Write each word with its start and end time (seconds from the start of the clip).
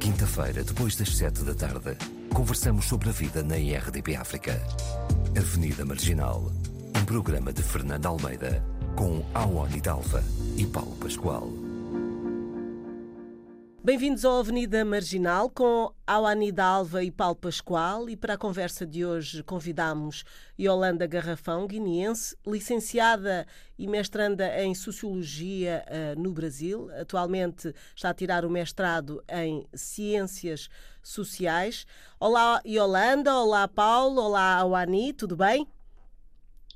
Quinta-feira, 0.00 0.64
depois 0.64 0.96
das 0.96 1.14
sete 1.14 1.44
da 1.44 1.54
tarde, 1.54 1.94
conversamos 2.32 2.86
sobre 2.86 3.10
a 3.10 3.12
vida 3.12 3.42
na 3.42 3.58
IRDP 3.58 4.16
África. 4.16 4.58
Avenida 5.36 5.84
Marginal, 5.84 6.50
um 6.96 7.04
programa 7.04 7.52
de 7.52 7.62
Fernando 7.62 8.06
Almeida, 8.06 8.64
com 8.96 9.22
Awani 9.34 9.78
Dalva 9.78 10.24
e 10.56 10.64
Paulo 10.64 10.96
Pascoal. 10.96 11.69
Bem-vindos 13.82 14.26
ao 14.26 14.38
Avenida 14.38 14.84
Marginal 14.84 15.48
com 15.48 15.90
Awani 16.06 16.52
Dalva 16.52 17.02
e 17.02 17.10
Paulo 17.10 17.34
Pascoal 17.34 18.10
e 18.10 18.16
para 18.16 18.34
a 18.34 18.38
conversa 18.38 18.86
de 18.86 19.06
hoje 19.06 19.42
convidamos 19.42 20.22
Yolanda 20.60 21.06
Garrafão, 21.06 21.66
guineense, 21.66 22.36
licenciada 22.46 23.46
e 23.78 23.88
mestranda 23.88 24.62
em 24.62 24.74
Sociologia 24.74 25.82
uh, 25.88 26.20
no 26.20 26.30
Brasil. 26.30 26.90
Atualmente 27.00 27.74
está 27.96 28.10
a 28.10 28.14
tirar 28.14 28.44
o 28.44 28.50
mestrado 28.50 29.24
em 29.26 29.66
Ciências 29.72 30.68
Sociais. 31.02 31.86
Olá 32.20 32.60
Yolanda, 32.66 33.34
olá 33.34 33.66
Paulo, 33.66 34.20
olá 34.20 34.56
Awani, 34.56 35.14
tudo 35.14 35.34
bem? 35.34 35.66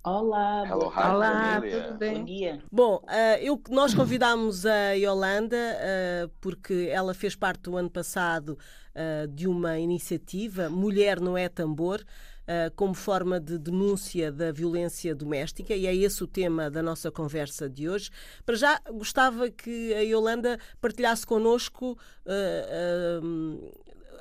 Olá, 0.06 0.64
Hello, 0.66 0.90
hi, 0.90 1.10
Olá, 1.10 1.60
tudo 1.62 1.96
bem? 1.96 2.18
Bom 2.18 2.24
dia. 2.24 2.62
Bom, 2.70 2.96
uh, 2.96 3.38
eu, 3.40 3.58
nós 3.70 3.94
convidámos 3.94 4.66
a 4.66 4.92
Yolanda 4.92 5.56
uh, 5.56 6.30
porque 6.42 6.90
ela 6.92 7.14
fez 7.14 7.34
parte 7.34 7.62
do 7.62 7.76
ano 7.78 7.88
passado 7.88 8.58
uh, 8.94 9.26
de 9.28 9.48
uma 9.48 9.78
iniciativa 9.78 10.68
Mulher 10.68 11.18
Não 11.18 11.38
É 11.38 11.48
Tambor, 11.48 12.04
como 12.76 12.92
forma 12.92 13.40
de 13.40 13.58
denúncia 13.58 14.30
da 14.30 14.52
violência 14.52 15.14
doméstica, 15.14 15.74
e 15.74 15.86
é 15.86 15.96
esse 15.96 16.22
o 16.22 16.26
tema 16.26 16.70
da 16.70 16.82
nossa 16.82 17.10
conversa 17.10 17.70
de 17.70 17.88
hoje. 17.88 18.10
Para 18.44 18.54
já, 18.54 18.78
gostava 18.92 19.48
que 19.48 19.94
a 19.94 20.00
Yolanda 20.00 20.58
partilhasse 20.78 21.26
connosco 21.26 21.96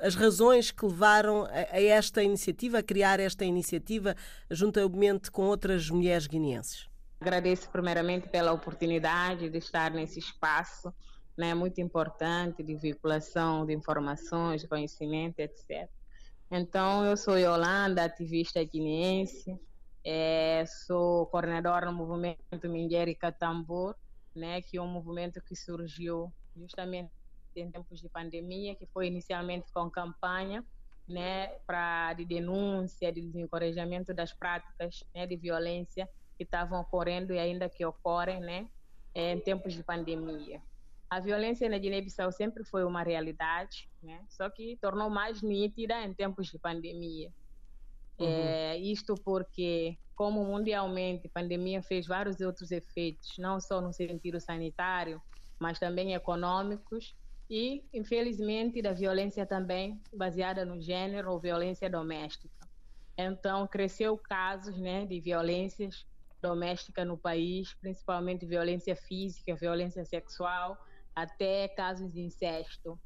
as 0.00 0.14
razões 0.14 0.70
que 0.70 0.84
levaram 0.84 1.44
a, 1.44 1.76
a, 1.76 1.82
esta 1.82 2.22
iniciativa, 2.22 2.78
a 2.78 2.82
criar 2.82 3.20
esta 3.20 3.44
iniciativa, 3.44 4.14
juntamente 4.50 5.30
com 5.30 5.42
outras 5.42 5.90
mulheres 5.90 6.26
guineenses? 6.26 6.88
Agradeço 7.20 7.70
primeiramente 7.70 8.28
pela 8.28 8.52
oportunidade 8.52 9.48
de 9.48 9.58
estar 9.58 9.90
nesse 9.90 10.18
espaço, 10.18 10.92
né, 11.36 11.54
muito 11.54 11.80
importante, 11.80 12.62
de 12.62 12.74
vinculação 12.74 13.64
de 13.66 13.72
informações, 13.72 14.60
de 14.60 14.68
conhecimento, 14.68 15.40
etc. 15.40 15.88
Então, 16.50 17.04
eu 17.04 17.16
sou 17.16 17.38
Yolanda, 17.38 18.04
ativista 18.04 18.62
guineense, 18.62 19.58
é, 20.04 20.64
sou 20.66 21.26
coordenadora 21.26 21.86
no 21.86 21.96
movimento 21.96 22.68
Minguerica 22.68 23.32
Tambor, 23.32 23.96
né, 24.34 24.60
que 24.60 24.76
é 24.76 24.82
um 24.82 24.86
movimento 24.86 25.40
que 25.40 25.56
surgiu 25.56 26.32
justamente 26.56 27.10
em 27.60 27.70
tempos 27.70 28.00
de 28.00 28.08
pandemia, 28.08 28.74
que 28.74 28.86
foi 28.86 29.06
inicialmente 29.06 29.72
com 29.72 29.90
campanha 29.90 30.64
né, 31.08 31.48
para 31.66 32.14
de 32.14 32.24
denúncia, 32.24 33.12
de 33.12 33.20
desencorajamento 33.20 34.14
das 34.14 34.32
práticas 34.32 35.04
né, 35.14 35.26
de 35.26 35.36
violência 35.36 36.08
que 36.36 36.44
estavam 36.44 36.80
ocorrendo 36.80 37.32
e 37.32 37.38
ainda 37.38 37.68
que 37.68 37.84
ocorrem 37.84 38.40
né, 38.40 38.68
em 39.14 39.38
tempos 39.40 39.74
de 39.74 39.82
pandemia. 39.82 40.60
A 41.08 41.20
violência 41.20 41.68
na 41.68 41.78
Guiné-Bissau 41.78 42.32
sempre 42.32 42.64
foi 42.64 42.84
uma 42.84 43.02
realidade, 43.02 43.88
né, 44.02 44.24
só 44.28 44.48
que 44.48 44.76
tornou 44.80 45.10
mais 45.10 45.42
nítida 45.42 46.02
em 46.02 46.14
tempos 46.14 46.48
de 46.48 46.58
pandemia. 46.58 47.30
Uhum. 48.18 48.26
É, 48.26 48.78
isto 48.78 49.14
porque, 49.24 49.98
como 50.14 50.44
mundialmente 50.44 51.26
a 51.26 51.30
pandemia 51.30 51.82
fez 51.82 52.06
vários 52.06 52.40
outros 52.40 52.70
efeitos, 52.70 53.36
não 53.38 53.60
só 53.60 53.80
no 53.80 53.92
sentido 53.92 54.40
sanitário, 54.40 55.20
mas 55.58 55.78
também 55.78 56.14
econômicos, 56.14 57.14
e, 57.56 57.84
infelizmente, 57.94 58.82
da 58.82 58.92
violência 58.92 59.46
também 59.46 60.02
baseada 60.12 60.64
no 60.64 60.80
gênero 60.80 61.30
ou 61.30 61.38
violência 61.38 61.88
doméstica. 61.88 62.52
Então, 63.16 63.64
cresceu 63.68 64.18
casos 64.18 64.76
né, 64.76 65.06
de 65.06 65.20
violências 65.20 66.04
domésticas 66.42 67.06
no 67.06 67.16
país, 67.16 67.72
principalmente 67.74 68.44
violência 68.44 68.96
física, 68.96 69.54
violência 69.54 70.04
sexual, 70.04 70.76
até 71.14 71.68
casos 71.68 72.12
de 72.12 72.22
incesto. 72.22 72.98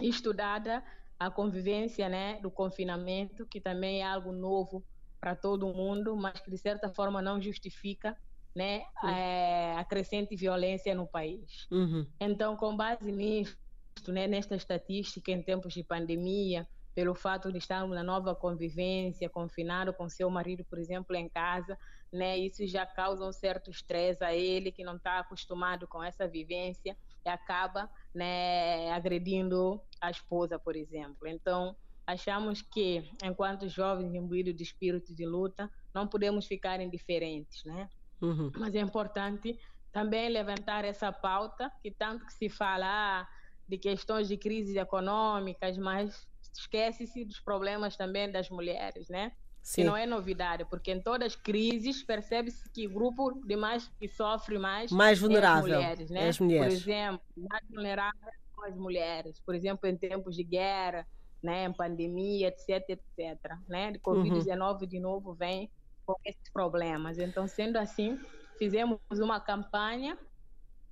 Estudada 0.00 0.80
a 1.18 1.28
convivência 1.28 2.08
né, 2.08 2.38
do 2.40 2.52
confinamento, 2.52 3.44
que 3.46 3.60
também 3.60 4.00
é 4.00 4.06
algo 4.06 4.30
novo 4.30 4.84
para 5.20 5.34
todo 5.34 5.74
mundo, 5.74 6.16
mas 6.16 6.38
que 6.38 6.52
de 6.52 6.58
certa 6.58 6.88
forma 6.88 7.20
não 7.20 7.42
justifica 7.42 8.16
né, 8.54 8.82
é, 9.04 9.74
a 9.76 9.84
crescente 9.84 10.36
violência 10.36 10.94
no 10.94 11.06
país. 11.06 11.66
Uhum. 11.68 12.06
Então, 12.20 12.56
com 12.56 12.76
base 12.76 13.10
nisto, 13.10 13.61
né, 14.08 14.26
nesta 14.26 14.54
estatística 14.54 15.30
em 15.30 15.42
tempos 15.42 15.74
de 15.74 15.82
pandemia, 15.82 16.66
pelo 16.94 17.14
fato 17.14 17.50
de 17.50 17.58
estarmos 17.58 17.94
na 17.94 18.02
nova 18.02 18.34
convivência, 18.34 19.28
confinado 19.28 19.92
com 19.92 20.08
seu 20.08 20.28
marido, 20.28 20.64
por 20.64 20.78
exemplo, 20.78 21.16
em 21.16 21.28
casa, 21.28 21.78
né, 22.12 22.36
isso 22.36 22.66
já 22.66 22.84
causa 22.84 23.24
um 23.24 23.32
certo 23.32 23.70
estresse 23.70 24.22
a 24.22 24.34
ele 24.34 24.70
que 24.70 24.84
não 24.84 24.96
está 24.96 25.18
acostumado 25.18 25.86
com 25.86 26.02
essa 26.02 26.28
vivência 26.28 26.96
e 27.24 27.28
acaba 27.28 27.90
né, 28.14 28.90
agredindo 28.92 29.80
a 30.00 30.10
esposa, 30.10 30.58
por 30.58 30.76
exemplo. 30.76 31.26
Então, 31.26 31.74
achamos 32.06 32.60
que, 32.60 33.10
enquanto 33.24 33.68
jovens 33.68 34.14
imbuídos 34.14 34.54
de 34.54 34.62
espírito 34.62 35.14
de 35.14 35.24
luta, 35.24 35.70
não 35.94 36.06
podemos 36.06 36.46
ficar 36.46 36.80
indiferentes, 36.80 37.64
né? 37.64 37.88
Uhum. 38.20 38.52
Mas 38.56 38.74
é 38.74 38.80
importante 38.80 39.58
também 39.90 40.28
levantar 40.28 40.84
essa 40.84 41.12
pauta 41.12 41.70
que 41.82 41.90
tanto 41.90 42.24
que 42.26 42.32
se 42.32 42.48
fala 42.48 42.86
ah, 42.86 43.28
de 43.72 43.78
questões 43.78 44.28
de 44.28 44.36
crises 44.36 44.76
econômicas, 44.76 45.78
mas 45.78 46.28
esquece-se 46.52 47.24
dos 47.24 47.40
problemas 47.40 47.96
também 47.96 48.30
das 48.30 48.50
mulheres, 48.50 49.08
né? 49.08 49.32
Sim. 49.62 49.80
Que 49.80 49.88
não 49.88 49.96
é 49.96 50.04
novidade, 50.04 50.66
porque 50.66 50.92
em 50.92 51.00
todas 51.00 51.28
as 51.28 51.36
crises 51.36 52.02
percebe-se 52.02 52.68
que 52.68 52.86
o 52.86 52.90
grupo 52.90 53.32
de 53.46 53.56
mais 53.56 53.90
que 53.98 54.08
sofre 54.08 54.58
mais, 54.58 54.92
mais 54.92 55.18
vulnerável 55.18 55.72
é 55.72 55.76
as 55.76 55.80
mulheres, 55.80 56.10
né? 56.10 56.28
As 56.28 56.38
mulheres. 56.38 56.66
Por 56.66 56.72
exemplo, 56.82 57.22
mais 57.34 57.64
vulneráveis 57.70 58.34
são 58.54 58.64
as 58.64 58.76
mulheres. 58.76 59.40
Por 59.40 59.54
exemplo, 59.54 59.88
em 59.88 59.96
tempos 59.96 60.36
de 60.36 60.42
guerra, 60.42 61.06
né, 61.42 61.64
em 61.64 61.72
pandemia, 61.72 62.48
etc, 62.48 62.90
etc, 62.90 63.56
né? 63.66 63.92
De 63.92 63.98
Covid-19 64.00 64.82
uhum. 64.82 64.86
de 64.86 65.00
novo 65.00 65.32
vem 65.32 65.70
com 66.04 66.14
esses 66.26 66.50
problemas. 66.52 67.18
Então, 67.18 67.48
sendo 67.48 67.78
assim, 67.78 68.20
fizemos 68.58 69.00
uma 69.12 69.40
campanha 69.40 70.18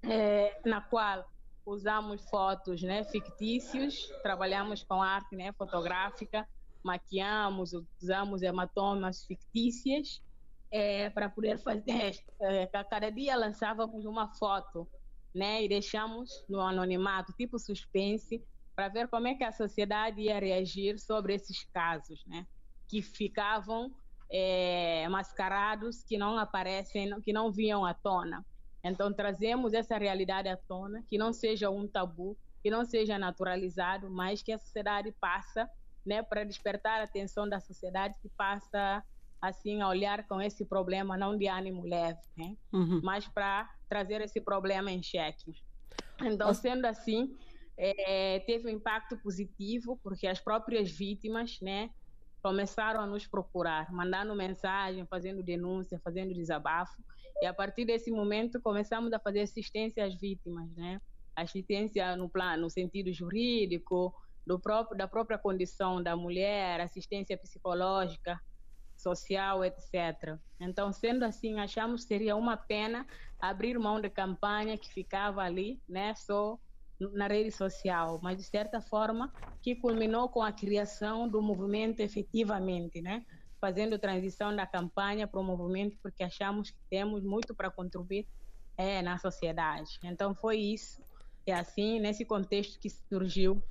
é, 0.02 0.58
na 0.64 0.80
qual 0.80 1.28
usamos 1.70 2.28
fotos 2.28 2.82
né, 2.82 3.04
fictícios, 3.04 4.08
trabalhamos 4.22 4.82
com 4.82 5.00
arte 5.00 5.36
né, 5.36 5.52
fotográfica, 5.52 6.46
maquiamos, 6.82 7.72
usamos 8.02 8.42
hematomas 8.42 9.24
fictícias 9.24 10.22
é, 10.70 11.10
para 11.10 11.28
poder 11.28 11.58
fazer. 11.58 12.18
É, 12.40 12.66
cada 12.66 13.10
dia 13.10 13.36
lançávamos 13.36 14.04
uma 14.04 14.28
foto 14.34 14.88
né, 15.34 15.62
e 15.62 15.68
deixamos 15.68 16.44
no 16.48 16.60
anonimato, 16.60 17.32
tipo 17.34 17.58
suspense, 17.58 18.44
para 18.74 18.88
ver 18.88 19.08
como 19.08 19.28
é 19.28 19.34
que 19.34 19.44
a 19.44 19.52
sociedade 19.52 20.22
ia 20.22 20.38
reagir 20.38 20.98
sobre 20.98 21.34
esses 21.34 21.64
casos, 21.72 22.24
né, 22.26 22.46
que 22.88 23.00
ficavam 23.00 23.92
é, 24.30 25.08
mascarados, 25.08 26.02
que 26.02 26.18
não 26.18 26.38
aparecem, 26.38 27.20
que 27.20 27.32
não 27.32 27.52
vinham 27.52 27.84
à 27.84 27.94
tona. 27.94 28.44
Então, 28.82 29.12
trazemos 29.12 29.74
essa 29.74 29.96
realidade 29.98 30.48
à 30.48 30.56
tona, 30.56 31.02
que 31.08 31.18
não 31.18 31.32
seja 31.32 31.70
um 31.70 31.86
tabu, 31.86 32.36
que 32.62 32.70
não 32.70 32.84
seja 32.84 33.18
naturalizado, 33.18 34.10
mas 34.10 34.42
que 34.42 34.52
a 34.52 34.58
sociedade 34.58 35.12
passa, 35.20 35.68
né, 36.04 36.22
para 36.22 36.44
despertar 36.44 37.00
a 37.00 37.04
atenção 37.04 37.48
da 37.48 37.60
sociedade, 37.60 38.18
que 38.20 38.28
passa 38.30 39.02
assim 39.40 39.80
a 39.80 39.88
olhar 39.88 40.26
com 40.26 40.40
esse 40.40 40.66
problema 40.66 41.16
não 41.16 41.36
de 41.36 41.48
ânimo 41.48 41.82
leve, 41.86 42.20
né, 42.36 42.56
uhum. 42.72 43.00
mas 43.02 43.26
para 43.28 43.68
trazer 43.88 44.20
esse 44.20 44.40
problema 44.40 44.90
em 44.90 45.02
xeque. 45.02 45.54
Então, 46.22 46.52
sendo 46.52 46.84
assim, 46.84 47.34
é, 47.76 48.40
teve 48.40 48.66
um 48.66 48.70
impacto 48.70 49.16
positivo, 49.16 49.98
porque 50.02 50.26
as 50.26 50.38
próprias 50.38 50.90
vítimas, 50.90 51.58
né, 51.60 51.90
começaram 52.42 53.00
a 53.00 53.06
nos 53.06 53.26
procurar, 53.26 53.92
mandando 53.92 54.34
mensagem, 54.34 55.06
fazendo 55.06 55.42
denúncia, 55.42 56.00
fazendo 56.02 56.34
desabafo. 56.34 57.02
E 57.42 57.46
a 57.46 57.54
partir 57.54 57.84
desse 57.84 58.10
momento 58.10 58.60
começamos 58.60 59.12
a 59.12 59.20
fazer 59.20 59.40
assistência 59.40 60.04
às 60.04 60.18
vítimas, 60.18 60.70
né? 60.76 61.00
Assistência 61.36 62.16
no 62.16 62.28
plano, 62.28 62.62
no 62.62 62.70
sentido 62.70 63.12
jurídico, 63.12 64.12
do 64.46 64.60
próprio, 64.60 64.96
da 64.96 65.06
própria 65.08 65.38
condição 65.38 66.02
da 66.02 66.16
mulher, 66.16 66.80
assistência 66.80 67.38
psicológica, 67.38 68.38
social, 68.96 69.64
etc. 69.64 70.38
Então, 70.60 70.92
sendo 70.92 71.24
assim, 71.24 71.58
achamos 71.58 72.02
que 72.02 72.08
seria 72.08 72.36
uma 72.36 72.56
pena 72.56 73.06
abrir 73.40 73.78
mão 73.78 74.00
da 74.00 74.10
campanha 74.10 74.76
que 74.76 74.92
ficava 74.92 75.42
ali, 75.42 75.80
né? 75.88 76.14
Só 76.14 76.58
na 77.14 77.26
rede 77.26 77.50
social, 77.50 78.20
mas 78.22 78.36
de 78.36 78.44
certa 78.44 78.80
forma 78.80 79.32
que 79.62 79.76
culminou 79.76 80.28
com 80.28 80.42
a 80.42 80.52
criação 80.52 81.28
do 81.28 81.40
movimento 81.40 82.00
efetivamente, 82.00 83.00
né? 83.00 83.24
Fazendo 83.60 83.98
transição 83.98 84.54
da 84.54 84.66
campanha 84.66 85.26
para 85.26 85.38
o 85.38 85.44
movimento, 85.44 85.96
porque 86.02 86.24
achamos 86.24 86.70
que 86.70 86.78
temos 86.88 87.22
muito 87.22 87.54
para 87.54 87.70
contribuir 87.70 88.26
é, 88.76 89.02
na 89.02 89.18
sociedade. 89.18 89.98
Então 90.02 90.34
foi 90.34 90.58
isso, 90.58 91.02
e 91.46 91.52
assim, 91.52 92.00
nesse 92.00 92.24
contexto 92.24 92.78
que 92.78 92.88
surgiu 92.88 93.62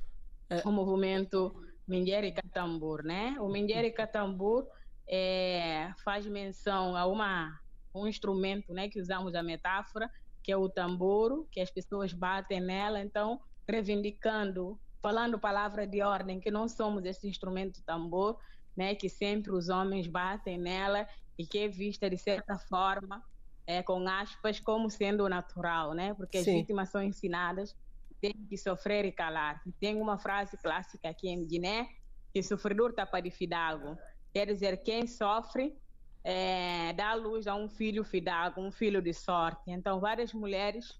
uh... 0.51 0.69
o 0.69 0.71
movimento 0.71 1.55
Mingueri 1.87 2.31
Catambur, 2.31 3.03
né? 3.03 3.35
O 3.39 3.49
Mingueri 3.49 3.91
Catambur 3.91 4.67
é, 5.07 5.91
faz 6.03 6.25
menção 6.27 6.95
a 6.95 7.05
uma, 7.07 7.59
um 7.95 8.07
instrumento, 8.07 8.73
né, 8.73 8.87
que 8.87 9.01
usamos 9.01 9.33
a 9.33 9.41
metáfora, 9.41 10.09
que 10.43 10.51
é 10.51 10.57
o 10.57 10.69
tambor, 10.69 11.47
que 11.51 11.59
as 11.59 11.71
pessoas 11.71 12.13
batem 12.13 12.59
nela, 12.61 13.01
então 13.01 13.41
reivindicando, 13.67 14.79
falando 15.01 15.39
palavra 15.39 15.87
de 15.87 16.01
ordem, 16.01 16.39
que 16.39 16.51
não 16.51 16.67
somos 16.67 17.05
esse 17.05 17.27
instrumento 17.27 17.81
tambor, 17.83 18.37
né, 18.79 18.95
que 18.95 19.09
sempre 19.09 19.51
os 19.51 19.67
homens 19.67 20.07
batem 20.07 20.57
nela 20.57 21.05
e 21.37 21.45
que 21.45 21.59
é 21.59 21.67
vista 21.67 22.09
de 22.09 22.17
certa 22.17 22.57
forma, 22.57 23.21
é, 23.67 23.83
com 23.83 24.07
aspas, 24.07 24.59
como 24.59 24.89
sendo 24.89 25.27
natural, 25.27 25.93
né, 25.93 26.13
porque 26.13 26.41
Sim. 26.41 26.51
as 26.51 26.55
vítimas 26.61 26.89
são 26.89 27.03
ensinadas 27.03 27.75
tem 28.21 28.33
que 28.49 28.57
sofrer 28.57 29.05
e 29.05 29.13
calar. 29.13 29.61
Tem 29.79 29.95
uma 29.95 30.17
frase 30.17 30.57
clássica 30.57 31.09
aqui 31.09 31.29
em 31.29 31.45
Guiné, 31.45 31.87
que 32.33 32.43
sofredor 32.43 32.93
tapa 32.93 33.21
de 33.21 33.31
fidago. 33.31 33.97
Quer 34.33 34.47
dizer, 34.47 34.83
quem 34.83 35.07
sofre 35.07 35.73
é, 36.21 36.91
dá 36.93 37.13
luz 37.13 37.47
a 37.47 37.55
um 37.55 37.69
filho 37.69 38.03
fidago, 38.03 38.61
um 38.61 38.71
filho 38.71 39.01
de 39.01 39.13
sorte. 39.13 39.61
Então, 39.67 40.01
várias 40.01 40.33
mulheres 40.33 40.99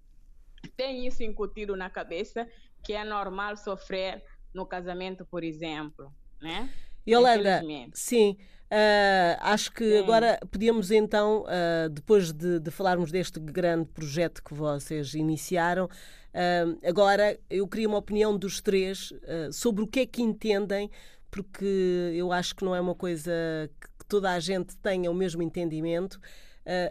têm 0.78 1.06
isso 1.06 1.22
incutido 1.22 1.76
na 1.76 1.90
cabeça, 1.90 2.48
que 2.82 2.94
é 2.94 3.04
normal 3.04 3.54
sofrer 3.56 4.24
no 4.54 4.64
casamento, 4.64 5.26
por 5.26 5.44
exemplo, 5.44 6.10
né? 6.40 6.72
Yolanda, 7.08 7.62
sim, 7.92 8.36
uh, 8.70 9.38
acho 9.40 9.72
que 9.72 9.84
sim. 9.84 9.98
agora 9.98 10.38
podíamos 10.50 10.90
então, 10.90 11.44
uh, 11.44 11.88
depois 11.88 12.32
de, 12.32 12.60
de, 12.60 12.70
falarmos 12.70 13.10
deste 13.10 13.40
grande 13.40 13.86
projeto 13.86 14.42
que 14.42 14.54
vocês 14.54 15.14
iniciaram, 15.14 15.86
uh, 15.86 16.78
agora 16.86 17.38
eu 17.48 17.66
queria 17.66 17.88
uma 17.88 17.98
opinião 17.98 18.36
dos 18.36 18.60
três 18.60 19.12
sobre 19.52 19.82
o 19.82 19.86
que 19.86 20.00
é 20.00 20.06
que 20.06 20.22
entendem, 20.22 20.90
porque 21.30 22.12
eu 22.14 22.32
acho 22.32 22.54
que 22.54 22.64
não 22.64 22.74
é 22.74 22.80
uma 22.80 22.94
coisa 22.94 23.32
que 23.80 24.06
toda 24.06 24.30
a 24.32 24.40
gente 24.40 24.76
tenha 24.76 25.10
o 25.10 25.14
mesmo 25.14 25.42
entendimento. 25.42 26.20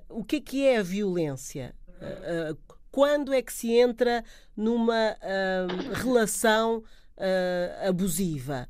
o 0.09 0.23
que 0.23 0.37
é 0.37 0.41
que 0.41 0.65
é 0.65 0.77
a 0.77 0.83
violência? 0.83 1.75
quando 2.91 3.33
é 3.33 3.41
que 3.41 3.53
se 3.53 3.71
entra 3.73 4.23
numa 4.55 5.17
relação 5.93 6.81
abusiva? 7.85 8.67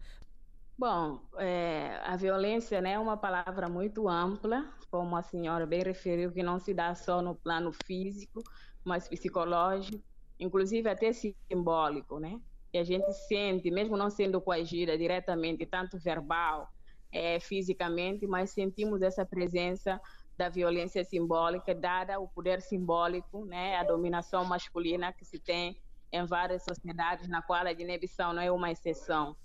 Bom, 0.79 1.27
é, 1.37 1.97
a 2.05 2.15
violência 2.15 2.79
né, 2.79 2.93
é 2.93 2.99
uma 2.99 3.17
palavra 3.17 3.67
muito 3.67 4.07
ampla, 4.07 4.73
como 4.89 5.13
a 5.17 5.21
senhora 5.21 5.65
bem 5.67 5.83
referiu, 5.83 6.31
que 6.31 6.41
não 6.41 6.57
se 6.57 6.73
dá 6.73 6.95
só 6.95 7.21
no 7.21 7.35
plano 7.35 7.73
físico, 7.73 8.41
mas 8.85 9.09
psicológico, 9.09 10.01
inclusive 10.39 10.89
até 10.89 11.11
simbólico, 11.11 12.17
né? 12.17 12.39
E 12.71 12.77
a 12.77 12.83
gente 12.85 13.11
sente, 13.11 13.69
mesmo 13.69 13.97
não 13.97 14.09
sendo 14.09 14.39
coagida 14.39 14.97
diretamente, 14.97 15.65
tanto 15.65 15.97
verbal, 15.99 16.69
é, 17.11 17.41
fisicamente, 17.41 18.25
mas 18.25 18.51
sentimos 18.51 19.01
essa 19.01 19.25
presença 19.25 19.99
da 20.37 20.47
violência 20.47 21.03
simbólica, 21.03 21.75
dada 21.75 22.21
o 22.21 22.29
poder 22.29 22.61
simbólico, 22.61 23.43
né, 23.45 23.75
a 23.75 23.83
dominação 23.83 24.45
masculina 24.45 25.11
que 25.11 25.25
se 25.25 25.41
tem 25.41 25.75
em 26.09 26.25
várias 26.25 26.63
sociedades, 26.63 27.27
na 27.27 27.41
qual 27.41 27.67
a 27.67 27.73
Guiné-Bissau 27.73 28.31
não 28.33 28.41
é 28.41 28.49
uma 28.49 28.71
exceção. 28.71 29.35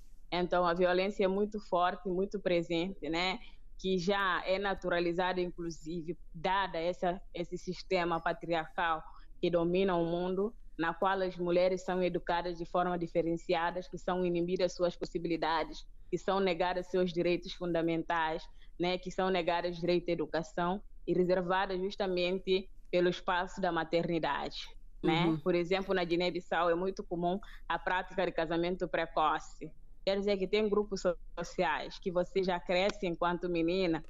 Então, 0.40 0.66
a 0.66 0.74
violência 0.74 1.24
é 1.24 1.28
muito 1.28 1.60
forte, 1.60 2.08
muito 2.08 2.40
presente, 2.40 3.08
né? 3.08 3.38
que 3.78 3.98
já 3.98 4.42
é 4.46 4.58
naturalizada, 4.58 5.40
inclusive, 5.40 6.16
dada 6.34 6.78
essa, 6.78 7.20
esse 7.34 7.58
sistema 7.58 8.20
patriarcal 8.20 9.02
que 9.40 9.50
domina 9.50 9.94
o 9.94 10.04
mundo, 10.04 10.54
na 10.78 10.94
qual 10.94 11.20
as 11.20 11.36
mulheres 11.36 11.84
são 11.84 12.02
educadas 12.02 12.56
de 12.56 12.64
forma 12.64 12.98
diferenciada, 12.98 13.80
que 13.82 13.98
são 13.98 14.24
inibidas 14.24 14.74
suas 14.74 14.96
possibilidades, 14.96 15.86
que 16.10 16.16
são 16.16 16.40
negadas 16.40 16.86
seus 16.86 17.12
direitos 17.12 17.52
fundamentais, 17.52 18.42
né, 18.80 18.96
que 18.98 19.10
são 19.10 19.30
negadas 19.30 19.76
direito 19.76 20.08
à 20.08 20.12
educação 20.12 20.82
e 21.06 21.12
reservadas 21.12 21.78
justamente 21.78 22.68
pelo 22.90 23.08
espaço 23.08 23.60
da 23.60 23.70
maternidade. 23.70 24.66
Né? 25.02 25.26
Uhum. 25.26 25.38
Por 25.38 25.54
exemplo, 25.54 25.94
na 25.94 26.02
Guiné-Bissau 26.02 26.70
é 26.70 26.74
muito 26.74 27.04
comum 27.04 27.38
a 27.68 27.78
prática 27.78 28.24
de 28.24 28.32
casamento 28.32 28.88
precoce, 28.88 29.70
Quer 30.04 30.18
dizer 30.18 30.36
que 30.36 30.46
tem 30.46 30.68
grupos 30.68 31.02
sociais 31.38 31.98
que 31.98 32.10
você 32.10 32.42
já 32.42 32.60
cresce 32.60 33.06
enquanto 33.06 33.48
menina, 33.48 34.04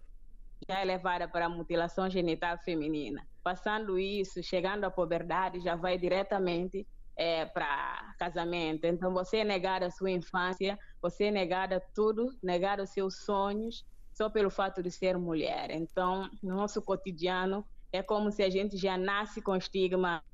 já 0.69 0.81
é 0.81 0.85
levada 0.85 1.29
para 1.29 1.46
a 1.46 1.49
mutilação 1.49 2.11
genital 2.11 2.58
feminina. 2.58 3.25
Passando 3.43 3.99
isso, 3.99 4.43
chegando 4.43 4.85
à 4.85 4.91
puberdade, 4.91 5.61
já 5.61 5.76
vai 5.76 5.96
diretamente 5.96 6.87
é, 7.17 7.44
para 7.44 8.14
casamento. 8.19 8.87
Então, 8.87 9.12
você 9.12 9.38
é 9.38 9.44
negada 9.44 9.87
a 9.87 9.91
sua 9.91 10.11
infância, 10.11 10.76
você 11.00 11.25
é 11.25 11.31
negada 11.31 11.81
tudo, 11.94 12.37
negada 12.43 12.82
os 12.82 12.91
seus 12.91 13.25
sonhos, 13.25 13.85
só 14.12 14.29
pelo 14.29 14.50
fato 14.50 14.82
de 14.82 14.91
ser 14.91 15.17
mulher. 15.17 15.70
Então, 15.70 16.29
no 16.43 16.56
nosso 16.56 16.82
cotidiano, 16.82 17.64
é 17.93 18.02
como 18.02 18.32
se 18.32 18.43
a 18.43 18.50
gente 18.50 18.76
já 18.76 18.96
nasce 18.96 19.41
com 19.41 19.55
estigma 19.55 20.25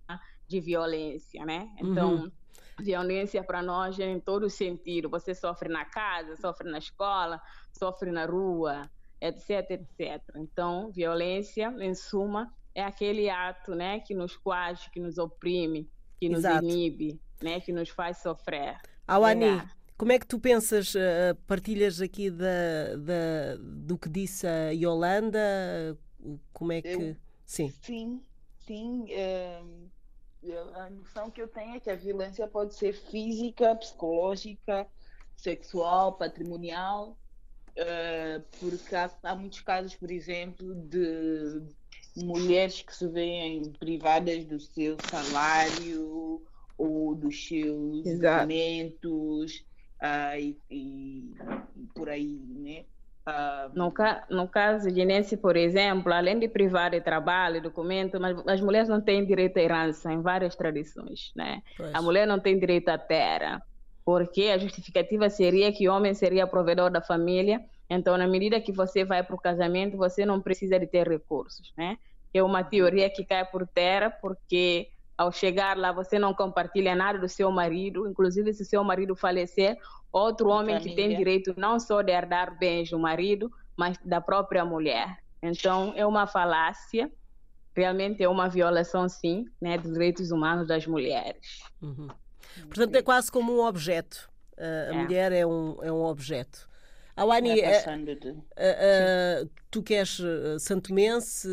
de 0.47 0.61
violência, 0.61 1.45
né? 1.45 1.69
Então, 1.79 2.15
uhum 2.15 2.33
violência 2.81 3.43
para 3.43 3.63
nós 3.63 3.99
é 3.99 4.07
em 4.07 4.21
todo 4.21 4.49
sentido. 4.51 5.09
Você 5.09 5.35
sofre 5.35 5.69
na 5.69 5.85
casa, 5.85 6.37
sofre 6.37 6.71
na 6.71 6.79
escola, 6.79 7.41
sofre 7.73 8.11
na 8.11 8.27
rua, 8.27 8.91
etc, 9.21 9.71
etc. 9.71 10.23
Então, 10.37 10.91
violência, 10.91 11.75
em 11.79 11.95
suma, 11.95 12.53
é 12.75 12.83
aquele 12.83 13.29
ato, 13.29 13.75
né, 13.75 14.01
que 14.01 14.15
nos 14.15 14.37
coage, 14.37 14.91
que 14.91 15.01
nos 15.01 15.19
oprime, 15.19 15.89
que 16.19 16.29
nos 16.29 16.41
Exato. 16.41 16.65
inibe, 16.65 17.21
né, 17.43 17.61
que 17.61 17.73
nos 17.73 17.89
faz 17.89 18.19
sofrer. 18.19 18.77
Awani, 19.07 19.63
como 19.97 20.13
é 20.13 20.19
que 20.19 20.27
tu 20.27 20.39
pensas, 20.39 20.95
uh, 20.95 21.35
partilhas 21.47 22.01
aqui 22.01 22.31
da, 22.31 22.97
da, 22.97 23.57
do 23.61 23.99
que 23.99 24.09
disse 24.09 24.47
a 24.47 24.71
Yolanda? 24.71 25.39
Como 26.53 26.73
é 26.73 26.81
que... 26.81 26.89
Eu, 26.89 27.17
sim. 27.45 27.71
Sim, 27.83 28.23
sim. 28.59 29.05
A 30.75 30.89
noção 30.91 31.31
que 31.31 31.43
eu 31.43 31.49
tenho 31.49 31.77
é 31.77 31.81
que 31.81 31.91
a 31.91 31.97
violência 31.97 32.49
pode 32.49 32.75
ser 32.75 32.95
física, 32.95 33.77
psicológica, 33.77 34.87
sexual, 35.37 36.15
patrimonial, 36.15 37.19
uh, 37.77 38.43
porque 38.59 38.95
há, 38.95 39.11
há, 39.23 39.35
muitos 39.35 39.61
casos, 39.61 39.95
por 39.95 40.11
exemplo, 40.11 40.75
de 40.75 41.63
mulheres 42.17 42.83
que 42.83 42.95
se 42.95 43.07
veem 43.09 43.71
privadas 43.73 44.45
do 44.45 44.59
seu 44.59 44.97
salário 45.11 46.43
ou 46.77 47.15
dos 47.15 47.47
seus 47.47 48.03
documentos 48.19 49.65
uh, 50.03 50.39
e, 50.39 50.59
e, 50.71 51.35
e, 51.77 51.87
por 51.95 52.09
aí, 52.09 52.39
né? 52.49 52.87
Uh, 53.27 53.71
no, 53.75 53.93
ca 53.93 54.25
no 54.31 54.49
caso 54.49 54.91
de 54.91 55.05
Nense, 55.05 55.37
por 55.37 55.55
exemplo, 55.55 56.13
além 56.13 56.39
de 56.39 56.49
privar 56.49 56.91
de 56.91 57.01
trabalho 57.01 57.57
e 57.57 57.61
documento, 57.61 58.19
mas 58.19 58.37
as 58.47 58.61
mulheres 58.61 58.89
não 58.89 59.01
têm 59.01 59.25
direito 59.27 59.59
à 59.59 59.61
herança 59.61 60.13
em 60.13 60.23
várias 60.23 60.57
tradições, 60.57 61.31
né? 61.37 61.63
Pois. 61.77 61.95
A 61.95 62.01
mulher 62.01 62.27
não 62.27 62.41
tem 62.41 62.59
direito 62.59 62.89
à 62.89 62.97
terra, 62.97 63.63
porque 64.05 64.45
a 64.45 64.59
justificativa 64.59 65.29
seria 65.29 65.71
que 65.71 65.87
o 65.87 65.93
homem 65.93 66.15
seria 66.15 66.47
provedor 66.47 66.91
da 66.91 67.03
família, 67.03 67.63
então 67.91 68.17
na 68.17 68.27
medida 68.27 68.61
que 68.61 68.73
você 68.73 69.05
vai 69.05 69.23
para 69.23 69.37
o 69.37 69.41
casamento, 69.41 69.99
você 69.99 70.25
não 70.25 70.41
precisa 70.41 70.79
de 70.79 70.87
ter 70.87 71.07
recursos, 71.07 71.73
né? 71.77 71.99
É 72.33 72.43
uma 72.43 72.65
teoria 72.65 73.11
que 73.11 73.25
cai 73.25 73.45
por 73.45 73.67
terra, 73.67 74.11
porque 74.11 74.89
ao 75.21 75.31
chegar 75.31 75.77
lá 75.77 75.93
você 75.93 76.19
não 76.19 76.33
compartilha 76.33 76.95
nada 76.95 77.19
do 77.19 77.29
seu 77.29 77.51
marido, 77.51 78.09
inclusive 78.09 78.55
se 78.55 78.63
o 78.63 78.65
seu 78.65 78.83
marido 78.83 79.15
falecer, 79.15 79.77
outro 80.11 80.49
homem 80.49 80.79
família. 80.79 80.97
que 80.97 80.97
tem 80.97 81.15
direito 81.15 81.53
não 81.59 81.79
só 81.79 82.01
de 82.01 82.11
herdar 82.11 82.59
bens 82.59 82.89
do 82.89 82.99
marido, 82.99 83.53
mas 83.77 83.99
da 84.03 84.19
própria 84.19 84.65
mulher. 84.65 85.19
Então, 85.43 85.93
é 85.95 86.07
uma 86.07 86.27
falácia, 86.27 87.13
realmente 87.77 88.23
é 88.23 88.29
uma 88.31 88.49
violação, 88.49 89.11
sim, 89.11 89.45
né, 89.61 89.77
dos 89.77 89.93
direitos 89.93 90.31
humanos 90.31 90.67
das 90.67 90.87
mulheres. 90.87 91.65
Uhum. 91.83 92.09
Portanto, 92.63 92.95
é 92.97 93.03
quase 93.03 93.31
como 93.31 93.55
um 93.55 93.63
objeto. 93.63 94.27
Uh, 94.57 94.91
a 94.91 94.95
é. 94.95 95.03
mulher 95.03 95.33
é 95.33 95.47
um, 95.47 95.77
é 95.83 95.93
um 95.93 96.03
objeto. 96.03 96.67
Awani, 97.15 97.61
é 97.61 97.85
uh, 97.87 99.45
uh, 99.45 99.51
tu 99.71 99.83
que 99.83 99.95
és 99.95 100.19
santomense, 100.59 101.47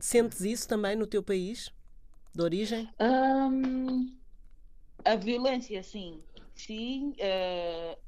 sentes 0.00 0.40
isso 0.40 0.66
também 0.66 0.96
no 0.96 1.06
teu 1.06 1.22
país 1.22 1.72
de 2.34 2.42
origem? 2.42 2.90
Um, 3.00 4.16
a 5.04 5.16
violência, 5.16 5.82
sim 5.82 6.22
sim, 6.54 7.14
uh, 7.20 7.98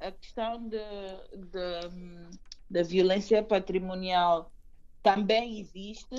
a 0.00 0.12
questão 0.12 0.68
de, 0.68 0.78
de, 0.78 2.38
da 2.70 2.82
violência 2.82 3.42
patrimonial 3.42 4.52
também 5.02 5.60
existe, 5.60 6.14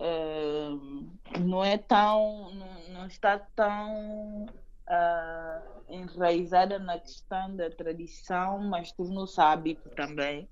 uh, 0.00 1.40
não 1.40 1.64
é 1.64 1.76
tão, 1.78 2.54
não, 2.54 2.88
não 2.90 3.06
está 3.06 3.38
tão 3.54 4.46
uh, 4.46 5.84
enraizada 5.88 6.78
na 6.78 6.98
questão 6.98 7.54
da 7.56 7.70
tradição, 7.70 8.58
mas 8.58 8.92
tornou-se 8.92 9.40
hábito 9.40 9.88
também. 9.90 10.48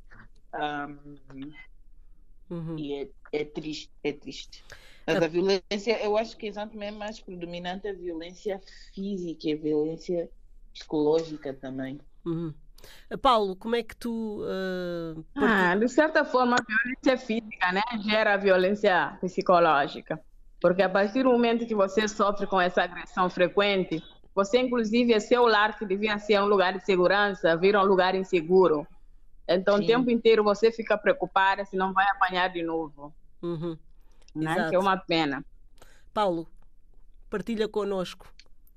Um, 0.54 1.52
uhum. 2.50 2.78
E 2.78 2.94
é, 2.94 3.08
é 3.32 3.44
triste, 3.44 3.90
é 4.02 4.12
triste. 4.12 4.64
Mas 5.06 5.22
a 5.22 5.26
violência, 5.26 6.04
eu 6.04 6.18
acho 6.18 6.36
que 6.36 6.46
exatamente 6.46 6.96
mais 6.96 7.18
predominante 7.18 7.88
a 7.88 7.94
violência 7.94 8.60
física, 8.94 9.50
a 9.50 9.56
violência 9.56 10.30
psicológica 10.72 11.54
também. 11.54 11.98
Uhum. 12.26 12.52
Paulo, 13.22 13.56
como 13.56 13.74
é 13.74 13.82
que 13.82 13.96
tu. 13.96 14.42
Uh, 14.42 15.24
ah, 15.34 15.74
de 15.74 15.88
certa 15.88 16.24
forma, 16.24 16.56
a 16.56 16.62
violência 16.62 17.16
física 17.16 17.72
né, 17.72 17.82
gera 18.02 18.36
violência 18.36 19.18
psicológica. 19.20 20.20
Porque 20.60 20.82
a 20.82 20.88
partir 20.88 21.22
do 21.22 21.30
momento 21.30 21.66
que 21.66 21.74
você 21.74 22.06
sofre 22.06 22.46
com 22.46 22.60
essa 22.60 22.82
agressão 22.82 23.30
frequente, 23.30 24.02
você, 24.34 24.58
inclusive, 24.58 25.12
é 25.12 25.20
seu 25.20 25.46
lar 25.46 25.78
que 25.78 25.86
devia 25.86 26.18
ser 26.18 26.40
um 26.40 26.46
lugar 26.46 26.76
de 26.76 26.84
segurança, 26.84 27.56
vira 27.56 27.80
um 27.80 27.84
lugar 27.84 28.14
inseguro. 28.14 28.86
Então, 29.48 29.78
Sim. 29.78 29.84
o 29.84 29.86
tempo 29.86 30.10
inteiro 30.10 30.44
você 30.44 30.70
fica 30.70 30.98
preocupada 30.98 31.64
se 31.64 31.76
não 31.76 31.92
vai 31.94 32.06
apanhar 32.10 32.48
de 32.48 32.62
novo. 32.62 33.14
Uhum. 33.42 33.78
Né? 34.34 34.68
Que 34.68 34.76
é 34.76 34.78
uma 34.78 34.96
pena. 34.96 35.42
Paulo, 36.12 36.46
partilha 37.30 37.66
conosco 37.66 38.30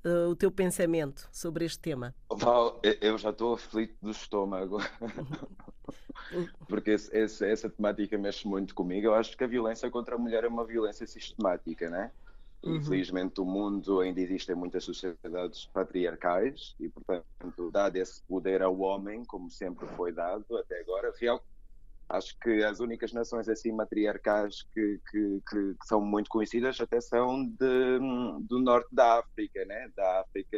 uh, 0.05 0.29
o 0.29 0.35
teu 0.35 0.49
pensamento 0.49 1.27
sobre 1.31 1.65
este 1.65 1.79
tema. 1.79 2.15
Paulo, 2.39 2.79
eu 3.01 3.17
já 3.17 3.31
estou 3.31 3.55
aflito 3.55 3.95
do 4.01 4.11
estômago. 4.11 4.77
Porque 6.67 6.91
esse, 6.91 7.15
esse, 7.15 7.45
essa 7.45 7.69
temática 7.69 8.17
mexe 8.17 8.47
muito 8.47 8.73
comigo. 8.73 9.07
Eu 9.07 9.15
acho 9.15 9.35
que 9.35 9.43
a 9.43 9.47
violência 9.47 9.89
contra 9.89 10.15
a 10.15 10.17
mulher 10.17 10.45
é 10.45 10.47
uma 10.47 10.65
violência 10.65 11.05
sistemática, 11.05 11.89
né? 11.89 12.11
Uhum. 12.63 12.75
Infelizmente, 12.75 13.41
o 13.41 13.45
mundo 13.45 14.01
ainda 14.01 14.21
existem 14.21 14.55
muitas 14.55 14.83
sociedades 14.83 15.65
patriarcais 15.73 16.75
e, 16.79 16.87
portanto, 16.89 17.71
dado 17.71 17.95
esse 17.95 18.21
poder 18.23 18.61
ao 18.61 18.77
homem, 18.79 19.25
como 19.25 19.49
sempre 19.49 19.87
foi 19.87 20.11
dado 20.11 20.57
até 20.57 20.79
agora, 20.79 21.11
real, 21.19 21.43
acho 22.07 22.37
que 22.39 22.63
as 22.63 22.79
únicas 22.79 23.13
nações 23.13 23.49
assim 23.49 23.71
matriarcais 23.71 24.63
que, 24.73 24.99
que, 25.09 25.41
que, 25.49 25.75
são 25.85 26.01
muito 26.01 26.29
conhecidas 26.29 26.79
até 26.79 27.01
são 27.01 27.45
de, 27.45 27.99
do 28.41 28.59
norte 28.59 28.93
da 28.93 29.19
África, 29.19 29.65
né? 29.65 29.89
Da 29.95 30.21
África. 30.21 30.57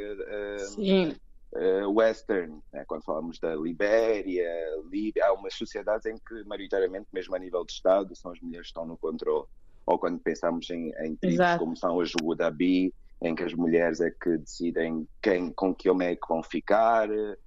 Sim. 0.59 1.15
Uh, 1.53 1.87
western, 1.87 2.59
né? 2.73 2.83
quando 2.87 3.03
falamos 3.03 3.37
da 3.37 3.55
Libéria, 3.55 4.49
Líbia, 4.89 5.27
há 5.27 5.33
umas 5.33 5.53
sociedades 5.53 6.07
em 6.07 6.15
que, 6.17 6.43
maioritariamente, 6.45 7.05
mesmo 7.13 7.35
a 7.35 7.37
nível 7.37 7.63
de 7.63 7.73
Estado, 7.73 8.15
são 8.15 8.31
as 8.31 8.41
mulheres 8.41 8.65
que 8.65 8.71
estão 8.71 8.87
no 8.87 8.97
controle. 8.97 9.45
Ou 9.85 9.99
quando 9.99 10.19
pensamos 10.19 10.69
em, 10.69 10.91
em 11.03 11.15
tribos 11.15 11.57
como 11.57 11.75
são 11.75 11.99
as 11.99 12.11
Wudabi, 12.21 12.93
em 13.21 13.35
que 13.35 13.43
as 13.43 13.53
mulheres 13.53 14.01
é 14.01 14.11
que 14.11 14.37
decidem 14.37 15.07
quem, 15.21 15.51
com 15.51 15.73
que 15.73 15.89
homem 15.89 16.09
é 16.09 16.15
que 16.15 16.27
vão 16.27 16.43
ficar, 16.43 17.09
uh, 17.09 17.37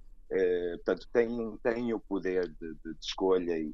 portanto, 0.83 1.07
têm, 1.13 1.57
têm 1.63 1.93
o 1.93 1.99
poder 1.99 2.47
de, 2.47 2.73
de, 2.73 2.93
de 2.93 2.99
escolha 2.99 3.57
e, 3.57 3.73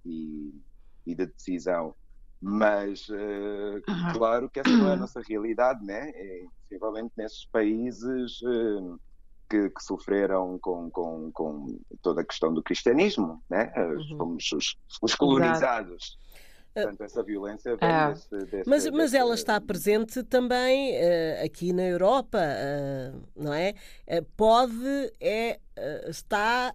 e, 1.06 1.16
de 1.16 1.26
decisão. 1.26 1.96
Mas, 2.42 3.08
uh, 3.08 3.82
uhum. 3.88 4.14
claro 4.14 4.50
que 4.50 4.60
essa 4.60 4.70
não 4.70 4.90
é 4.90 4.94
a 4.94 4.98
nossa 4.98 5.22
realidade, 5.22 5.84
né? 5.86 6.12
É, 6.14 6.46
principalmente 6.68 7.14
nesses 7.16 7.46
países 7.46 8.42
uh, 8.42 9.00
que, 9.50 9.70
que 9.70 9.84
sofreram 9.84 10.60
com, 10.60 10.92
com, 10.92 11.32
com, 11.32 11.80
toda 12.02 12.20
a 12.22 12.26
questão 12.26 12.54
do 12.54 12.62
cristianismo, 12.62 13.42
né? 13.50 13.72
Uhum. 13.78 14.18
Fomos 14.18 14.52
os, 14.52 14.78
os 15.02 15.16
colonizados. 15.16 16.18
Portanto, 16.74 17.04
essa 17.04 17.22
violência 17.22 17.76
vem 17.78 17.90
é. 17.90 18.10
desse, 18.10 18.30
desse, 18.30 18.70
mas, 18.70 18.84
desse, 18.84 18.98
mas 18.98 19.14
ela 19.14 19.36
está 19.36 19.62
presente 19.62 20.24
também 20.24 20.94
uh, 20.96 21.46
aqui 21.46 21.72
na 21.72 21.84
Europa, 21.84 22.40
uh, 22.40 23.24
não 23.36 23.54
é? 23.54 23.76
Uh, 24.08 24.24
pode, 24.36 25.14
é, 25.20 25.60
está, 26.08 26.74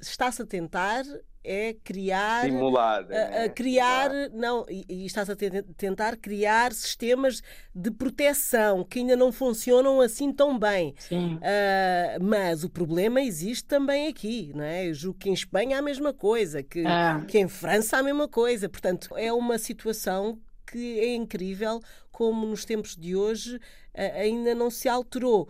está-se 0.00 0.42
a 0.42 0.46
tentar 0.46 1.04
é 1.46 1.72
criar 1.84 2.44
Simulada, 2.44 3.14
a, 3.14 3.26
a 3.26 3.30
né? 3.42 3.48
criar 3.48 4.10
não 4.34 4.66
e, 4.68 4.84
e 4.88 5.06
estás 5.06 5.30
a 5.30 5.36
tentar 5.76 6.16
criar 6.16 6.72
sistemas 6.72 7.40
de 7.72 7.90
proteção 7.92 8.82
que 8.82 8.98
ainda 8.98 9.14
não 9.14 9.30
funcionam 9.30 10.00
assim 10.00 10.32
tão 10.32 10.58
bem. 10.58 10.94
Uh, 11.12 12.22
mas 12.22 12.64
o 12.64 12.68
problema 12.68 13.22
existe 13.22 13.64
também 13.64 14.08
aqui 14.08 14.52
não 14.54 14.64
é? 14.64 14.88
Eu 14.88 14.94
julgo 14.94 15.18
que 15.20 15.30
em 15.30 15.34
Espanha 15.34 15.76
há 15.76 15.78
a 15.78 15.82
mesma 15.82 16.12
coisa 16.12 16.62
que 16.62 16.80
é. 16.80 17.24
que 17.26 17.38
em 17.38 17.46
França 17.46 17.96
há 17.96 18.00
a 18.00 18.02
mesma 18.02 18.26
coisa. 18.26 18.68
Portanto 18.68 19.16
é 19.16 19.32
uma 19.32 19.56
situação 19.56 20.38
que 20.66 20.98
é 20.98 21.14
incrível 21.14 21.80
como 22.10 22.44
nos 22.44 22.64
tempos 22.64 22.96
de 22.96 23.14
hoje 23.14 23.60
ainda 23.94 24.54
não 24.54 24.70
se 24.70 24.88
alterou 24.88 25.48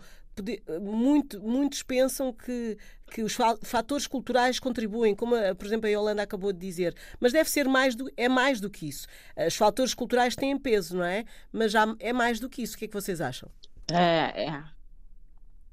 muito, 0.81 1.41
muitos 1.41 1.83
pensam 1.83 2.33
que, 2.33 2.77
que 3.11 3.21
os 3.21 3.35
fatores 3.63 4.07
culturais 4.07 4.59
contribuem, 4.59 5.15
como, 5.15 5.35
por 5.55 5.65
exemplo, 5.65 5.87
a 5.87 5.89
Yolanda 5.89 6.23
acabou 6.23 6.51
de 6.51 6.59
dizer, 6.59 6.95
mas 7.19 7.31
deve 7.31 7.49
ser 7.49 7.67
mais 7.67 7.95
do, 7.95 8.11
é 8.15 8.27
mais 8.27 8.59
do 8.59 8.69
que 8.69 8.87
isso. 8.87 9.07
Os 9.45 9.55
fatores 9.55 9.93
culturais 9.93 10.35
têm 10.35 10.57
peso, 10.57 10.97
não 10.97 11.05
é? 11.05 11.25
Mas 11.51 11.71
já 11.71 11.85
é 11.99 12.13
mais 12.13 12.39
do 12.39 12.49
que 12.49 12.61
isso. 12.61 12.75
O 12.75 12.79
que 12.79 12.85
é 12.85 12.87
que 12.87 12.93
vocês 12.93 13.21
acham? 13.21 13.49
É, 13.91 14.45
é. 14.45 14.63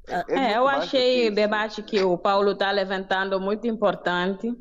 É, 0.07 0.53
é 0.53 0.57
eu 0.57 0.69
achei 0.69 1.29
o 1.29 1.35
debate 1.35 1.83
que 1.83 2.01
o 2.03 2.19
Paulo 2.19 2.53
está 2.53 2.71
levantando 2.71 3.41
muito 3.41 3.67
importante. 3.67 4.53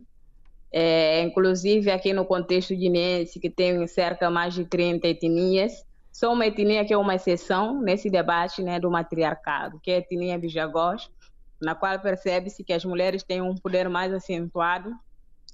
É, 0.76 1.22
inclusive 1.22 1.92
aqui 1.92 2.14
no 2.14 2.26
contexto 2.26 2.76
guineense, 2.76 3.40
que 3.40 3.50
tem 3.50 3.86
cerca 3.86 4.28
de 4.28 4.34
mais 4.34 4.56
de 4.56 4.66
30 4.66 5.08
etnias, 5.08 5.86
só 6.14 6.32
uma 6.32 6.46
etnia 6.46 6.86
que 6.86 6.94
é 6.94 6.98
uma 6.98 7.16
exceção 7.16 7.82
nesse 7.82 8.08
debate 8.08 8.62
né, 8.62 8.80
do 8.80 8.90
matriarcado, 8.90 9.80
que 9.82 9.90
é 9.90 9.96
a 9.96 9.98
etnia 9.98 10.38
bijagós, 10.38 11.10
na 11.60 11.74
qual 11.74 12.00
percebe-se 12.00 12.64
que 12.64 12.72
as 12.72 12.86
mulheres 12.86 13.24
têm 13.24 13.42
um 13.42 13.56
poder 13.56 13.90
mais 13.90 14.14
acentuado 14.14 14.94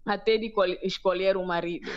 até 0.06 0.38
de 0.38 0.52
escolher 0.84 1.38
o 1.38 1.46
marido, 1.46 1.90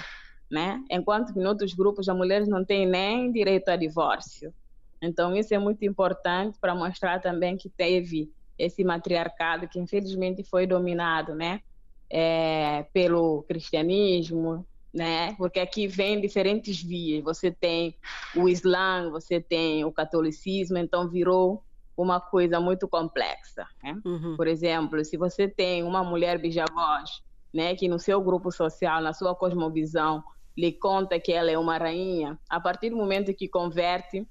né? 0.49 0.81
Enquanto 0.89 1.33
que 1.33 1.41
em 1.41 1.47
outros 1.47 1.75
grupos 1.75 2.09
as 2.09 2.17
mulheres 2.17 2.47
não 2.47 2.65
têm 2.65 2.87
nem 2.87 3.33
direito 3.33 3.69
a 3.69 3.77
divórcio. 3.77 4.55
Então 5.01 5.35
isso 5.35 5.53
é 5.53 5.59
muito 5.59 5.85
importante 5.85 6.57
para 6.61 6.75
mostrar 6.75 7.21
também 7.21 7.57
que 7.57 7.69
teve 7.69 8.31
esse 8.57 8.85
matriarcado 8.85 9.67
que 9.67 9.81
infelizmente 9.81 10.45
foi 10.45 10.69
dominado, 10.69 11.35
né? 11.35 11.61
É, 12.09 12.85
pelo 12.93 13.43
cristianismo, 13.45 14.65
né? 14.93 15.35
Porque 15.35 15.59
aqui 15.59 15.87
vem 15.87 16.21
diferentes 16.21 16.83
vias. 16.83 17.25
Você 17.25 17.51
tem 17.51 17.97
o 18.37 18.49
Islã, 18.49 19.11
você 19.11 19.41
tem 19.41 19.85
o 19.85 19.93
catolicismo, 19.93 20.77
então 20.77 21.09
virou 21.09 21.63
uma 21.97 22.21
coisa 22.21 22.61
muito 22.61 22.87
complexa. 22.87 23.67
Né? 23.83 24.01
Uhum. 24.05 24.37
Por 24.37 24.47
exemplo, 24.47 25.05
se 25.05 25.17
você 25.17 25.49
tem 25.49 25.83
uma 25.83 26.03
mulher 26.03 26.39
bijavós, 26.39 27.23
né, 27.53 27.75
que 27.75 27.89
no 27.89 27.99
seu 27.99 28.21
grupo 28.23 28.51
social, 28.51 29.01
na 29.01 29.13
sua 29.13 29.35
cosmovisão, 29.35 30.23
lhe 30.57 30.73
conta 30.73 31.19
que 31.19 31.33
ela 31.33 31.51
é 31.51 31.59
uma 31.59 31.79
rainha, 31.79 32.39
a 32.49 32.61
partir 32.61 32.91
do 32.91 32.97
momento 32.97 33.35
que 33.35 33.49
converte 33.49 34.27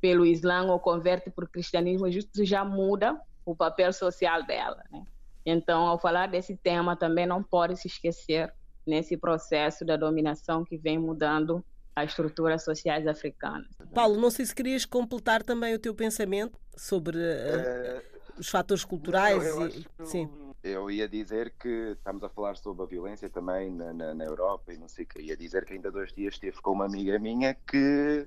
pelo 0.00 0.26
Islã 0.26 0.64
ou 0.70 0.78
converte 0.78 1.30
para 1.30 1.44
o 1.44 1.48
cristianismo, 1.48 2.06
isso 2.06 2.44
já 2.44 2.64
muda 2.64 3.20
o 3.44 3.54
papel 3.54 3.92
social 3.92 4.44
dela. 4.44 4.82
Né? 4.90 5.04
Então, 5.46 5.86
ao 5.86 5.98
falar 5.98 6.28
desse 6.28 6.56
tema, 6.56 6.96
também 6.96 7.26
não 7.26 7.42
pode 7.42 7.76
se 7.76 7.88
esquecer 7.88 8.52
nesse 8.86 9.16
processo 9.16 9.84
da 9.84 9.96
dominação 9.96 10.64
que 10.64 10.76
vem 10.76 10.98
mudando 10.98 11.64
as 11.96 12.10
estruturas 12.10 12.64
sociais 12.64 13.06
africanas. 13.06 13.68
Paulo, 13.94 14.20
não 14.20 14.30
sei 14.30 14.44
se 14.44 14.54
querias 14.54 14.84
completar 14.84 15.42
também 15.42 15.74
o 15.74 15.78
teu 15.78 15.94
pensamento 15.94 16.58
sobre 16.76 17.16
uh, 17.18 18.02
os 18.38 18.48
fatores 18.48 18.84
culturais. 18.84 19.44
Eu, 19.44 19.60
eu, 19.60 19.68
e... 19.68 19.86
Sim. 20.04 20.28
eu 20.62 20.90
ia 20.90 21.08
dizer 21.08 21.54
que 21.58 21.92
estamos 21.92 22.24
a 22.24 22.28
falar 22.28 22.56
sobre 22.56 22.82
a 22.82 22.86
violência 22.86 23.30
também 23.30 23.70
na, 23.70 23.92
na, 23.92 24.14
na 24.14 24.24
Europa 24.24 24.72
e 24.72 24.78
não 24.78 24.88
sei 24.88 25.04
o 25.04 25.08
que. 25.08 25.22
Ia 25.22 25.36
dizer 25.36 25.64
que 25.64 25.74
ainda 25.74 25.90
dois 25.90 26.12
dias 26.12 26.34
esteve 26.34 26.60
com 26.60 26.72
uma 26.72 26.86
amiga 26.86 27.18
minha 27.18 27.54
que 27.54 28.26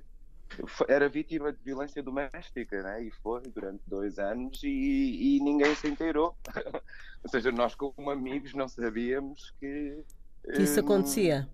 era 0.88 1.10
vítima 1.10 1.52
de 1.52 1.60
violência 1.64 2.02
doméstica, 2.02 2.82
né? 2.82 3.04
E 3.04 3.12
foi 3.12 3.42
durante 3.42 3.82
dois 3.86 4.18
anos 4.18 4.64
e, 4.64 5.38
e 5.38 5.40
ninguém 5.42 5.76
se 5.76 5.88
inteirou. 5.88 6.36
Ou 7.24 7.30
seja, 7.30 7.52
nós 7.52 7.76
como 7.76 8.10
amigos 8.10 8.54
não 8.54 8.68
sabíamos 8.68 9.54
que 9.60 10.04
que 10.54 10.62
isso 10.62 10.80
acontecia. 10.80 11.48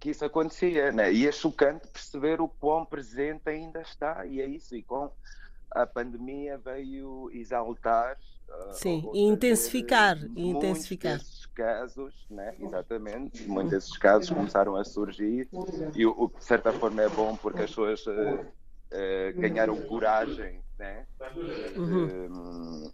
Que 0.00 0.10
isso 0.10 0.24
acontecia, 0.24 0.90
né? 0.92 1.12
E 1.12 1.26
é 1.26 1.32
chocante 1.32 1.86
perceber 1.88 2.40
o 2.40 2.48
quão 2.48 2.84
presente 2.84 3.48
ainda 3.48 3.80
está, 3.80 4.26
e 4.26 4.40
é 4.40 4.46
isso. 4.46 4.74
E 4.74 4.82
com 4.82 5.10
a 5.70 5.86
pandemia 5.86 6.58
veio 6.58 7.30
exaltar. 7.32 8.18
Uh, 8.48 8.72
Sim, 8.74 9.10
e 9.14 9.22
intensificar. 9.22 10.18
E 10.36 10.48
intensificar. 10.48 11.18
Desses 11.18 11.46
casos, 11.46 12.14
né? 12.28 12.54
exatamente, 12.58 13.44
muitos 13.48 13.72
desses 13.72 13.96
casos 13.96 14.30
começaram 14.30 14.76
a 14.76 14.84
surgir, 14.84 15.48
e 15.94 16.04
o, 16.04 16.28
que 16.28 16.38
de 16.38 16.44
certa 16.44 16.72
forma 16.72 17.02
é 17.02 17.08
bom 17.08 17.36
porque 17.36 17.62
as 17.62 17.70
pessoas 17.70 18.04
uh, 18.06 18.10
uh, 18.12 19.40
ganharam 19.40 19.80
coragem, 19.82 20.60
né? 20.78 21.06
Uhum 21.76 22.90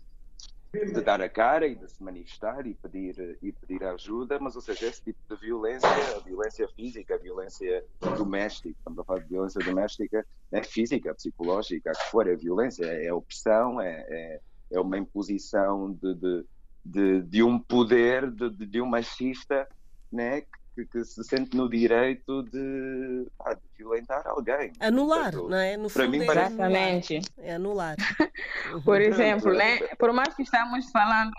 de 0.73 1.01
dar 1.01 1.21
a 1.23 1.29
cara 1.29 1.67
e 1.67 1.75
de 1.75 1.89
se 1.91 2.03
manifestar 2.03 2.67
e 2.67 2.75
pedir, 2.75 3.39
e 3.43 3.53
pedir 3.53 3.83
ajuda, 3.85 4.39
mas, 4.39 4.55
ou 4.55 4.61
seja, 4.61 4.87
esse 4.87 5.03
tipo 5.03 5.19
de 5.29 5.41
violência, 5.41 5.89
a 5.89 6.21
violência 6.21 6.69
física, 6.69 7.15
a 7.15 7.19
violência 7.19 7.85
doméstica, 8.17 8.69
estamos 8.69 8.99
a 8.99 9.05
falar 9.05 9.21
de 9.21 9.29
violência 9.29 9.65
doméstica, 9.65 10.27
é 10.53 10.63
física, 10.63 11.15
psicológica, 11.15 11.91
a 11.91 11.95
que 11.95 12.11
for, 12.11 12.29
é 12.29 12.37
violência, 12.37 12.85
é 12.85 13.13
opressão, 13.13 13.81
é, 13.81 14.07
é, 14.09 14.41
é 14.73 14.81
uma 14.81 14.99
imposição 14.99 15.93
de, 15.93 16.15
de, 16.15 16.45
de, 16.85 17.23
de, 17.23 17.43
um 17.43 17.59
poder, 17.59 18.31
de, 18.31 18.51
de 18.51 18.81
um 18.83 18.87
machista, 18.87 19.67
né, 20.13 20.43
que, 20.79 20.87
que, 20.87 21.05
se 21.05 21.25
sente 21.25 21.57
no 21.57 21.69
direito 21.69 22.43
de, 22.45 23.27
ah, 23.41 23.55
de 23.55 23.61
violentar 23.77 24.23
alguém. 24.27 24.73
Anular, 24.79 25.33
Portanto, 25.33 25.49
não 25.49 25.57
é? 25.57 25.77
No 25.77 25.91
para 25.91 26.07
mim, 26.07 26.21
é 26.21 26.25
Exatamente. 26.25 27.21
É 27.39 27.55
anular. 27.55 27.97
Por 28.85 29.01
exemplo, 29.01 29.53
né? 29.53 29.79
por 29.99 30.13
mais 30.13 30.35
que 30.35 30.43
estamos 30.43 30.91
falando 30.91 31.33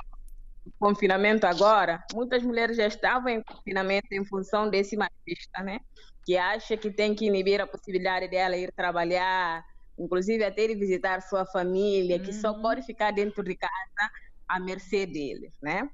confinamento 0.78 1.46
agora, 1.46 2.04
muitas 2.14 2.44
mulheres 2.44 2.78
já 2.78 2.88
estavam 2.88 3.30
em 3.30 3.44
confinamento 3.44 4.08
em 4.12 4.26
função 4.26 4.70
desse 4.70 4.96
machista, 4.96 5.64
né? 5.64 5.80
Que 6.26 6.38
acha 6.38 6.76
que 6.78 6.92
tem 6.92 7.16
que 7.16 7.26
inibir 7.26 7.62
a 7.62 7.68
possibilidade 7.68 8.28
dela 8.28 8.56
ir 8.58 8.72
trabalhar, 8.74 9.64
inclusive 9.98 10.44
até 10.44 10.66
ir 10.66 10.76
visitar 10.76 11.22
sua 11.22 11.46
família, 11.46 12.18
uhum. 12.18 12.24
que 12.24 12.34
só 12.34 12.52
uhum. 12.52 12.62
pode 12.62 12.82
ficar 12.84 13.12
dentro 13.12 13.44
de 13.44 13.56
casa 13.56 14.12
à 14.48 14.60
mercê 14.60 15.06
deles, 15.06 15.54
né? 15.62 15.90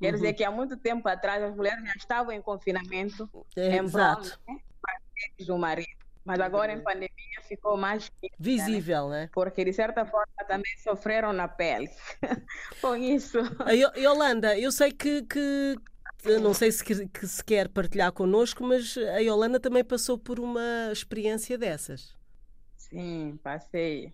Quer 0.00 0.08
uhum. 0.08 0.14
dizer 0.14 0.32
que 0.34 0.44
há 0.44 0.50
muito 0.50 0.76
tempo 0.76 1.08
atrás 1.08 1.42
as 1.42 1.54
mulheres 1.54 1.84
já 1.84 1.94
estavam 1.94 2.32
em 2.32 2.40
confinamento 2.40 3.28
é, 3.56 3.76
em 3.76 3.90
prol 3.90 4.20
né, 4.46 4.58
do 5.44 5.58
marido. 5.58 5.98
Mas 6.24 6.40
agora 6.40 6.72
em 6.72 6.80
pandemia 6.80 7.08
ficou 7.48 7.76
mais 7.76 8.12
né? 8.22 8.28
visível, 8.38 9.08
né? 9.08 9.22
né? 9.22 9.30
Porque 9.32 9.64
de 9.64 9.72
certa 9.72 10.04
forma 10.04 10.26
também 10.46 10.76
sofreram 10.78 11.32
na 11.32 11.48
pele 11.48 11.88
com 12.82 12.94
isso. 12.94 13.38
A 13.60 13.72
Yolanda, 13.72 14.58
eu 14.58 14.70
sei 14.70 14.92
que, 14.92 15.22
que 15.22 15.76
não 16.40 16.52
sei 16.52 16.70
se, 16.70 16.84
que 16.84 17.26
se 17.26 17.42
quer 17.42 17.68
partilhar 17.68 18.12
connosco, 18.12 18.62
mas 18.62 18.96
a 18.96 19.18
Yolanda 19.18 19.58
também 19.58 19.82
passou 19.82 20.18
por 20.18 20.38
uma 20.38 20.90
experiência 20.92 21.56
dessas. 21.56 22.14
Sim, 22.76 23.38
passei. 23.42 24.12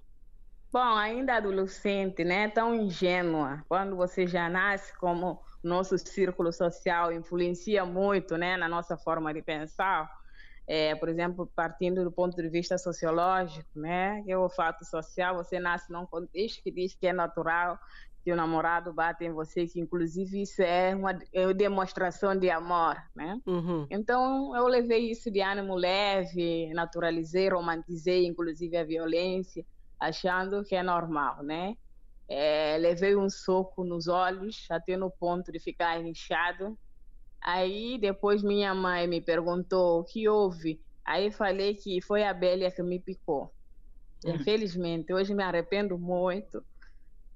Bom, 0.72 0.96
ainda 0.96 1.36
adolescente, 1.36 2.24
né? 2.24 2.48
Tão 2.48 2.74
ingênua. 2.74 3.64
Quando 3.68 3.96
você 3.96 4.26
já 4.26 4.48
nasce 4.48 4.96
como 4.98 5.40
nosso 5.66 5.96
círculo 5.98 6.52
social 6.52 7.12
influencia 7.12 7.84
muito, 7.84 8.36
né, 8.36 8.56
na 8.56 8.68
nossa 8.68 8.96
forma 8.96 9.32
de 9.32 9.42
pensar. 9.42 10.10
É, 10.66 10.94
por 10.94 11.10
exemplo, 11.10 11.50
partindo 11.54 12.02
do 12.02 12.10
ponto 12.10 12.34
de 12.40 12.48
vista 12.48 12.78
sociológico, 12.78 13.68
né, 13.74 14.22
que 14.22 14.32
é 14.32 14.38
o 14.38 14.48
fato 14.48 14.84
social, 14.84 15.36
você 15.36 15.60
nasce 15.60 15.92
num 15.92 16.06
contexto 16.06 16.62
que 16.62 16.70
diz 16.70 16.94
que 16.94 17.06
é 17.06 17.12
natural 17.12 17.78
que 18.24 18.32
o 18.32 18.36
namorado 18.36 18.90
bate 18.90 19.22
em 19.22 19.32
você, 19.32 19.66
que 19.66 19.78
inclusive 19.78 20.40
isso 20.40 20.62
é 20.62 20.94
uma, 20.94 21.18
é 21.30 21.44
uma 21.44 21.52
demonstração 21.52 22.34
de 22.34 22.48
amor, 22.48 22.96
né? 23.14 23.38
Uhum. 23.46 23.86
Então 23.90 24.56
eu 24.56 24.66
levei 24.66 25.10
isso 25.10 25.30
de 25.30 25.42
ânimo 25.42 25.74
leve, 25.74 26.72
naturalizei, 26.72 27.50
romantizei 27.50 28.24
inclusive 28.24 28.78
a 28.78 28.84
violência, 28.84 29.62
achando 30.00 30.64
que 30.64 30.74
é 30.74 30.82
normal, 30.82 31.42
né? 31.42 31.76
É, 32.28 32.76
levei 32.78 33.16
um 33.16 33.28
soco 33.28 33.84
nos 33.84 34.08
olhos, 34.08 34.66
até 34.70 34.96
no 34.96 35.10
ponto 35.10 35.52
de 35.52 35.58
ficar 35.58 36.00
inchado. 36.00 36.78
Aí 37.40 37.98
depois 37.98 38.42
minha 38.42 38.74
mãe 38.74 39.06
me 39.06 39.20
perguntou 39.20 40.00
o 40.00 40.04
que 40.04 40.28
houve. 40.28 40.80
Aí 41.04 41.30
falei 41.30 41.74
que 41.74 42.00
foi 42.00 42.24
a 42.24 42.32
Bélia 42.32 42.70
que 42.70 42.82
me 42.82 42.98
picou. 42.98 43.52
Hum. 44.24 44.30
Infelizmente, 44.36 45.12
hoje 45.12 45.34
me 45.34 45.42
arrependo 45.42 45.98
muito 45.98 46.64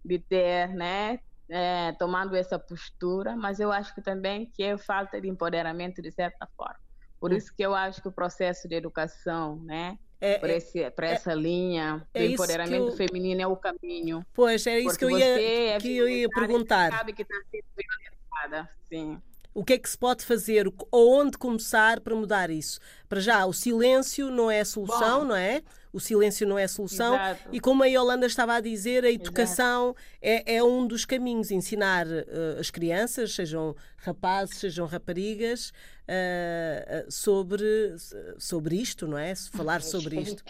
de 0.02 0.18
ter, 0.18 0.68
né, 0.68 1.20
é, 1.50 1.92
tomado 1.92 2.34
essa 2.34 2.58
postura, 2.58 3.36
mas 3.36 3.60
eu 3.60 3.70
acho 3.70 3.94
que 3.94 4.00
também 4.00 4.50
que 4.54 4.62
é 4.62 4.78
falta 4.78 5.20
de 5.20 5.28
empoderamento 5.28 6.00
de 6.00 6.10
certa 6.10 6.48
forma. 6.56 6.80
Por 7.20 7.32
hum. 7.32 7.36
isso 7.36 7.54
que 7.54 7.62
eu 7.62 7.74
acho 7.74 8.00
que 8.00 8.08
o 8.08 8.12
processo 8.12 8.66
de 8.66 8.74
educação, 8.74 9.56
né, 9.62 9.98
é, 10.20 10.38
para, 10.38 10.52
é, 10.52 11.10
é, 11.10 11.14
essa 11.14 11.34
linha 11.34 12.06
é 12.12 12.26
do 12.26 12.32
empoderamento 12.32 12.88
eu... 12.88 12.92
feminino 12.92 13.40
é 13.40 13.46
o 13.46 13.56
caminho. 13.56 14.24
Pois, 14.34 14.66
é 14.66 14.80
isso 14.80 14.98
que 14.98 15.04
eu 15.04 15.10
ia, 15.10 15.74
é 15.74 15.78
que 15.78 15.96
eu 15.96 16.08
ia 16.08 16.28
perguntar. 16.28 16.90
Sabe 16.90 17.12
que 17.12 17.22
está 17.22 17.36
sendo 17.50 17.64
violentada, 17.76 18.70
sim. 18.88 19.20
O 19.54 19.64
que 19.64 19.72
é 19.72 19.78
que 19.78 19.88
se 19.88 19.98
pode 19.98 20.24
fazer? 20.24 20.72
Ou 20.90 21.20
onde 21.20 21.36
começar 21.36 22.00
para 22.00 22.14
mudar 22.14 22.50
isso? 22.50 22.78
Para 23.08 23.20
já, 23.20 23.44
o 23.46 23.52
silêncio 23.52 24.30
não 24.30 24.50
é 24.50 24.60
a 24.60 24.64
solução, 24.64 25.20
Bom, 25.20 25.26
não 25.26 25.36
é? 25.36 25.62
O 25.92 26.00
silêncio 26.00 26.46
não 26.46 26.58
é 26.58 26.64
a 26.64 26.68
solução. 26.68 27.14
Exato. 27.14 27.48
E 27.52 27.60
como 27.60 27.82
a 27.82 27.86
Yolanda 27.86 28.26
estava 28.26 28.54
a 28.54 28.60
dizer, 28.60 29.04
a 29.04 29.10
educação 29.10 29.94
é, 30.20 30.56
é, 30.56 30.62
um 30.62 30.86
dos 30.86 31.04
caminhos. 31.04 31.50
Ensinar 31.50 32.06
uh, 32.06 32.60
as 32.60 32.70
crianças, 32.70 33.34
sejam 33.34 33.74
rapazes, 33.98 34.58
sejam 34.58 34.86
raparigas, 34.86 35.72
uh, 36.08 37.10
sobre, 37.10 37.94
sobre 38.38 38.76
isto, 38.76 39.06
não 39.06 39.18
é? 39.18 39.34
Falar 39.34 39.82
sobre 39.82 40.20
isto. 40.20 40.44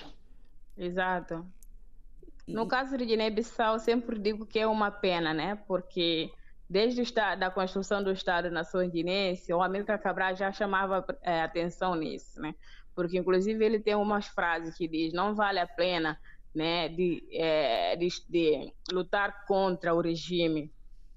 Exato. 0.77 1.45
No 2.47 2.67
caso 2.67 2.97
de 2.97 3.05
Guiné-Bissau, 3.05 3.79
sempre 3.79 4.19
digo 4.19 4.47
que 4.47 4.59
é 4.59 4.67
uma 4.67 4.91
pena, 4.91 5.35
né? 5.35 5.59
Porque 5.67 6.31
desde 6.69 7.03
estado, 7.03 7.39
da 7.39 7.51
construção 7.51 8.03
do 8.03 8.11
Estado-nação 8.11 8.87
guinense, 8.89 9.53
o 9.53 9.62
Amílcar 9.62 10.01
Cabral 10.01 10.37
já 10.37 10.53
chamava 10.53 11.05
é, 11.23 11.43
atenção 11.43 11.95
nisso, 11.95 12.41
né? 12.41 12.55
Porque, 12.99 13.17
inclusive, 13.17 13.65
ele 13.65 13.79
tem 13.79 13.95
umas 13.95 14.27
frases 14.27 14.77
que 14.77 14.89
diz 14.89 15.13
não 15.13 15.33
vale 15.33 15.61
a 15.61 15.69
pena 15.69 16.19
né, 16.53 16.89
de, 16.89 17.23
é, 17.31 17.95
de, 17.95 18.09
de 18.29 18.73
lutar 18.91 19.47
contra 19.47 19.95
o 19.95 20.01
regime 20.01 20.69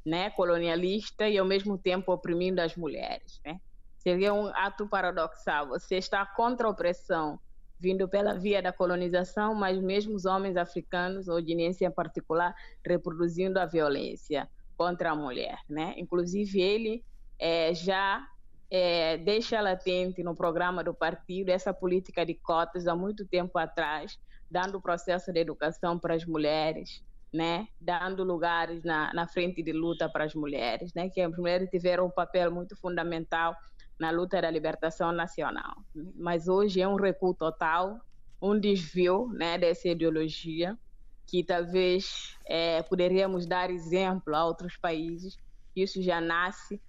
né, 0.06 0.30
colonialista 0.30 1.28
e, 1.28 1.40
ao 1.40 1.46
mesmo 1.46 1.80
tempo, 1.80 2.14
oprimindo 2.14 2.60
as 2.60 2.76
mulheres, 2.76 3.42
né? 3.44 3.60
Seria 3.98 4.32
um 4.32 4.46
ato 4.50 4.88
paradoxal. 4.88 5.70
Você 5.70 5.96
está 5.96 6.24
contra 6.24 6.68
a 6.68 6.70
opressão 6.70 7.40
vindo 7.80 8.08
pela 8.08 8.36
via 8.36 8.62
da 8.62 8.72
colonização, 8.72 9.56
mas 9.56 9.82
mesmo 9.82 10.14
os 10.14 10.26
homens 10.26 10.58
africanos, 10.58 11.28
ou 11.28 11.42
guineenses 11.42 11.82
em 11.82 11.90
particular, 11.90 12.54
reproduzindo 12.86 13.60
a 13.60 13.66
violência 13.66 14.48
contra 14.78 15.14
a 15.14 15.16
mulher, 15.16 15.58
né? 15.68 15.96
Inclusive 15.98 16.62
ele 16.62 17.04
é, 17.40 17.74
já 17.74 18.24
é, 18.72 19.18
deixa 19.18 19.60
latente 19.60 20.24
no 20.24 20.34
programa 20.34 20.82
do 20.82 20.94
partido 20.94 21.50
essa 21.50 21.74
política 21.74 22.26
de 22.26 22.34
cotas 22.34 22.88
há 22.88 22.96
muito 22.96 23.28
tempo 23.28 23.60
atrás, 23.60 24.18
dando 24.50 24.82
processo 24.82 25.34
de 25.34 25.42
educação 25.42 26.00
para 26.00 26.16
as 26.16 26.26
mulheres, 26.26 27.04
né? 27.34 27.68
Dando 27.80 28.24
lugares 28.24 28.82
na, 28.84 29.14
na 29.14 29.28
frente 29.28 29.62
de 29.62 29.74
luta 29.74 30.10
para 30.10 30.24
as 30.24 30.34
mulheres, 30.34 30.94
né? 30.94 31.10
Que 31.10 31.20
as 31.20 31.36
mulheres 31.38 31.70
tiveram 31.70 32.06
um 32.06 32.10
papel 32.10 32.50
muito 32.50 32.74
fundamental 32.78 33.54
na 34.00 34.10
luta 34.10 34.42
da 34.42 34.50
libertação 34.50 35.12
nacional. 35.12 35.76
Mas 36.16 36.48
hoje 36.48 36.82
é 36.82 36.88
um 36.88 36.96
recuo 36.96 37.34
total, 37.34 38.00
um 38.42 38.58
desvio, 38.58 39.28
né? 39.34 39.58
Dessa 39.58 39.90
ideologia 39.90 40.80
que 41.28 41.44
talvez 41.44 42.38
é, 42.48 42.82
poderíamos 42.84 43.46
dar 43.46 43.70
exemplo 43.70 44.34
a 44.34 44.46
outros 44.46 44.78
países. 44.78 45.38
Isso 45.76 46.02
já 46.02 46.22
nasce 46.22 46.82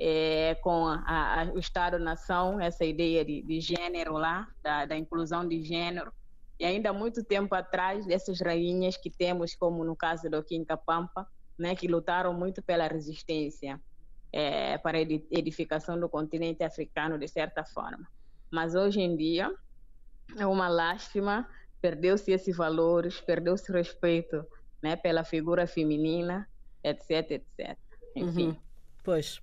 é, 0.00 0.54
com 0.56 0.86
a, 0.86 1.42
a, 1.42 1.44
o 1.52 1.58
Estado-nação, 1.58 2.60
essa 2.60 2.84
ideia 2.84 3.24
de, 3.24 3.42
de 3.42 3.60
gênero 3.60 4.14
lá, 4.14 4.48
da, 4.62 4.86
da, 4.86 4.96
inclusão 4.96 5.46
de 5.46 5.62
gênero. 5.62 6.12
E 6.58 6.64
ainda 6.64 6.90
há 6.90 6.92
muito 6.92 7.22
tempo 7.24 7.54
atrás, 7.54 8.06
dessas 8.06 8.40
rainhas 8.40 8.96
que 8.96 9.10
temos, 9.10 9.54
como 9.54 9.84
no 9.84 9.96
caso 9.96 10.28
do 10.28 10.42
Kim 10.42 10.64
Pampa, 10.64 11.26
né, 11.58 11.74
que 11.74 11.88
lutaram 11.88 12.32
muito 12.32 12.62
pela 12.62 12.86
resistência 12.86 13.80
é, 14.32 14.78
para 14.78 14.98
a 14.98 15.00
edificação 15.00 15.98
do 15.98 16.08
continente 16.08 16.62
africano, 16.62 17.18
de 17.18 17.28
certa 17.28 17.64
forma. 17.64 18.06
Mas 18.50 18.74
hoje 18.74 19.00
em 19.00 19.16
dia, 19.16 19.52
é 20.36 20.46
uma 20.46 20.68
lástima 20.68 21.48
perdeu-se 21.80 22.30
esses 22.32 22.56
valores, 22.56 23.20
perdeu-se 23.20 23.70
respeito 23.72 24.44
né, 24.82 24.96
pela 24.96 25.24
figura 25.24 25.66
feminina, 25.66 26.48
etc, 26.82 27.30
etc. 27.32 27.78
Enfim. 28.14 28.48
Uhum. 28.48 28.56
Pois. 29.02 29.40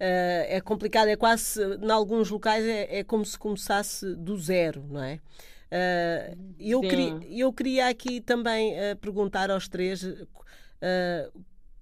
Uh, 0.00 0.48
é 0.48 0.62
complicado, 0.62 1.08
é 1.08 1.16
quase, 1.16 1.62
em 1.62 1.90
alguns 1.90 2.30
locais, 2.30 2.64
é, 2.64 3.00
é 3.00 3.04
como 3.04 3.22
se 3.22 3.38
começasse 3.38 4.14
do 4.14 4.34
zero, 4.38 4.82
não 4.88 5.02
é? 5.02 5.20
Uh, 5.70 6.54
eu, 6.58 6.80
queria, 6.80 7.20
eu 7.30 7.52
queria 7.52 7.88
aqui 7.88 8.18
também 8.18 8.72
uh, 8.72 8.96
perguntar 8.96 9.50
aos 9.50 9.68
três 9.68 10.02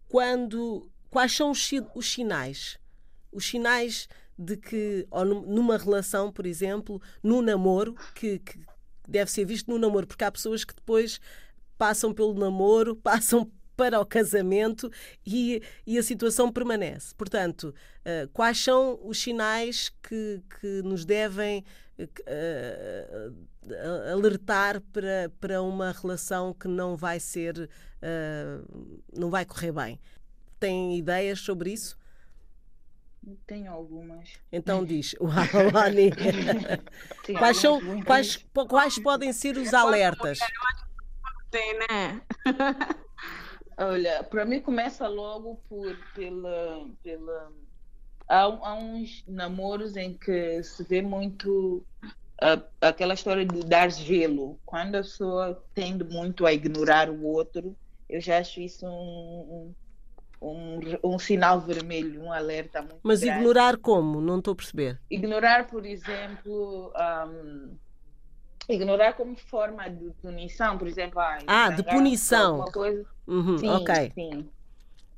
quando, 0.08 0.90
quais 1.08 1.32
são 1.32 1.52
os, 1.52 1.70
os 1.94 2.12
sinais? 2.12 2.76
Os 3.30 3.46
sinais 3.46 4.08
de 4.36 4.56
que, 4.56 5.06
ou 5.10 5.24
numa 5.24 5.78
relação, 5.78 6.32
por 6.32 6.44
exemplo, 6.44 7.00
no 7.22 7.40
namoro, 7.40 7.94
que, 8.16 8.40
que, 8.40 8.58
deve 9.06 9.30
ser 9.30 9.44
visto 9.44 9.70
no 9.70 9.78
namoro, 9.78 10.08
porque 10.08 10.24
há 10.24 10.32
pessoas 10.32 10.64
que 10.64 10.74
depois 10.74 11.20
passam 11.76 12.12
pelo 12.12 12.34
namoro, 12.34 12.96
passam 13.02 13.48
para 13.78 14.00
o 14.00 14.04
casamento 14.04 14.90
e, 15.24 15.62
e 15.86 15.96
a 15.96 16.02
situação 16.02 16.50
permanece. 16.50 17.14
Portanto, 17.14 17.72
uh, 18.00 18.28
quais 18.32 18.58
são 18.58 18.98
os 19.04 19.22
sinais 19.22 19.88
que, 20.02 20.42
que 20.60 20.82
nos 20.82 21.04
devem 21.04 21.64
uh, 22.00 23.32
alertar 24.12 24.80
para, 24.92 25.30
para 25.40 25.62
uma 25.62 25.92
relação 25.92 26.52
que 26.52 26.66
não 26.66 26.96
vai 26.96 27.20
ser, 27.20 27.70
uh, 28.02 28.98
não 29.16 29.30
vai 29.30 29.44
correr 29.44 29.70
bem? 29.70 30.00
Têm 30.58 30.98
ideias 30.98 31.38
sobre 31.38 31.72
isso? 31.72 31.96
Tenho 33.46 33.70
algumas. 33.70 34.40
Então 34.50 34.82
diz, 34.84 35.14
uau, 35.20 35.30
Ani. 35.76 36.10
quais, 37.38 37.56
são, 37.58 38.02
quais, 38.02 38.44
quais 38.68 38.98
podem 38.98 39.32
ser 39.32 39.56
os 39.56 39.72
alertas? 39.72 40.40
Tem, 41.48 41.78
né? 41.78 42.20
Olha, 43.78 44.24
para 44.24 44.44
mim 44.44 44.60
começa 44.60 45.06
logo 45.06 45.60
por, 45.68 45.96
pela, 46.12 46.84
pela 47.02 47.52
há, 48.28 48.42
há 48.42 48.74
uns 48.74 49.24
namoros 49.26 49.96
em 49.96 50.14
que 50.14 50.62
se 50.64 50.82
vê 50.82 51.00
muito 51.00 51.86
uh, 52.42 52.62
aquela 52.80 53.14
história 53.14 53.46
de 53.46 53.64
dar 53.64 53.88
gelo. 53.90 54.58
Quando 54.66 54.96
a 54.96 55.02
pessoa 55.02 55.64
tende 55.74 56.02
muito 56.02 56.44
a 56.44 56.52
ignorar 56.52 57.08
o 57.08 57.24
outro, 57.24 57.76
eu 58.08 58.20
já 58.20 58.38
acho 58.38 58.60
isso 58.60 58.84
um, 58.84 59.72
um, 60.42 60.80
um 61.04 61.18
sinal 61.18 61.60
vermelho, 61.60 62.22
um 62.22 62.32
alerta 62.32 62.80
muito 62.80 63.00
Mas 63.02 63.20
grande. 63.20 63.38
ignorar 63.38 63.76
como? 63.76 64.20
Não 64.20 64.38
estou 64.38 64.52
a 64.52 64.56
perceber. 64.56 65.00
Ignorar, 65.10 65.68
por 65.68 65.86
exemplo, 65.86 66.92
um, 66.96 67.76
ignorar 68.68 69.14
como 69.14 69.36
forma 69.36 69.88
de 69.88 70.10
punição, 70.22 70.76
por 70.76 70.86
exemplo. 70.86 71.20
Ah, 71.20 71.38
ah 71.46 71.70
de 71.70 71.82
punição. 71.82 72.64
Coisa. 72.70 73.04
Uhum, 73.26 73.58
sim, 73.58 73.68
ok. 73.68 74.12
Sim. 74.14 74.48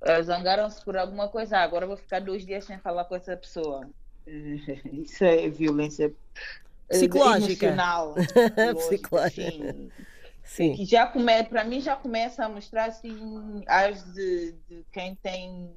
Uh, 0.02 0.22
Zangaram-se 0.22 0.82
por 0.84 0.96
alguma 0.96 1.28
coisa, 1.28 1.58
ah, 1.58 1.62
agora 1.62 1.86
vou 1.86 1.96
ficar 1.96 2.20
dois 2.20 2.46
dias 2.46 2.64
sem 2.64 2.78
falar 2.78 3.04
com 3.04 3.16
essa 3.16 3.36
pessoa. 3.36 3.88
Isso 4.26 5.24
é 5.24 5.48
violência 5.48 6.06
eh, 6.06 6.12
psicológica. 6.88 7.66
Emocional, 7.66 8.14
psicológica. 8.76 9.72
Sim. 9.72 9.90
Sim. 10.42 10.74
Que 10.74 10.84
já 10.84 11.06
come, 11.06 11.44
para 11.44 11.62
mim 11.62 11.80
já 11.80 11.94
começa 11.94 12.44
a 12.44 12.48
mostrar 12.48 12.86
assim 12.86 13.62
as 13.68 14.02
de, 14.12 14.52
de 14.68 14.84
quem 14.90 15.14
tem 15.14 15.70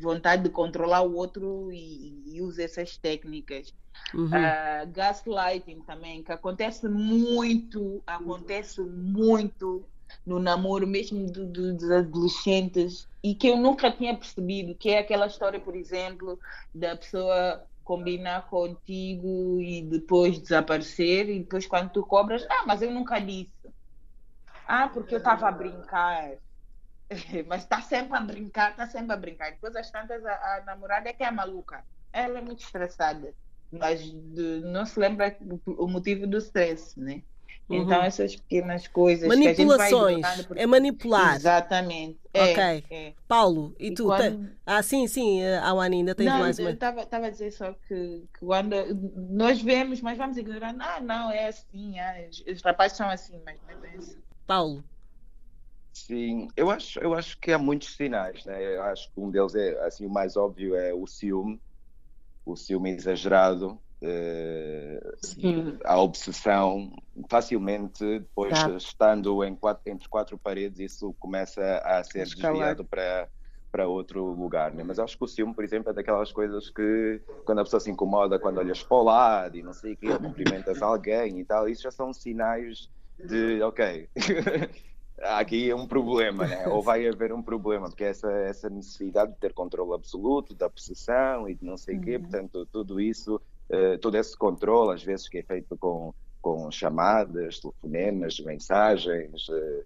vontade 0.00 0.42
de 0.42 0.50
controlar 0.50 1.02
o 1.02 1.14
outro 1.14 1.70
e, 1.72 2.22
e 2.26 2.42
usa 2.42 2.62
essas 2.62 2.96
técnicas. 2.96 3.74
Uhum. 4.14 4.26
Uh, 4.26 4.92
gaslighting 4.92 5.80
também, 5.80 6.22
que 6.22 6.32
acontece 6.32 6.88
muito, 6.88 8.02
acontece 8.06 8.80
muito 8.80 9.84
no 10.24 10.38
namoro 10.38 10.86
mesmo 10.86 11.30
do, 11.30 11.46
do, 11.46 11.74
dos 11.74 11.90
adolescentes 11.90 13.06
e 13.22 13.34
que 13.34 13.48
eu 13.48 13.56
nunca 13.56 13.90
tinha 13.90 14.16
percebido, 14.16 14.74
que 14.74 14.90
é 14.90 14.98
aquela 14.98 15.26
história, 15.26 15.60
por 15.60 15.76
exemplo, 15.76 16.38
da 16.74 16.96
pessoa 16.96 17.62
combinar 17.84 18.48
contigo 18.48 19.60
e 19.60 19.82
depois 19.82 20.38
desaparecer 20.38 21.28
e 21.28 21.40
depois 21.40 21.66
quando 21.66 21.90
tu 21.90 22.02
cobras, 22.02 22.46
ah, 22.50 22.64
mas 22.66 22.82
eu 22.82 22.90
nunca 22.90 23.18
disse. 23.18 23.52
Ah, 24.66 24.88
porque 24.88 25.14
eu 25.14 25.18
estava 25.18 25.48
a 25.48 25.52
brincar. 25.52 26.32
mas 27.46 27.62
está 27.62 27.80
sempre 27.80 28.16
a 28.16 28.20
brincar, 28.20 28.70
está 28.70 28.86
sempre 28.86 29.12
a 29.12 29.16
brincar. 29.16 29.52
Depois 29.52 29.74
as 29.76 29.90
tantas 29.90 30.24
a, 30.24 30.32
a, 30.32 30.62
namorada 30.66 31.08
é 31.08 31.12
que 31.12 31.24
é 31.24 31.30
maluca. 31.30 31.84
Ela 32.12 32.38
é 32.38 32.42
muito 32.42 32.62
estressada, 32.62 33.34
mas 33.70 34.00
de, 34.02 34.60
não 34.64 34.84
se 34.84 34.98
lembra 34.98 35.36
o, 35.66 35.86
motivo 35.86 36.26
do 36.26 36.38
stress, 36.38 36.98
né? 36.98 37.22
Uhum. 37.68 37.82
Então, 37.82 38.02
essas 38.02 38.34
pequenas 38.34 38.88
coisas. 38.88 39.28
Manipulações. 39.28 40.24
É 40.56 40.66
manipular. 40.66 41.36
Exatamente. 41.36 42.18
É, 42.32 42.44
ok. 42.44 42.84
É. 42.90 43.12
Paulo, 43.26 43.74
e, 43.78 43.88
e 43.88 43.94
tu? 43.94 44.06
Quando... 44.06 44.50
Ah, 44.64 44.82
sim, 44.82 45.06
sim, 45.06 45.44
a 45.44 45.74
Wani 45.74 45.96
ainda 45.98 46.14
tem 46.14 46.26
mais 46.26 46.58
uma. 46.58 46.70
Eu 46.70 46.74
estava 46.74 47.26
a 47.26 47.30
dizer 47.30 47.50
só 47.50 47.74
que, 47.86 48.24
que, 48.32 48.40
quando 48.40 48.74
nós 49.30 49.60
vemos, 49.60 50.00
mas 50.00 50.16
vamos 50.16 50.38
ignorar. 50.38 50.74
Ah, 50.78 50.98
não, 51.00 51.30
é 51.30 51.48
assim. 51.48 51.98
É, 51.98 52.30
os 52.50 52.62
rapazes 52.62 52.96
são 52.96 53.08
assim, 53.10 53.38
mas 53.44 53.58
não 53.68 53.84
é 53.84 53.96
assim. 53.96 54.16
Paulo. 54.46 54.82
Sim, 56.06 56.48
eu 56.56 56.70
acho, 56.70 56.98
eu 57.00 57.12
acho 57.14 57.38
que 57.40 57.50
há 57.52 57.58
muitos 57.58 57.96
sinais, 57.96 58.44
né? 58.44 58.76
Eu 58.76 58.82
acho 58.82 59.12
que 59.12 59.20
um 59.20 59.30
deles 59.30 59.54
é, 59.54 59.78
assim, 59.84 60.06
o 60.06 60.10
mais 60.10 60.36
óbvio 60.36 60.76
é 60.76 60.94
o 60.94 61.06
ciúme, 61.06 61.60
o 62.46 62.56
ciúme 62.56 62.90
exagerado, 62.90 63.80
uh, 64.02 65.78
a 65.84 66.00
obsessão, 66.00 66.90
facilmente, 67.28 68.04
depois 68.20 68.58
tá. 68.58 68.70
estando 68.76 69.42
em 69.44 69.56
quatro, 69.56 69.82
entre 69.86 70.08
quatro 70.08 70.38
paredes, 70.38 70.78
isso 70.78 71.14
começa 71.18 71.78
a 71.84 72.02
ser 72.04 72.22
Escalar. 72.22 72.54
desviado 72.54 72.84
para 72.84 73.28
para 73.70 73.86
outro 73.86 74.24
lugar, 74.32 74.72
né? 74.72 74.82
mas 74.82 74.98
acho 74.98 75.18
que 75.18 75.24
o 75.24 75.28
ciúme, 75.28 75.54
por 75.54 75.62
exemplo, 75.62 75.90
é 75.90 75.92
daquelas 75.92 76.32
coisas 76.32 76.70
que 76.70 77.20
quando 77.44 77.58
a 77.58 77.64
pessoa 77.64 77.78
se 77.78 77.90
incomoda, 77.90 78.38
quando 78.38 78.56
olhas 78.56 78.82
para 78.82 78.96
o 78.96 79.02
lado 79.02 79.58
e 79.58 79.62
não 79.62 79.74
sei 79.74 79.92
o 79.92 79.96
que, 79.96 80.06
cumprimentas 80.06 80.80
alguém 80.82 81.38
e 81.38 81.44
tal, 81.44 81.68
isso 81.68 81.82
já 81.82 81.90
são 81.90 82.10
sinais 82.10 82.88
de, 83.18 83.60
ok, 83.62 84.08
aqui 85.22 85.70
é 85.70 85.74
um 85.74 85.86
problema, 85.86 86.46
né? 86.46 86.66
ou 86.68 86.82
vai 86.82 87.06
haver 87.08 87.32
um 87.32 87.42
problema, 87.42 87.88
porque 87.88 88.04
essa, 88.04 88.30
essa 88.30 88.68
necessidade 88.68 89.32
de 89.32 89.38
ter 89.38 89.52
controle 89.52 89.94
absoluto, 89.94 90.54
da 90.54 90.68
possessão 90.70 91.48
e 91.48 91.54
de 91.54 91.64
não 91.64 91.76
sei 91.76 91.96
o 91.96 91.98
uhum. 91.98 92.04
quê, 92.04 92.18
portanto, 92.18 92.66
tudo 92.72 93.00
isso 93.00 93.40
eh, 93.70 93.98
todo 93.98 94.16
esse 94.16 94.36
controle, 94.36 94.94
às 94.94 95.02
vezes 95.02 95.28
que 95.28 95.38
é 95.38 95.42
feito 95.42 95.76
com, 95.76 96.14
com 96.40 96.70
chamadas, 96.70 97.60
telefonemas, 97.60 98.40
mensagens, 98.40 99.46
uh, 99.48 99.84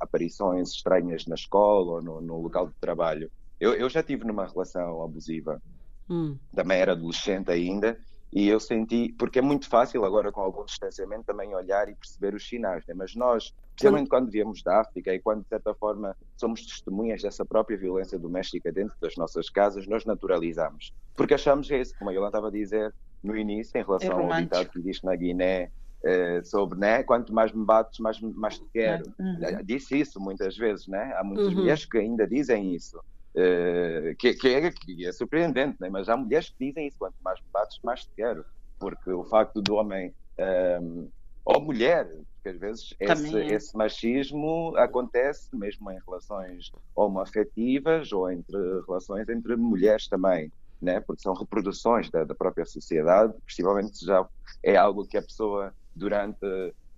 aparições 0.00 0.70
estranhas 0.70 1.26
na 1.26 1.34
escola 1.34 1.94
ou 1.94 2.02
no, 2.02 2.20
no 2.20 2.40
local 2.40 2.68
de 2.68 2.74
trabalho. 2.74 3.28
Eu, 3.58 3.74
eu, 3.74 3.90
já 3.90 4.04
tive 4.04 4.24
numa 4.24 4.46
relação 4.46 5.02
abusiva, 5.02 5.60
hum. 6.08 6.36
também 6.54 6.78
era 6.78 6.92
adolescente 6.92 7.50
ainda, 7.50 7.98
e 8.32 8.46
eu 8.46 8.60
senti, 8.60 9.12
porque 9.18 9.40
é 9.40 9.42
muito 9.42 9.68
fácil 9.68 10.04
agora 10.04 10.30
com 10.30 10.40
algum 10.40 10.64
distanciamento 10.64 11.24
também 11.24 11.52
olhar 11.52 11.88
e 11.88 11.96
perceber 11.96 12.34
os 12.36 12.46
sinais, 12.46 12.86
né? 12.86 12.94
mas 12.94 13.16
nós, 13.16 13.52
especialmente 13.78 14.08
quando 14.08 14.30
viemos 14.30 14.62
da 14.62 14.80
África 14.80 15.14
e 15.14 15.20
quando 15.20 15.42
de 15.42 15.48
certa 15.48 15.72
forma 15.74 16.16
somos 16.36 16.66
testemunhas 16.66 17.22
dessa 17.22 17.44
própria 17.44 17.78
violência 17.78 18.18
doméstica 18.18 18.72
dentro 18.72 18.96
das 19.00 19.14
nossas 19.16 19.48
casas, 19.48 19.86
nós 19.86 20.04
naturalizamos, 20.04 20.92
porque 21.16 21.34
achamos 21.34 21.70
é 21.70 21.80
isso, 21.80 21.94
como 21.98 22.10
a 22.10 22.12
Yolanda 22.12 22.30
estava 22.30 22.48
a 22.48 22.52
dizer 22.52 22.92
no 23.22 23.36
início, 23.36 23.78
em 23.78 23.84
relação 23.84 24.20
é 24.20 24.34
ao 24.34 24.40
ditado 24.42 24.68
que 24.68 24.78
existe 24.78 25.04
na 25.04 25.14
Guiné, 25.14 25.70
eh, 26.04 26.42
sobre, 26.44 26.78
né, 26.78 27.02
quanto 27.02 27.34
mais 27.34 27.52
me 27.52 27.64
bates, 27.64 27.98
mais, 27.98 28.20
mais 28.20 28.58
te 28.58 28.64
quero. 28.72 29.12
Uhum. 29.18 29.64
Disse 29.64 29.98
isso 29.98 30.20
muitas 30.20 30.56
vezes, 30.56 30.86
né? 30.86 31.12
Há 31.16 31.24
muitas 31.24 31.48
uhum. 31.48 31.56
mulheres 31.56 31.84
que 31.84 31.98
ainda 31.98 32.26
dizem 32.26 32.74
isso. 32.74 32.98
Uh, 33.34 34.16
que, 34.16 34.34
que, 34.34 34.48
é, 34.48 34.70
que, 34.70 35.06
é, 35.06 35.12
surpreendente, 35.12 35.76
né? 35.80 35.88
mas 35.90 36.08
há 36.08 36.16
mulheres 36.16 36.50
que 36.50 36.66
dizem 36.66 36.86
isso: 36.86 36.98
quanto 36.98 37.16
mais 37.22 37.40
me 37.40 37.46
bates, 37.52 37.78
mais 37.82 38.04
te 38.04 38.10
quero. 38.16 38.44
Porque 38.78 39.10
o 39.10 39.24
facto 39.24 39.60
do 39.60 39.74
homem, 39.74 40.14
um, 40.38 40.42
ehm, 40.42 41.08
ou 41.44 41.60
mulher, 41.60 42.08
porque 42.38 42.48
às 42.50 42.58
vezes 42.58 42.94
esse, 42.98 43.36
é. 43.36 43.46
esse, 43.54 43.76
machismo 43.76 44.74
acontece 44.76 45.54
mesmo 45.54 45.90
em 45.90 45.98
relações 46.06 46.70
homoafetivas 46.94 48.12
ou 48.12 48.30
entre 48.30 48.56
relações 48.86 49.28
entre 49.28 49.56
mulheres 49.56 50.08
também. 50.08 50.50
Né? 50.80 51.00
porque 51.00 51.20
são 51.20 51.34
reproduções 51.34 52.08
da, 52.08 52.22
da 52.22 52.36
própria 52.36 52.64
sociedade, 52.64 53.34
possivelmente 53.44 54.06
já 54.06 54.24
é 54.62 54.76
algo 54.76 55.04
que 55.04 55.16
a 55.18 55.22
pessoa, 55.22 55.74
durante 55.92 56.38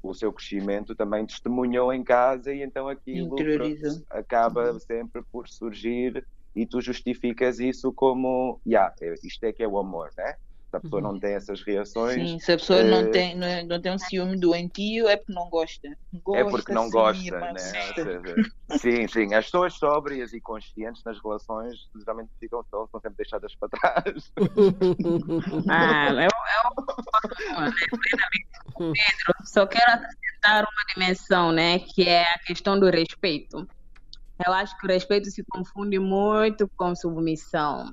o 0.03 0.12
seu 0.12 0.31
crescimento 0.31 0.94
também 0.94 1.24
testemunhou 1.24 1.90
em 1.90 2.05
casa 2.05 2.53
e 2.53 2.62
então 2.62 2.88
aquilo 2.88 3.37
pronto, 3.37 4.05
acaba 4.11 4.72
uhum. 4.72 4.81
sempre 4.81 5.22
por 5.33 5.48
surgir 5.48 6.22
e 6.55 6.66
tu 6.66 6.81
justificas 6.81 7.59
isso 7.59 7.90
como, 7.90 8.61
yeah, 8.66 8.94
isto 9.22 9.44
é 9.44 9.53
que 9.53 9.62
é 9.62 9.68
o 9.68 9.79
amor, 9.79 10.11
né? 10.16 10.37
Se 10.70 10.76
a 10.76 10.80
pessoa 10.80 11.02
uhum. 11.02 11.12
não 11.12 11.18
tem 11.18 11.35
essas 11.35 11.62
reações. 11.62 12.14
Sim, 12.14 12.38
se 12.38 12.52
a 12.52 12.56
pessoa 12.56 12.78
é... 12.78 12.85
não, 12.85 13.11
tem, 13.11 13.37
não, 13.37 13.46
é, 13.46 13.64
não 13.64 13.83
tem 13.83 13.92
um 13.92 13.98
ciúme 13.98 14.38
doentio, 14.38 15.09
é 15.09 15.16
porque 15.16 15.33
não 15.33 15.50
gosta. 15.50 15.88
gosta 16.22 16.40
é 16.40 16.48
porque 16.48 16.72
não 16.72 16.85
sim, 16.85 16.90
gosta, 16.90 17.40
né? 17.40 17.59
sim, 18.78 19.09
sim. 19.09 19.35
As 19.35 19.46
pessoas 19.46 19.74
sóbrias 19.74 20.33
e 20.33 20.40
conscientes 20.40 21.02
nas 21.02 21.20
relações 21.20 21.74
geralmente 21.96 22.30
ficam, 22.38 22.64
são, 22.70 22.87
são 22.87 23.00
sempre 23.00 23.16
deixadas 23.16 23.52
para 23.56 23.68
trás. 23.68 24.33
ah, 25.68 26.09
eu, 26.12 26.20
eu, 26.20 26.30
eu, 27.66 27.72
Pedro, 28.92 29.35
só 29.44 29.66
quero 29.66 29.90
acrescentar 29.90 30.62
uma 30.62 30.94
dimensão, 30.94 31.50
né? 31.50 31.80
Que 31.80 32.09
é 32.09 32.22
a 32.22 32.38
questão 32.46 32.78
do 32.78 32.88
respeito. 32.88 33.66
Eu 34.46 34.52
acho 34.52 34.78
que 34.78 34.87
o 34.87 34.88
respeito 34.88 35.28
se 35.33 35.42
confunde 35.50 35.98
muito 35.98 36.70
com 36.76 36.94
submissão 36.94 37.92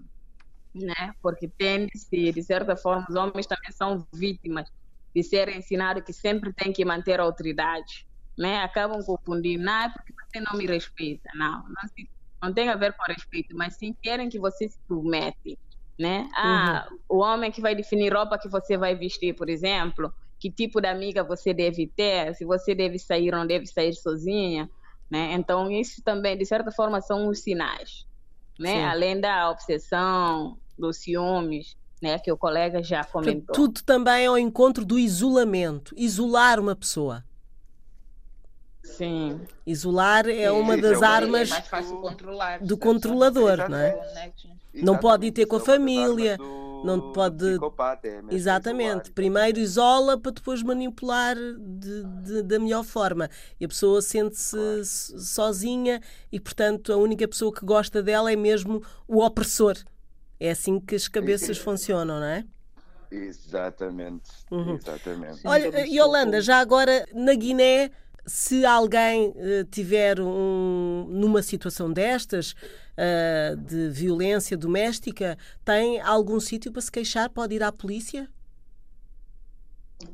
né? 0.84 1.14
Porque 1.22 1.48
tende-se, 1.48 2.32
de 2.32 2.44
certa 2.44 2.76
forma, 2.76 3.06
os 3.10 3.16
homens 3.16 3.46
também 3.46 3.72
são 3.72 4.08
vítimas 4.14 4.70
de 5.16 5.24
serem 5.24 5.58
ensinados 5.58 6.04
que 6.04 6.14
sempre 6.14 6.54
tem 6.54 6.72
que 6.72 6.86
manter 6.86 7.20
a 7.20 7.24
autoridade, 7.24 8.08
né? 8.38 8.62
Acabam 8.62 9.02
confundindo, 9.04 9.64
não 9.64 9.74
é 9.74 9.90
porque 9.90 10.14
você 10.14 10.40
não 10.40 10.58
me 10.58 10.66
respeita, 10.68 11.30
não, 11.34 11.64
não, 11.64 11.90
se, 11.96 12.10
não 12.42 12.54
tem 12.54 12.70
a 12.70 12.76
ver 12.76 12.94
com 12.94 13.12
respeito, 13.12 13.56
mas 13.56 13.76
sim 13.76 13.96
querem 14.02 14.30
que 14.30 14.40
você 14.40 14.70
se 14.70 14.78
submete, 14.88 15.58
né? 15.98 16.30
Ah, 16.36 16.88
uhum. 16.92 17.00
o 17.10 17.18
homem 17.20 17.52
que 17.52 17.62
vai 17.62 17.74
definir 17.74 18.14
roupa 18.14 18.38
que 18.38 18.48
você 18.48 18.78
vai 18.78 18.96
vestir, 18.96 19.34
por 19.36 19.50
exemplo, 19.50 20.14
que 20.40 20.52
tipo 20.52 20.80
de 20.80 20.88
amiga 20.88 21.24
você 21.24 21.54
deve 21.54 21.88
ter, 21.88 22.36
se 22.36 22.46
você 22.46 22.76
deve 22.76 23.00
sair 23.00 23.34
ou 23.34 23.40
não 23.40 23.48
deve 23.48 23.66
sair 23.66 23.94
sozinha, 23.96 24.70
né? 25.10 25.34
Então 25.34 25.72
isso 25.72 26.02
também, 26.04 26.38
de 26.38 26.46
certa 26.46 26.72
forma, 26.72 27.02
são 27.02 27.28
os 27.28 27.40
sinais, 27.40 28.06
né? 28.60 28.86
Além 28.86 29.20
da 29.20 29.50
obsessão, 29.50 30.60
dos 30.78 30.98
ciúmes, 30.98 31.76
né, 32.02 32.20
que 32.20 32.32
o 32.32 32.38
colega 32.38 32.82
já 32.82 33.04
comentou. 33.04 33.56
Tudo 33.56 33.82
também 33.84 34.28
ao 34.28 34.38
encontro 34.38 34.86
do 34.86 35.00
isolamento, 35.00 35.94
isolar 35.98 36.60
uma 36.60 36.76
pessoa. 36.76 37.24
Sim. 38.84 39.42
Isolar 39.66 40.28
é 40.28 40.50
uma 40.52 40.76
Sim, 40.76 40.82
das 40.82 41.02
é 41.02 41.06
armas 41.06 41.52
é 41.52 42.60
do 42.60 42.78
controlador, 42.78 43.70
não 43.70 43.78
é? 43.78 44.32
Não 44.74 44.98
pode 44.98 45.28
ir 45.28 45.32
ter 45.32 45.46
com 45.46 45.58
a 45.58 45.60
família, 45.60 46.38
não 46.84 47.12
pode. 47.12 47.46
É 48.04 48.34
Exatamente. 48.34 49.12
Primeiro 49.12 49.60
isola 49.60 50.18
para 50.18 50.32
depois 50.32 50.64
manipular 50.64 51.36
de, 51.36 52.04
de, 52.24 52.44
da 52.44 52.60
melhor 52.60 52.84
forma. 52.84 53.30
E 53.60 53.66
a 53.66 53.68
pessoa 53.68 54.02
sente-se 54.02 54.56
claro. 54.56 54.84
sozinha 54.86 56.02
e, 56.32 56.40
portanto, 56.40 56.94
a 56.94 56.98
única 56.98 57.28
pessoa 57.28 57.52
que 57.52 57.66
gosta 57.66 58.02
dela 58.02 58.32
é 58.32 58.36
mesmo 58.36 58.82
o 59.08 59.24
opressor 59.24 59.76
É 60.40 60.52
assim 60.52 60.80
que 60.80 60.96
as 60.96 61.08
cabeças 61.08 61.58
funcionam, 61.58 62.20
não 62.20 62.26
é? 62.26 62.46
Exatamente, 63.10 64.30
uhum. 64.52 64.76
exatamente. 64.76 65.42
Olha, 65.46 65.88
Yolanda, 65.88 66.42
já 66.42 66.60
agora 66.60 67.06
na 67.14 67.34
Guiné, 67.34 67.90
se 68.26 68.66
alguém 68.66 69.30
uh, 69.30 69.64
tiver 69.72 70.20
um, 70.20 71.06
numa 71.10 71.42
situação 71.42 71.92
destas, 71.92 72.52
uh, 72.52 73.56
de 73.56 73.90
violência 73.90 74.58
doméstica, 74.58 75.38
tem 75.64 76.02
algum 76.02 76.40
sítio 76.40 76.72
para 76.72 76.82
se 76.82 76.92
queixar? 76.92 77.30
Pode 77.30 77.56
ir 77.56 77.64
à 77.64 77.72
polícia? 77.72 78.30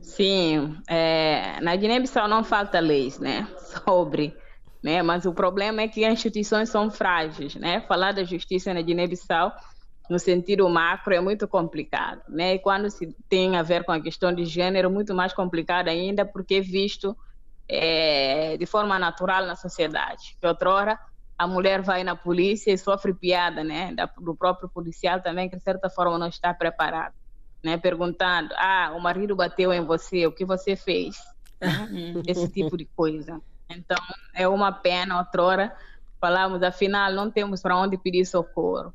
Sim, 0.02 0.78
é, 0.88 1.60
na 1.62 1.76
Guiné-Bissau 1.76 2.28
não 2.28 2.44
falta 2.44 2.80
leis, 2.80 3.20
né, 3.20 3.48
sobre, 3.84 4.34
né, 4.82 5.02
mas 5.02 5.26
o 5.26 5.34
problema 5.34 5.82
é 5.82 5.88
que 5.88 6.06
as 6.06 6.14
instituições 6.14 6.70
são 6.70 6.90
frágeis, 6.90 7.56
né, 7.56 7.82
falar 7.82 8.14
da 8.14 8.24
justiça 8.24 8.74
na 8.74 8.82
Guiné-Bissau 8.82 9.52
no 10.10 10.20
sentido 10.20 10.68
macro 10.70 11.14
é 11.14 11.20
muito 11.20 11.48
complicado, 11.48 12.22
né, 12.30 12.56
e 12.56 12.60
quando 12.60 12.90
se 12.90 13.16
tem 13.30 13.56
a 13.56 13.64
ver 13.64 13.84
com 13.84 13.92
a 13.92 14.02
questão 14.02 14.34
de 14.34 14.46
gênero, 14.46 14.90
muito 14.90 15.14
mais 15.14 15.34
complicado 15.34 15.88
ainda, 15.88 16.26
porque 16.26 16.56
é 16.56 16.62
visto 16.62 17.16
é, 17.68 18.58
de 18.58 18.66
forma 18.66 19.00
natural 19.00 19.46
na 19.46 19.56
sociedade, 19.56 20.38
que 20.40 20.48
outrora 20.48 21.00
a 21.38 21.48
mulher 21.48 21.82
vai 21.82 22.04
na 22.04 22.16
polícia 22.16 22.72
e 22.72 22.78
sofre 22.78 23.14
piada, 23.14 23.64
né, 23.64 23.96
do 24.20 24.36
próprio 24.36 24.70
policial 24.70 25.22
também, 25.22 25.50
que 25.50 25.58
de 25.58 25.64
certa 25.64 25.90
forma 25.90 26.18
não 26.18 26.28
está 26.28 26.54
preparado 26.54 27.14
né, 27.64 27.78
perguntando: 27.78 28.54
ah, 28.58 28.94
o 28.96 29.00
marido 29.00 29.36
bateu 29.36 29.72
em 29.72 29.86
você, 29.86 30.28
o 30.28 30.32
que 30.32 30.44
você 30.44 30.76
fez? 30.76 31.16
Né? 31.62 31.90
Esse 32.28 32.50
tipo 32.50 32.76
de 32.78 32.86
coisa. 32.86 33.42
Então, 33.70 33.98
é 34.34 34.48
uma 34.48 34.72
pena, 34.72 35.18
outrora, 35.18 35.74
falamos, 36.20 36.62
afinal, 36.62 37.12
não 37.14 37.32
temos 37.32 37.62
para 37.62 37.78
onde 37.78 37.98
pedir 37.98 38.26
socorro. 38.26 38.94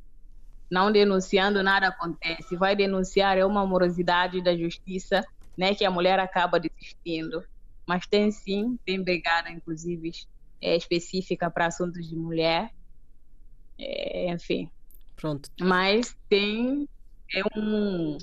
Não 0.71 0.93
denunciando, 0.93 1.63
nada 1.63 1.89
acontece. 1.89 2.57
Vai 2.57 2.77
denunciar, 2.77 3.39
é 3.39 3.45
uma 3.45 3.67
morosidade 3.67 4.43
da 4.43 4.57
justiça, 4.57 5.25
né, 5.57 5.75
que 5.75 5.85
a 5.85 5.91
mulher 5.91 6.19
acaba 6.19 6.61
desistindo. 6.61 7.43
Mas 7.87 8.07
tem 8.07 8.31
sim, 8.31 8.79
tem 8.85 9.03
brigada, 9.03 9.51
inclusive, 9.51 10.11
é, 10.61 10.77
específica 10.77 11.51
para 11.51 11.67
assuntos 11.67 12.07
de 12.07 12.17
mulher. 12.17 12.71
É, 13.79 14.31
enfim. 14.31 14.71
Pronto. 15.17 15.49
Mas 15.61 16.17
tem 16.29 16.89
é 17.35 17.43
um 17.59 18.19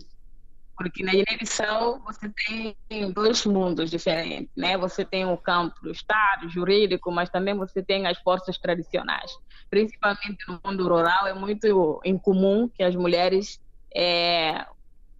porque 0.77 1.03
na 1.03 1.11
Guiné-Bissau 1.11 1.99
você 1.99 2.29
tem 2.29 3.11
dois 3.11 3.45
mundos 3.45 3.89
diferentes, 3.89 4.51
né? 4.55 4.77
Você 4.77 5.05
tem 5.05 5.25
o 5.25 5.37
campo 5.37 5.75
do 5.81 5.91
Estado, 5.91 6.49
jurídico, 6.49 7.11
mas 7.11 7.29
também 7.29 7.55
você 7.55 7.81
tem 7.81 8.05
as 8.07 8.17
forças 8.19 8.57
tradicionais. 8.57 9.31
Principalmente 9.69 10.37
no 10.47 10.59
mundo 10.65 10.87
rural 10.87 11.27
é 11.27 11.33
muito 11.33 12.01
incomum 12.03 12.67
que 12.67 12.83
as 12.83 12.95
mulheres 12.95 13.59
é, 13.95 14.65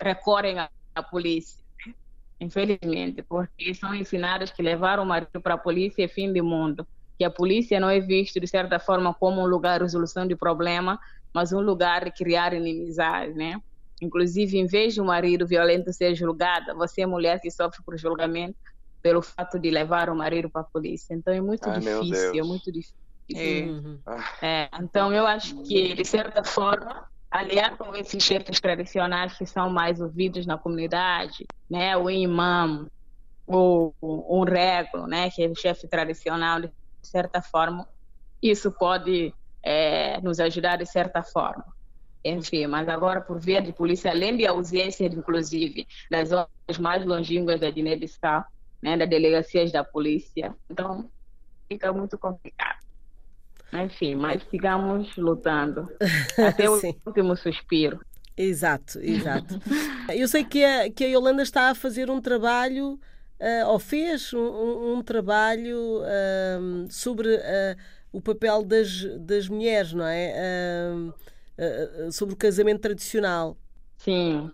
recorrem 0.02 0.60
à 0.60 1.04
polícia, 1.04 1.64
né? 1.86 1.94
infelizmente, 2.40 3.24
porque 3.24 3.74
são 3.74 3.96
ensinadas 3.96 4.52
que 4.52 4.62
levar 4.62 5.00
o 5.00 5.06
marido 5.06 5.42
para 5.42 5.54
a 5.54 5.58
polícia 5.58 6.04
é 6.04 6.08
fim 6.08 6.34
de 6.34 6.42
mundo, 6.42 6.86
que 7.18 7.24
a 7.24 7.32
polícia 7.32 7.80
não 7.80 7.90
é 7.90 8.02
vista 8.02 8.42
de 8.42 8.48
certa 8.48 8.78
forma 8.78 9.14
como 9.14 9.42
um 9.42 9.46
lugar 9.46 9.80
de 9.80 9.86
resolução 9.86 10.28
de 10.28 10.36
problema, 10.36 11.00
mas 11.34 11.54
um 11.54 11.62
lugar 11.62 12.04
de 12.04 12.12
criar 12.12 12.54
inimizade, 12.54 13.34
né? 13.34 13.62
Inclusive, 14.02 14.58
em 14.58 14.66
vez 14.66 14.94
de 14.94 15.02
um 15.02 15.06
marido 15.06 15.48
violento 15.48 15.92
ser 15.94 16.16
julgado, 16.16 16.76
você 16.76 17.02
é 17.02 17.06
mulher 17.06 17.40
que 17.40 17.50
sofre 17.50 17.82
por 17.84 17.98
julgamento 17.98 18.58
pelo 19.02 19.22
fato 19.22 19.60
de 19.60 19.70
levar 19.70 20.10
o 20.10 20.16
marido 20.16 20.50
para 20.50 20.62
a 20.62 20.66
polícia. 20.66 21.14
Então 21.14 21.34
é 21.34 21.40
muito 21.40 21.70
Ai, 21.70 21.80
difícil, 21.80 22.40
é 22.40 22.44
muito 22.44 22.72
difícil. 22.72 22.96
É. 23.34 23.64
Uhum. 23.64 24.00
É, 24.42 24.70
então 24.80 25.14
eu 25.14 25.26
acho 25.26 25.62
que, 25.64 25.94
de 25.94 26.06
certa 26.06 26.44
forma, 26.44 27.08
aliar 27.32 27.78
com 27.78 27.96
esses 27.96 28.24
chefes 28.24 28.60
tradicionais 28.60 29.38
que 29.38 29.46
são 29.46 29.70
mais 29.70 30.00
ouvidos 30.02 30.46
na 30.46 30.58
comunidade, 30.58 31.46
né, 31.70 31.98
o 31.98 32.10
imã, 32.10 32.88
o, 33.48 33.94
o, 34.02 34.40
o 34.40 34.44
rego, 34.44 35.08
né, 35.08 35.30
que 35.32 35.44
é 35.44 35.48
o 35.48 35.56
chefe 35.56 35.88
tradicional, 35.88 36.62
de 36.62 36.72
certa 37.02 37.42
forma, 37.42 37.88
isso 38.42 38.72
pode 38.72 39.34
é, 39.64 40.20
nos 40.22 40.40
ajudar 40.40 40.78
de 40.78 40.86
certa 40.86 41.24
forma 41.24 41.75
enfim, 42.26 42.66
mas 42.66 42.90
agora 42.90 43.22
por 43.22 43.40
via 43.40 43.62
de 43.62 43.72
polícia, 43.72 44.10
além 44.10 44.36
de 44.36 44.48
ausência, 44.48 45.06
inclusive, 45.06 45.88
das 46.10 46.30
zonas 46.30 46.80
mais 46.80 47.06
longínquas 47.06 47.60
da 47.60 47.70
Guiné-Bissau, 47.70 48.44
né, 48.82 48.98
das 48.98 49.08
delegacias 49.08 49.72
da 49.72 49.84
polícia, 49.84 50.56
então 50.70 51.08
fica 51.70 51.94
muito 51.94 52.18
complicado. 52.18 52.84
Enfim, 53.72 54.16
mas 54.16 54.42
sigamos 54.50 55.16
lutando 55.18 55.88
até 56.38 56.68
o 56.68 56.82
último 57.06 57.36
suspiro. 57.36 58.00
Exato, 58.36 59.00
exato. 59.00 59.60
Eu 60.14 60.28
sei 60.28 60.44
que 60.44 60.64
a, 60.64 60.90
que 60.90 61.04
a 61.06 61.08
Yolanda 61.08 61.44
está 61.44 61.70
a 61.70 61.76
fazer 61.76 62.10
um 62.10 62.20
trabalho, 62.20 63.00
uh, 63.40 63.68
ou 63.68 63.80
fez 63.80 64.34
um, 64.34 64.96
um 64.96 65.02
trabalho 65.02 66.02
uh, 66.02 66.88
sobre 66.90 67.36
uh, 67.36 67.78
o 68.12 68.20
papel 68.20 68.64
das, 68.64 69.04
das 69.20 69.48
mulheres, 69.48 69.94
não 69.94 70.06
é? 70.06 70.34
Uh, 71.58 72.12
sobre 72.12 72.34
o 72.34 72.38
casamento 72.38 72.82
tradicional. 72.82 73.58
Sim. 73.98 74.52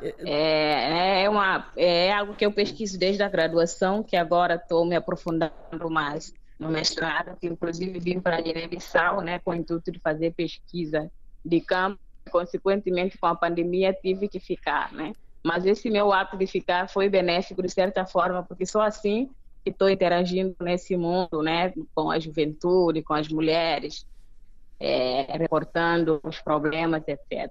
É, 0.00 1.22
é, 1.22 1.30
uma, 1.30 1.70
é 1.76 2.12
algo 2.12 2.34
que 2.34 2.44
eu 2.44 2.52
pesquiso 2.52 2.98
desde 2.98 3.22
a 3.22 3.28
graduação, 3.28 4.02
que 4.02 4.16
agora 4.16 4.56
estou 4.56 4.84
me 4.84 4.96
aprofundando 4.96 5.88
mais 5.88 6.34
no 6.58 6.68
mestrado, 6.68 7.36
que 7.38 7.46
inclusive 7.46 7.98
vim 7.98 8.20
para 8.20 8.38
a 8.38 8.40
Guiné-Bissau, 8.40 9.20
né, 9.20 9.38
com 9.38 9.52
o 9.52 9.54
intuito 9.54 9.90
de 9.90 9.98
fazer 9.98 10.32
pesquisa 10.32 11.10
de 11.44 11.60
campo. 11.60 12.00
Consequentemente, 12.30 13.18
com 13.18 13.26
a 13.26 13.34
pandemia, 13.34 13.92
tive 13.92 14.28
que 14.28 14.38
ficar, 14.38 14.92
né? 14.92 15.12
Mas 15.42 15.66
esse 15.66 15.90
meu 15.90 16.12
ato 16.12 16.36
de 16.36 16.46
ficar 16.46 16.88
foi 16.88 17.08
benéfico 17.08 17.60
de 17.60 17.68
certa 17.68 18.06
forma, 18.06 18.44
porque 18.44 18.64
só 18.64 18.82
assim 18.82 19.28
que 19.64 19.70
estou 19.70 19.90
interagindo 19.90 20.54
nesse 20.60 20.96
mundo, 20.96 21.42
né, 21.42 21.72
com 21.94 22.10
a 22.10 22.18
juventude, 22.18 23.02
com 23.02 23.14
as 23.14 23.28
mulheres, 23.28 24.06
é, 24.82 25.36
reportando 25.38 26.20
os 26.24 26.40
problemas, 26.40 27.04
etc. 27.06 27.48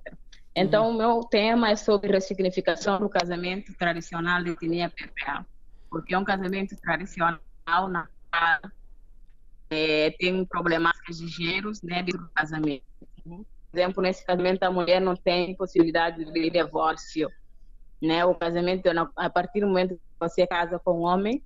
Então, 0.53 0.89
uhum. 0.89 0.95
o 0.95 0.97
meu 0.97 1.19
tema 1.21 1.69
é 1.69 1.77
sobre 1.77 2.11
ressignificação 2.11 2.99
do 2.99 3.07
casamento 3.07 3.73
tradicional 3.77 4.43
de 4.43 4.51
etnia 4.51 4.89
PPA, 4.89 5.45
porque 5.89 6.13
é 6.13 6.17
um 6.17 6.25
casamento 6.25 6.75
tradicional 6.75 7.87
na 7.89 8.07
é, 9.69 10.11
tem 10.19 10.43
problemáticas 10.45 11.17
de 11.19 11.27
gêneros 11.27 11.81
né, 11.81 12.03
do 12.03 12.29
casamento. 12.35 12.83
Por 13.23 13.45
exemplo, 13.73 14.03
nesse 14.03 14.25
casamento, 14.25 14.63
a 14.63 14.71
mulher 14.71 14.99
não 14.99 15.15
tem 15.15 15.55
possibilidade 15.55 16.25
de 16.25 16.49
divórcio. 16.49 17.29
Né? 18.01 18.25
O 18.25 18.35
casamento, 18.35 18.89
a 19.15 19.29
partir 19.29 19.61
do 19.61 19.67
momento 19.67 19.95
que 19.95 20.01
você 20.19 20.45
casa 20.45 20.77
com 20.77 20.99
um 20.99 21.03
homem, 21.03 21.41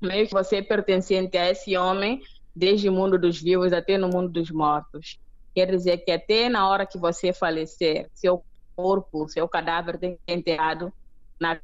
meio 0.00 0.28
que 0.28 0.32
você 0.32 0.58
é 0.58 0.62
pertencente 0.62 1.36
a 1.36 1.50
esse 1.50 1.76
homem, 1.76 2.22
desde 2.56 2.88
o 2.88 2.92
mundo 2.92 3.18
dos 3.18 3.38
vivos 3.38 3.74
até 3.74 3.98
no 3.98 4.08
mundo 4.08 4.30
dos 4.30 4.50
mortos. 4.50 5.20
Quer 5.54 5.70
dizer 5.70 5.98
que 5.98 6.10
até 6.10 6.48
na 6.48 6.66
hora 6.66 6.86
que 6.86 6.96
você 6.96 7.30
falecer, 7.30 8.08
seu 8.14 8.42
corpo, 8.74 9.28
seu 9.28 9.46
cadáver 9.46 9.98
tem 9.98 10.16
que 10.16 10.20
ser 10.26 10.38
enterrado 10.38 10.92
na, 11.38 11.60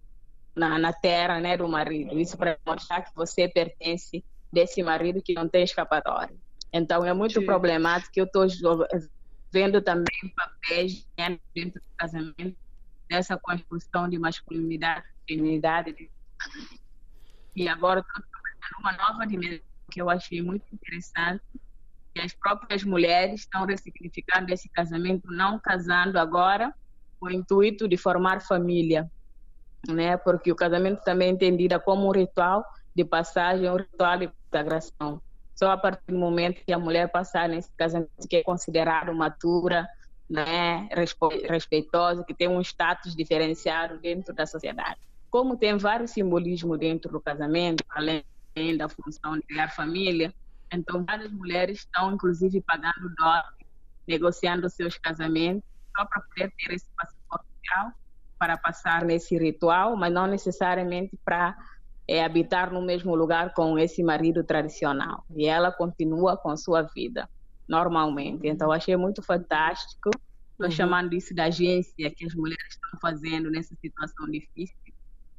na, 0.54 0.78
na 0.78 0.92
terra 0.92 1.40
né, 1.40 1.56
do 1.56 1.66
marido. 1.66 2.18
Isso 2.20 2.36
para 2.36 2.58
mostrar 2.66 3.00
que 3.00 3.14
você 3.14 3.48
pertence 3.48 4.22
desse 4.52 4.82
marido 4.82 5.22
que 5.22 5.32
não 5.32 5.48
tem 5.48 5.64
escapatória. 5.64 6.36
Então 6.70 7.04
é 7.04 7.14
muito 7.14 7.40
Sim. 7.40 7.46
problemático. 7.46 8.12
Eu 8.16 8.26
estou 8.26 8.46
vendo 9.50 9.80
também 9.80 10.34
papéis 10.36 11.06
né, 11.18 11.38
dentro 11.54 11.80
do 11.80 11.96
casamento 11.96 12.56
dessa 13.08 13.38
construção 13.38 14.08
de 14.08 14.18
masculinidade, 14.18 15.06
feminidade. 15.26 16.10
E 17.56 17.68
agora 17.68 18.00
estou 18.00 18.80
uma 18.80 18.92
nova 18.92 19.26
dimensão 19.26 19.71
que 19.92 20.00
eu 20.00 20.08
achei 20.08 20.40
muito 20.40 20.64
interessante, 20.72 21.42
que 22.14 22.20
as 22.20 22.32
próprias 22.32 22.82
mulheres 22.82 23.40
estão 23.40 23.66
ressignificando 23.66 24.52
esse 24.52 24.68
casamento, 24.70 25.30
não 25.30 25.58
casando 25.58 26.18
agora 26.18 26.74
com 27.20 27.26
o 27.26 27.30
intuito 27.30 27.86
de 27.86 27.96
formar 27.96 28.40
família, 28.40 29.10
né? 29.88 30.16
Porque 30.16 30.50
o 30.50 30.56
casamento 30.56 31.02
também 31.02 31.28
é 31.28 31.30
entendido 31.32 31.78
como 31.80 32.06
um 32.06 32.10
ritual 32.10 32.64
de 32.94 33.04
passagem, 33.04 33.68
um 33.70 33.76
ritual 33.76 34.18
de 34.18 34.30
integração. 34.48 35.20
Só 35.54 35.70
a 35.70 35.76
partir 35.76 36.02
do 36.08 36.18
momento 36.18 36.64
que 36.64 36.72
a 36.72 36.78
mulher 36.78 37.10
passar 37.10 37.48
nesse 37.48 37.70
casamento 37.76 38.10
que 38.28 38.36
é 38.36 38.42
considerado 38.42 39.14
matura, 39.14 39.86
né, 40.28 40.88
respeitosa, 41.48 42.24
que 42.24 42.34
tem 42.34 42.48
um 42.48 42.60
status 42.60 43.14
diferenciado 43.14 43.98
dentro 43.98 44.34
da 44.34 44.46
sociedade. 44.46 44.98
Como 45.30 45.56
tem 45.56 45.76
vários 45.76 46.10
simbolismos 46.10 46.78
dentro 46.78 47.12
do 47.12 47.20
casamento, 47.20 47.84
além 47.90 48.24
da 48.76 48.88
função 48.88 49.36
de 49.36 49.42
criar 49.42 49.68
família. 49.68 50.34
Então, 50.72 51.04
várias 51.04 51.30
mulheres 51.32 51.78
estão, 51.78 52.12
inclusive, 52.12 52.60
pagando 52.62 53.12
dote, 53.16 53.66
negociando 54.06 54.68
seus 54.68 54.98
casamentos, 54.98 55.62
só 55.96 56.04
para 56.04 56.22
poder 56.22 56.52
ter 56.56 56.74
esse 56.74 56.86
passaporte 56.96 57.52
para 58.38 58.56
passar 58.56 59.04
nesse 59.04 59.38
ritual, 59.38 59.96
mas 59.96 60.12
não 60.12 60.26
necessariamente 60.26 61.18
para 61.24 61.56
é, 62.08 62.24
habitar 62.24 62.72
no 62.72 62.82
mesmo 62.82 63.14
lugar 63.14 63.54
com 63.54 63.78
esse 63.78 64.02
marido 64.02 64.42
tradicional. 64.42 65.24
E 65.30 65.46
ela 65.46 65.70
continua 65.70 66.36
com 66.36 66.56
sua 66.56 66.82
vida 66.82 67.28
normalmente. 67.68 68.46
Então, 68.46 68.72
achei 68.72 68.96
muito 68.96 69.22
fantástico 69.22 70.10
Estou 70.52 70.66
uhum. 70.66 70.70
chamando 70.70 71.12
isso 71.14 71.34
da 71.34 71.44
agência 71.44 72.10
que 72.10 72.24
as 72.24 72.34
mulheres 72.34 72.68
estão 72.70 73.00
fazendo 73.00 73.50
nessa 73.50 73.74
situação 73.76 74.26
difícil 74.30 74.76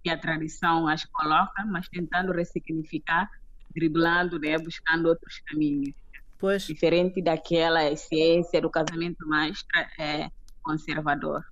que 0.04 0.10
a 0.10 0.18
tradição 0.18 0.88
as 0.88 1.06
coloca, 1.06 1.66
mas 1.66 1.88
tentando 1.88 2.34
ressignificar, 2.34 3.30
driblando, 3.74 4.38
né, 4.38 4.58
buscando 4.58 5.08
outros 5.08 5.40
caminhos. 5.48 5.96
Pois. 6.38 6.64
Diferente 6.64 7.22
daquela 7.22 7.90
essência 7.90 8.62
do 8.62 8.70
casamento 8.70 9.26
mais 9.26 9.64
é, 9.98 10.30
conservador. 10.62 11.46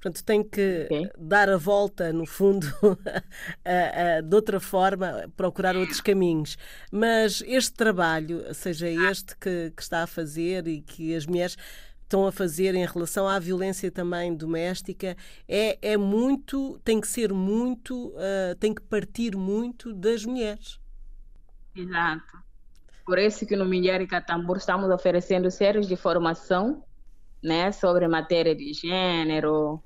Portanto, 0.00 0.22
tem 0.22 0.44
que 0.44 0.84
okay. 0.84 1.10
dar 1.18 1.48
a 1.48 1.56
volta, 1.56 2.12
no 2.12 2.24
fundo, 2.24 2.66
de 4.24 4.34
outra 4.34 4.60
forma, 4.60 5.28
procurar 5.36 5.76
outros 5.76 6.00
caminhos. 6.00 6.56
Mas 6.92 7.42
este 7.44 7.72
trabalho, 7.72 8.54
seja 8.54 8.88
este 8.88 9.36
que, 9.36 9.72
que 9.74 9.82
está 9.82 10.04
a 10.04 10.06
fazer 10.06 10.68
e 10.68 10.82
que 10.82 11.16
as 11.16 11.26
mulheres 11.26 11.56
estão 12.08 12.26
a 12.26 12.32
fazer 12.32 12.74
em 12.74 12.86
relação 12.86 13.28
à 13.28 13.38
violência 13.38 13.90
também 13.90 14.34
doméstica 14.34 15.14
é, 15.46 15.78
é 15.82 15.96
muito, 15.98 16.80
tem 16.82 16.98
que 17.00 17.06
ser 17.06 17.34
muito, 17.34 18.08
uh, 18.08 18.54
tem 18.58 18.74
que 18.74 18.80
partir 18.80 19.36
muito 19.36 19.92
das 19.92 20.24
mulheres. 20.24 20.80
Exato. 21.76 22.38
Por 23.04 23.18
isso 23.18 23.46
que 23.46 23.54
no 23.54 23.66
Mulher 23.66 24.00
e 24.00 24.06
Catambur 24.06 24.56
estamos 24.56 24.90
oferecendo 24.90 25.50
séries 25.50 25.86
de 25.86 25.96
formação 25.96 26.82
né, 27.42 27.70
sobre 27.72 28.08
matéria 28.08 28.54
de 28.54 28.72
gênero, 28.72 29.82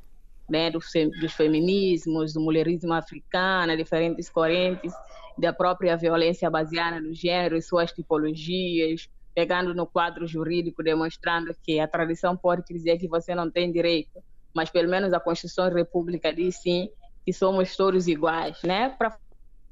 né, 0.48 0.70
dos, 0.70 0.86
dos 1.20 1.32
feminismos, 1.32 2.32
do 2.32 2.40
mulherismo 2.40 2.92
africano, 2.92 3.76
diferentes 3.76 4.30
correntes, 4.30 4.92
da 5.36 5.52
própria 5.52 5.96
violência 5.96 6.48
baseada 6.48 7.00
no 7.00 7.12
gênero 7.12 7.56
e 7.56 7.62
suas 7.62 7.90
tipologias, 7.92 9.08
pegando 9.34 9.74
no 9.74 9.86
quadro 9.86 10.26
jurídico, 10.26 10.82
demonstrando 10.82 11.54
que 11.62 11.80
a 11.80 11.88
tradição 11.88 12.36
pode 12.36 12.62
dizer 12.68 12.98
que 12.98 13.08
você 13.08 13.34
não 13.34 13.50
tem 13.50 13.72
direito, 13.72 14.22
mas 14.54 14.70
pelo 14.70 14.88
menos 14.88 15.12
a 15.12 15.20
Constituição 15.20 15.68
da 15.68 15.74
República 15.74 16.32
diz 16.32 16.60
sim 16.60 16.90
que 17.24 17.32
somos 17.32 17.76
todos 17.76 18.08
iguais, 18.08 18.60
né? 18.62 18.90
Para 18.90 19.16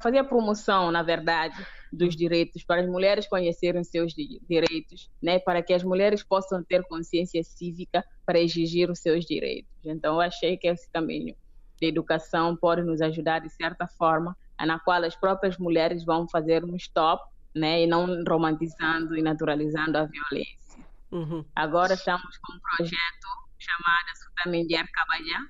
fazer 0.01 0.19
a 0.19 0.25
promoção, 0.25 0.91
na 0.91 1.03
verdade, 1.03 1.55
dos 1.93 2.17
direitos, 2.17 2.65
para 2.65 2.81
as 2.81 2.89
mulheres 2.89 3.27
conhecerem 3.27 3.83
seus 3.85 4.15
direitos, 4.15 5.11
né? 5.21 5.39
Para 5.39 5.63
que 5.63 5.75
as 5.75 5.83
mulheres 5.83 6.23
possam 6.23 6.63
ter 6.63 6.83
consciência 6.85 7.43
cívica 7.43 8.05
para 8.25 8.41
exigir 8.41 8.91
os 8.91 9.01
seus 9.01 9.25
direitos. 9.25 9.71
Então, 9.85 10.15
eu 10.15 10.21
achei 10.21 10.57
que 10.57 10.69
esse 10.69 10.89
caminho 10.91 11.35
de 11.81 11.87
educação 11.87 12.57
pode 12.57 12.83
nos 12.83 13.01
ajudar 13.01 13.41
de 13.41 13.51
certa 13.51 13.87
forma, 13.87 14.37
na 14.59 14.79
qual 14.79 15.03
as 15.03 15.17
próprias 15.17 15.59
mulheres 15.59 16.05
vão 16.05 16.29
fazer 16.29 16.65
um 16.65 16.77
stop 16.77 17.23
né? 17.55 17.83
E 17.83 17.87
não 17.87 18.23
romantizando 18.29 19.17
e 19.17 19.23
naturalizando 19.23 19.99
a 19.99 20.05
violência. 20.05 20.85
Uhum. 21.11 21.45
Agora 21.55 21.95
estamos 21.95 22.39
com 22.39 22.53
um 22.55 22.61
projeto 22.77 23.27
chamado 23.59 24.17
Sutamendiar 24.17 24.87
Cabalhã, 24.93 25.47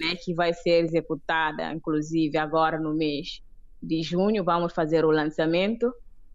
né? 0.00 0.16
Que 0.16 0.34
vai 0.34 0.52
ser 0.52 0.84
executada, 0.84 1.72
inclusive, 1.72 2.36
agora 2.36 2.78
no 2.78 2.94
mês 2.94 3.42
de 3.82 4.02
junho. 4.02 4.44
Vamos 4.44 4.72
fazer 4.72 5.04
o 5.04 5.10
lançamento, 5.10 5.92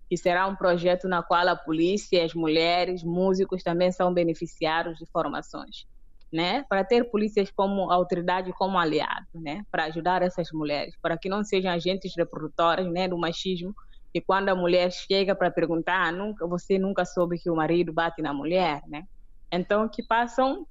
que 0.10 0.18
será 0.18 0.48
um 0.48 0.56
projeto 0.56 1.08
na 1.08 1.22
qual 1.22 1.48
a 1.48 1.56
polícia, 1.56 2.24
as 2.24 2.34
mulheres, 2.34 3.04
músicos 3.04 3.62
também 3.64 3.92
são 3.92 4.14
beneficiários 4.14 4.98
de 4.98 5.06
formações. 5.08 5.86
Né, 6.32 6.64
para 6.70 6.84
ter 6.84 7.10
polícias 7.10 7.50
como 7.50 7.92
autoridade 7.92 8.54
como 8.54 8.78
aliado, 8.78 9.26
né, 9.34 9.66
para 9.72 9.86
ajudar 9.86 10.22
essas 10.22 10.52
mulheres, 10.52 10.96
para 11.02 11.18
que 11.18 11.28
não 11.28 11.44
sejam 11.44 11.72
agentes 11.72 12.14
reprodutoras, 12.16 12.86
né, 12.86 13.08
do 13.08 13.18
machismo, 13.18 13.74
e 14.14 14.20
quando 14.20 14.50
a 14.50 14.56
mulher 14.56 14.92
chega 14.92 15.36
para 15.36 15.52
perguntar, 15.52 16.08
ah, 16.08 16.12
nunca, 16.12 16.48
você 16.48 16.80
nunca 16.80 17.06
soube 17.06 17.38
que 17.38 17.50
o 17.50 17.56
marido 17.56 17.94
bate 17.94 18.22
na 18.22 18.34
mulher, 18.34 18.82
né? 18.88 19.04
Então, 19.52 19.88
que 19.88 20.02
passam 20.02 20.66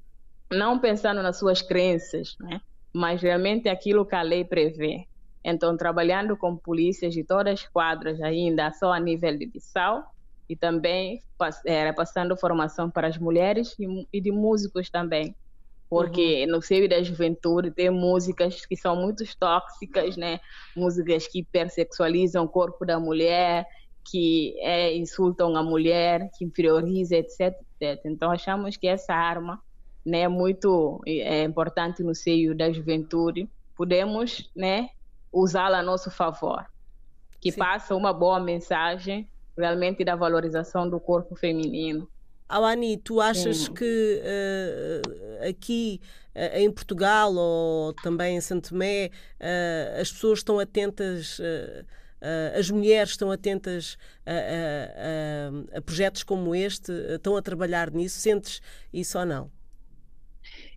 não 0.50 0.78
pensando 0.78 1.22
nas 1.22 1.38
suas 1.38 1.62
crenças, 1.62 2.36
né? 2.40 2.60
Mas 2.92 3.22
realmente 3.22 3.68
aquilo 3.68 4.04
que 4.04 4.14
a 4.14 4.22
lei 4.22 4.44
prevê. 4.44 5.06
Então, 5.44 5.76
trabalhando 5.76 6.36
com 6.36 6.56
polícias 6.56 7.14
de 7.14 7.22
todas 7.22 7.60
as 7.60 7.68
quadras 7.68 8.20
ainda, 8.20 8.72
só 8.72 8.92
a 8.92 8.98
nível 8.98 9.36
de 9.36 9.46
Bissau, 9.46 10.04
e 10.48 10.56
também 10.56 11.22
é, 11.64 11.92
passando 11.92 12.36
formação 12.36 12.90
para 12.90 13.06
as 13.06 13.18
mulheres 13.18 13.76
e 14.12 14.20
de 14.20 14.32
músicos 14.32 14.90
também 14.90 15.34
porque 15.88 16.44
uhum. 16.44 16.52
no 16.52 16.62
seio 16.62 16.88
da 16.88 17.02
juventude 17.02 17.70
tem 17.70 17.90
músicas 17.90 18.66
que 18.66 18.76
são 18.76 18.94
muito 18.94 19.24
tóxicas, 19.38 20.16
né? 20.16 20.40
Músicas 20.76 21.26
que 21.26 21.40
hipersexualizam 21.40 22.44
o 22.44 22.48
corpo 22.48 22.84
da 22.84 23.00
mulher, 23.00 23.66
que 24.04 24.54
é, 24.58 24.94
insultam 24.94 25.56
a 25.56 25.62
mulher, 25.62 26.30
que 26.36 26.44
inferiorizam, 26.44 27.18
etc, 27.18 27.54
etc. 27.80 28.04
Então 28.04 28.30
achamos 28.30 28.76
que 28.76 28.86
essa 28.86 29.14
arma, 29.14 29.60
né, 30.04 30.20
é 30.20 30.28
muito 30.28 31.00
é, 31.06 31.42
importante 31.44 32.02
no 32.02 32.14
seio 32.14 32.54
da 32.54 32.70
juventude. 32.70 33.48
Podemos, 33.74 34.50
né, 34.54 34.90
usá-la 35.32 35.78
a 35.78 35.82
nosso 35.82 36.10
favor, 36.10 36.66
que 37.40 37.52
Sim. 37.52 37.58
passa 37.58 37.94
uma 37.94 38.12
boa 38.12 38.40
mensagem 38.40 39.28
realmente 39.56 40.04
da 40.04 40.16
valorização 40.16 40.88
do 40.88 41.00
corpo 41.00 41.34
feminino 41.34 42.08
Awani, 42.48 42.96
tu 42.96 43.20
achas 43.20 43.58
Sim. 43.58 43.74
que 43.74 44.22
uh, 44.24 45.48
aqui 45.48 46.00
uh, 46.34 46.58
em 46.58 46.70
Portugal 46.70 47.34
ou 47.34 47.92
também 47.92 48.36
em 48.36 48.40
Santo 48.40 48.70
Tomé 48.70 49.10
uh, 49.38 50.00
as 50.00 50.10
pessoas 50.10 50.38
estão 50.38 50.58
atentas, 50.58 51.40
as 52.58 52.68
mulheres 52.70 53.10
estão 53.10 53.30
atentas 53.30 53.96
a, 54.26 55.74
a, 55.74 55.78
a, 55.78 55.82
projetos 55.82 56.24
como 56.24 56.54
este, 56.54 56.90
estão 56.90 57.36
a 57.36 57.42
trabalhar 57.42 57.92
nisso? 57.92 58.18
Sentes 58.18 58.60
isso 58.92 59.18
ou 59.18 59.26
não? 59.26 59.50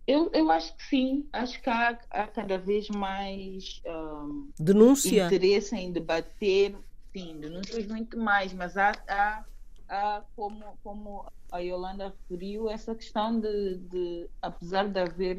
Eu, 0.06 0.30
eu 0.32 0.50
acho 0.50 0.76
que 0.76 0.84
sim, 0.84 1.28
acho 1.32 1.60
que 1.62 1.70
há, 1.70 1.98
há 2.10 2.26
cada 2.26 2.58
vez 2.58 2.88
mais 2.90 3.80
um, 3.86 4.50
denúncia 4.58 5.26
interesse 5.26 5.76
em 5.76 5.92
debater, 5.92 6.74
sim, 7.12 7.38
denúncias 7.40 7.86
muito 7.86 8.18
mais, 8.18 8.52
mas 8.52 8.76
há, 8.76 8.92
há, 9.08 9.44
há 9.92 10.22
como, 10.34 10.64
como 10.82 11.26
a 11.50 11.58
Yolanda 11.58 12.08
referiu 12.08 12.70
essa 12.70 12.94
questão 12.94 13.38
de, 13.38 13.76
de 13.76 14.26
apesar 14.40 14.88
de 14.88 14.98
haver 14.98 15.38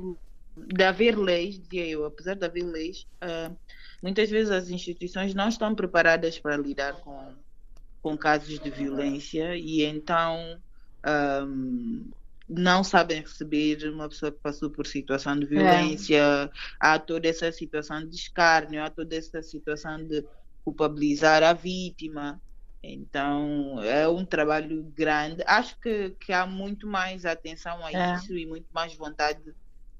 de 0.55 0.83
haver 0.83 1.17
leis, 1.17 1.59
dizia 1.59 1.87
eu, 1.87 2.05
apesar 2.05 2.35
de 2.35 2.45
haver 2.45 2.63
leis, 2.63 3.07
uh, 3.23 3.57
muitas 4.03 4.29
vezes 4.29 4.51
as 4.51 4.69
instituições 4.69 5.33
não 5.33 5.49
estão 5.49 5.73
preparadas 5.73 6.37
para 6.37 6.55
lidar 6.55 6.93
com, 7.01 7.33
com 8.03 8.15
casos 8.15 8.59
de 8.59 8.69
violência 8.69 9.55
e 9.57 9.83
então 9.83 10.37
um, 10.37 10.59
ah, 11.03 12.13
não 12.47 12.83
sabem 12.83 13.21
receber 13.21 13.83
uma 13.89 14.07
pessoa 14.07 14.31
que 14.31 14.37
passou 14.37 14.69
por 14.69 14.85
situação 14.85 15.39
de 15.39 15.47
violência, 15.47 16.21
é. 16.21 16.49
há 16.79 16.99
toda 16.99 17.27
essa 17.27 17.51
situação 17.51 18.07
de 18.07 18.15
escárnio, 18.15 18.83
há 18.83 18.91
toda 18.91 19.15
essa 19.15 19.41
situação 19.41 20.05
de 20.05 20.23
culpabilizar 20.63 21.41
a 21.41 21.53
vítima. 21.53 22.39
Então 22.83 23.81
é 23.81 24.07
um 24.07 24.25
trabalho 24.25 24.83
grande. 24.95 25.41
Acho 25.47 25.79
que, 25.79 26.09
que 26.19 26.33
há 26.33 26.45
muito 26.45 26.85
mais 26.85 27.25
atenção 27.25 27.83
a 27.85 27.91
é. 27.91 28.15
isso 28.15 28.35
e 28.35 28.45
muito 28.45 28.67
mais 28.73 28.93
vontade 28.93 29.39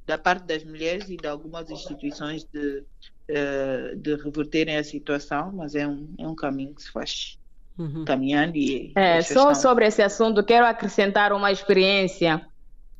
da 0.05 0.17
parte 0.17 0.43
das 0.43 0.65
mulheres 0.65 1.09
e 1.09 1.15
de 1.15 1.25
algumas 1.25 1.69
instituições 1.69 2.43
de, 2.43 2.83
uh, 3.29 3.95
de 3.95 4.15
reverterem 4.15 4.75
a 4.75 4.83
situação, 4.83 5.53
mas 5.53 5.75
é 5.75 5.87
um, 5.87 6.13
é 6.17 6.27
um 6.27 6.35
caminho 6.35 6.75
que 6.75 6.83
se 6.83 6.91
faz 6.91 7.39
uhum. 7.77 8.03
caminhando. 8.03 8.57
E 8.57 8.91
é, 8.95 9.21
só 9.21 9.51
estão... 9.51 9.55
sobre 9.55 9.85
esse 9.87 10.01
assunto, 10.01 10.43
quero 10.43 10.65
acrescentar 10.65 11.31
uma 11.31 11.53
experiência, 11.53 12.45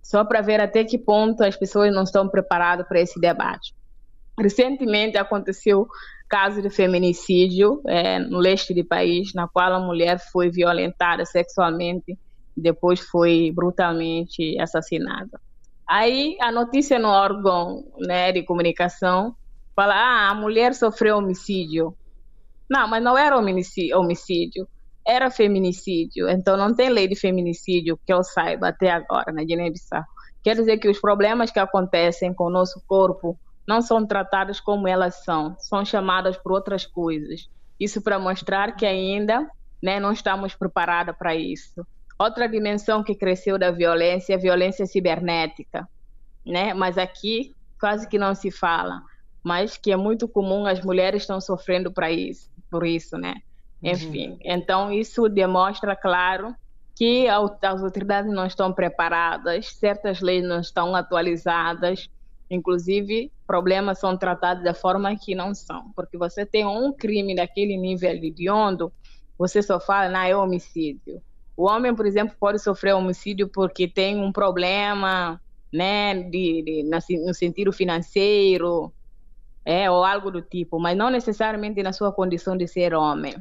só 0.02 0.24
para 0.24 0.40
ver 0.40 0.62
até 0.62 0.86
que 0.86 0.98
ponto 0.98 1.44
as 1.44 1.58
pessoas 1.58 1.94
não 1.94 2.04
estão 2.04 2.30
preparadas 2.30 2.88
para 2.88 3.02
esse 3.02 3.20
debate. 3.20 3.76
Recentemente 4.40 5.18
aconteceu 5.18 5.88
caso 6.34 6.64
de 6.64 6.70
feminicídio 6.72 7.80
é, 7.86 8.18
no 8.18 8.40
leste 8.40 8.74
do 8.74 8.84
país, 8.84 9.36
na 9.36 9.48
qual 9.48 9.72
a 9.72 9.80
mulher 9.80 10.18
foi 10.32 10.50
violentada 10.50 11.24
sexualmente 11.28 12.18
e 12.58 12.60
depois 12.60 13.00
foi 13.02 13.52
brutalmente 13.54 14.60
assassinada. 14.60 15.40
Aí 15.88 16.36
a 16.42 16.52
notícia 16.52 16.98
no 16.98 17.10
órgão 17.10 17.86
né, 18.00 18.32
de 18.32 18.42
comunicação 18.42 19.36
fala: 19.76 19.94
ah, 19.94 20.32
a 20.32 20.34
mulher 20.34 20.74
sofreu 20.74 21.18
homicídio. 21.18 21.96
Não, 22.68 22.88
mas 22.88 23.04
não 23.04 23.16
era 23.16 23.38
homicídio, 23.38 24.68
era 25.06 25.30
feminicídio. 25.30 26.28
Então 26.28 26.58
não 26.58 26.74
tem 26.74 26.90
lei 26.90 27.08
de 27.08 27.16
feminicídio 27.16 28.00
que 28.04 28.12
eu 28.12 28.24
saiba 28.24 28.70
até 28.70 28.90
agora 28.90 29.32
na 29.32 29.44
Guiné-Bissau. 29.44 30.04
Quer 30.42 30.56
dizer 30.56 30.80
que 30.80 30.90
os 30.90 31.00
problemas 31.00 31.52
que 31.52 31.60
acontecem 31.60 32.34
com 32.34 32.46
o 32.46 32.50
nosso 32.50 32.82
corpo 32.88 33.38
não 33.68 33.82
são 33.82 34.06
tratadas 34.06 34.60
como 34.60 34.88
elas 34.88 35.24
são, 35.24 35.56
são 35.60 35.86
chamadas 35.86 36.38
por 36.38 36.52
outras 36.52 36.86
coisas. 36.86 37.50
Isso 37.80 38.02
para 38.02 38.20
mostrar 38.20 38.76
que 38.76 38.86
ainda 38.86 39.50
né, 39.82 40.00
não 40.00 40.12
estamos 40.12 40.56
preparados 40.56 41.16
para 41.18 41.36
isso. 41.36 41.86
Outra 42.18 42.48
dimensão 42.48 43.04
que 43.04 43.16
cresceu 43.16 43.58
da 43.58 43.72
violência 43.72 44.34
é 44.34 44.36
a 44.36 44.40
violência 44.40 44.86
cibernética, 44.86 45.88
né? 46.46 46.74
Mas 46.74 46.98
aqui 46.98 47.56
quase 47.80 48.08
que 48.08 48.18
não 48.18 48.34
se 48.34 48.50
fala, 48.50 49.02
mas 49.44 49.76
que 49.76 49.92
é 49.92 49.98
muito 49.98 50.28
comum 50.28 50.66
as 50.66 50.80
mulheres 50.82 51.24
estão 51.24 51.42
sofrendo 51.42 51.92
para 51.92 52.10
isso, 52.12 52.50
por 52.72 52.86
isso, 52.86 53.18
né? 53.18 53.36
Uhum. 53.82 53.92
Enfim, 53.92 54.30
uhum. 54.30 54.38
então 54.42 54.92
isso 54.92 55.28
demonstra, 55.28 55.96
claro, 55.96 56.56
que 56.96 57.28
as 57.28 57.84
autoridades 57.84 58.32
não 58.32 58.46
estão 58.46 58.72
preparadas, 58.72 59.74
certas 59.74 60.22
leis 60.22 60.48
não 60.48 60.62
estão 60.62 60.96
atualizadas, 60.96 62.10
inclusive 62.50 63.32
problemas 63.48 64.00
são 64.00 64.18
tratados 64.18 64.64
da 64.64 64.74
forma 64.74 65.16
que 65.16 65.36
não 65.36 65.54
são, 65.54 65.92
porque 65.96 66.18
você 66.18 66.46
tem 66.46 66.66
um 66.66 66.94
crime 66.94 67.36
daquele 67.36 67.78
nível 67.78 68.12
hediondo, 68.12 68.92
você 69.38 69.62
só 69.62 69.80
fala, 69.80 70.10
não, 70.10 70.20
é 70.22 70.36
homicídio. 70.36 71.22
O 71.56 71.66
homem, 71.66 71.94
por 71.94 72.06
exemplo, 72.06 72.36
pode 72.40 72.60
sofrer 72.60 72.94
homicídio 72.94 73.48
porque 73.48 73.88
tem 73.88 74.20
um 74.20 74.32
problema, 74.32 75.40
né, 75.72 76.16
de, 76.16 76.64
de 76.64 77.20
no 77.24 77.34
sentido 77.34 77.72
financeiro, 77.72 78.92
é, 79.66 79.90
ou 79.90 80.04
algo 80.04 80.32
do 80.32 80.42
tipo, 80.42 80.80
mas 80.80 80.98
não 80.98 81.10
necessariamente 81.10 81.82
na 81.82 81.94
sua 81.94 82.12
condição 82.12 82.58
de 82.58 82.68
ser 82.68 82.94
homem. 82.94 83.36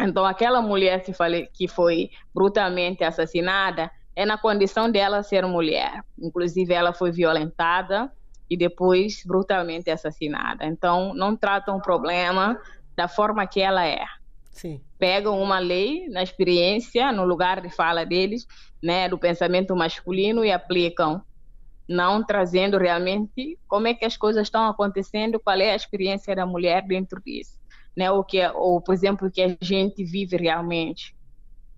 Então, 0.00 0.24
aquela 0.24 0.62
mulher 0.62 1.02
que, 1.02 1.12
falei, 1.12 1.48
que 1.52 1.68
foi 1.68 2.10
brutalmente 2.34 3.04
assassinada 3.04 3.90
é 4.16 4.24
na 4.24 4.38
condição 4.38 4.90
dela 4.90 5.22
ser 5.22 5.44
mulher. 5.46 6.02
Inclusive, 6.18 6.72
ela 6.72 6.92
foi 6.92 7.12
violentada 7.12 8.10
e 8.50 8.56
depois 8.56 9.22
brutalmente 9.24 9.88
assassinada. 9.90 10.66
Então, 10.66 11.14
não 11.14 11.36
tratam 11.36 11.76
o 11.76 11.82
problema 11.82 12.60
da 12.96 13.06
forma 13.06 13.46
que 13.46 13.60
ela 13.60 13.86
é. 13.86 14.04
Sim. 14.50 14.80
Pegam 14.98 15.40
uma 15.40 15.58
lei 15.58 16.08
na 16.08 16.22
experiência, 16.22 17.12
no 17.12 17.24
lugar 17.24 17.60
de 17.60 17.70
fala 17.70 18.04
deles, 18.04 18.46
né, 18.82 19.08
do 19.08 19.16
pensamento 19.16 19.74
masculino 19.76 20.44
e 20.44 20.50
aplicam, 20.50 21.22
não 21.88 22.22
trazendo 22.22 22.76
realmente 22.76 23.58
como 23.68 23.86
é 23.86 23.94
que 23.94 24.04
as 24.04 24.16
coisas 24.16 24.42
estão 24.42 24.66
acontecendo, 24.66 25.40
qual 25.40 25.58
é 25.58 25.72
a 25.72 25.76
experiência 25.76 26.34
da 26.34 26.44
mulher 26.44 26.82
dentro 26.82 27.22
disso 27.22 27.60
né? 27.96 28.10
ou, 28.10 28.24
que, 28.24 28.38
é, 28.38 28.50
ou, 28.52 28.80
por 28.80 28.94
exemplo, 28.94 29.28
o 29.28 29.30
que 29.30 29.42
a 29.42 29.56
gente 29.60 30.04
vive 30.04 30.36
realmente. 30.36 31.14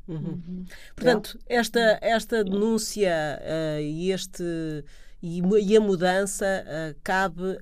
Uhum. 0.07 0.43
Uhum. 0.47 0.64
Portanto, 0.95 1.39
esta, 1.49 1.99
esta 2.01 2.45
denúncia 2.45 3.41
uh, 3.41 3.81
e 3.81 4.11
este 4.11 4.85
e, 5.23 5.41
e 5.41 5.77
a 5.77 5.81
mudança 5.81 6.45
uh, 6.66 6.99
cabe 7.05 7.43
uh, 7.43 7.59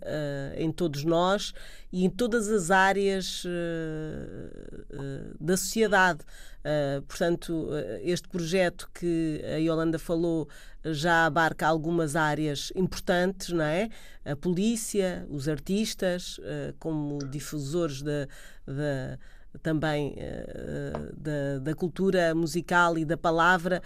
em 0.56 0.72
todos 0.72 1.04
nós 1.04 1.52
e 1.92 2.04
em 2.04 2.10
todas 2.10 2.48
as 2.48 2.70
áreas 2.70 3.44
da 5.40 5.56
sociedade. 5.56 6.20
portanto, 7.08 7.68
este 8.02 8.28
projeto 8.28 8.88
que 8.94 9.42
a 9.44 9.56
Yolanda 9.56 9.98
falou 9.98 10.48
já 10.84 11.26
abarca 11.26 11.66
algumas 11.66 12.14
áreas 12.14 12.72
importantes, 12.76 13.48
não 13.48 13.64
é? 13.64 13.88
A 14.24 14.36
polícia, 14.36 15.26
os 15.28 15.48
artistas, 15.48 16.38
uh, 16.38 16.72
como 16.78 17.18
difusores 17.18 18.02
da 18.02 18.28
também 19.62 20.14
uh, 20.14 21.16
da, 21.16 21.58
da, 21.60 21.74
cultura 21.74 22.34
musical 22.34 22.96
e 22.96 23.04
da 23.04 23.16
palavra, 23.16 23.82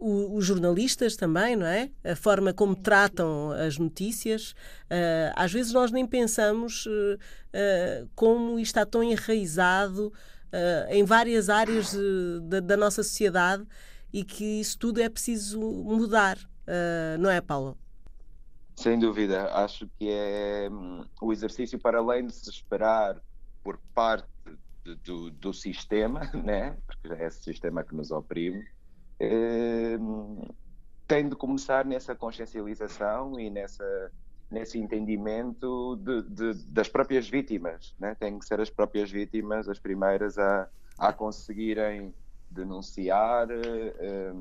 uh, 0.00 0.36
os 0.36 0.44
jornalistas 0.44 1.16
também, 1.16 1.56
não 1.56 1.66
é? 1.66 1.90
A 2.04 2.16
forma 2.16 2.52
como 2.52 2.74
tratam 2.74 3.50
as 3.50 3.78
notícias. 3.78 4.52
Uh, 4.90 5.32
às 5.34 5.52
vezes 5.52 5.72
nós 5.72 5.90
nem 5.90 6.06
pensamos 6.06 6.88
como 8.14 8.58
isto 8.58 8.78
está 8.78 8.86
tão 8.86 9.02
enraizado 9.02 10.10
em 10.88 11.04
várias 11.04 11.50
áreas 11.50 11.94
da, 12.44 12.60
da 12.60 12.76
nossa 12.78 13.02
sociedade 13.02 13.66
e 14.12 14.22
que 14.22 14.60
isso 14.60 14.78
tudo 14.78 15.00
é 15.00 15.08
preciso 15.08 15.58
mudar, 15.60 16.36
uh, 16.36 17.18
não 17.18 17.30
é, 17.30 17.40
Paulo? 17.40 17.78
Sem 18.76 18.98
dúvida, 18.98 19.50
acho 19.54 19.88
que 19.98 20.08
é 20.10 20.68
um, 20.70 21.04
o 21.20 21.32
exercício 21.32 21.78
para 21.78 21.98
além 21.98 22.26
de 22.26 22.34
se 22.34 22.50
esperar 22.50 23.20
por 23.62 23.78
parte 23.94 24.28
do, 25.04 25.30
do, 25.30 25.52
sistema, 25.52 26.30
né? 26.34 26.76
porque 26.86 27.12
é 27.12 27.26
esse 27.26 27.42
sistema 27.42 27.82
que 27.84 27.94
nos 27.94 28.10
oprime, 28.10 28.66
é, 29.20 29.96
tem 31.06 31.28
de 31.28 31.36
começar 31.36 31.84
nessa 31.84 32.14
consciencialização 32.14 33.38
e 33.38 33.50
nessa, 33.50 34.10
nesse 34.50 34.78
entendimento 34.78 35.96
de, 35.96 36.22
de, 36.22 36.64
das 36.66 36.88
próprias 36.88 37.28
vítimas. 37.28 37.94
Né? 37.98 38.14
Têm 38.14 38.38
que 38.38 38.46
ser 38.46 38.60
as 38.60 38.70
próprias 38.70 39.10
vítimas 39.10 39.68
as 39.68 39.78
primeiras 39.78 40.38
a, 40.38 40.68
a 40.98 41.12
conseguirem 41.12 42.14
denunciar, 42.50 43.48
uh, 43.48 44.32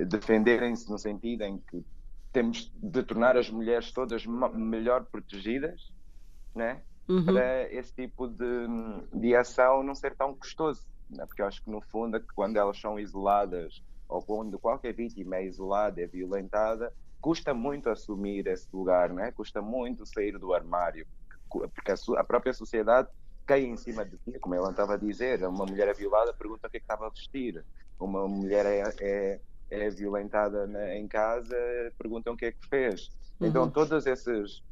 uh, 0.00 0.06
defenderem-se 0.06 0.90
no 0.90 0.98
sentido 0.98 1.42
em 1.42 1.58
que 1.58 1.84
temos 2.32 2.70
de 2.76 3.02
tornar 3.02 3.36
as 3.36 3.50
mulheres 3.50 3.90
todas 3.92 4.26
melhor 4.26 5.04
protegidas, 5.06 5.92
né? 6.54 6.82
Uhum. 7.08 7.24
para 7.24 7.72
esse 7.72 7.92
tipo 7.94 8.26
de, 8.26 8.66
de 9.12 9.36
ação 9.36 9.82
não 9.82 9.94
ser 9.94 10.14
tão 10.16 10.34
custoso. 10.34 10.86
Né? 11.08 11.24
Porque 11.26 11.40
eu 11.40 11.46
acho 11.46 11.62
que, 11.62 11.70
no 11.70 11.80
fundo, 11.80 12.16
é 12.16 12.22
quando 12.34 12.56
elas 12.56 12.80
são 12.80 12.98
isoladas 12.98 13.82
ou 14.08 14.22
quando 14.22 14.58
qualquer 14.58 14.92
vítima 14.92 15.36
é 15.36 15.46
isolada, 15.46 16.00
é 16.00 16.06
violentada, 16.06 16.92
custa 17.20 17.52
muito 17.52 17.88
assumir 17.88 18.46
esse 18.46 18.68
lugar, 18.72 19.12
né? 19.12 19.32
custa 19.32 19.60
muito 19.60 20.06
sair 20.06 20.38
do 20.38 20.52
armário, 20.52 21.06
porque 21.48 21.92
a, 21.92 22.20
a 22.20 22.24
própria 22.24 22.52
sociedade 22.52 23.08
cai 23.46 23.64
em 23.64 23.76
cima 23.76 24.04
de 24.04 24.16
ti, 24.18 24.38
como 24.40 24.54
ela 24.54 24.70
estava 24.70 24.94
a 24.94 24.96
dizer, 24.96 25.42
uma 25.44 25.64
mulher 25.64 25.88
é 25.88 25.94
violada, 25.94 26.32
pergunta 26.32 26.66
o 26.66 26.70
que 26.70 26.76
é 26.76 26.80
que 26.80 26.84
estava 26.84 27.06
a 27.06 27.10
vestir, 27.10 27.64
uma 27.98 28.26
mulher 28.28 28.66
é, 28.66 28.82
é, 29.00 29.40
é 29.70 29.90
violentada 29.90 30.66
na, 30.66 30.94
em 30.96 31.06
casa, 31.06 31.56
perguntam 31.96 32.34
o 32.34 32.36
que 32.36 32.46
é 32.46 32.52
que 32.52 32.68
fez. 32.68 33.10
Então, 33.40 33.62
uhum. 33.62 33.68
Então, 33.68 33.70
todos 33.70 34.06
esses. 34.06 34.62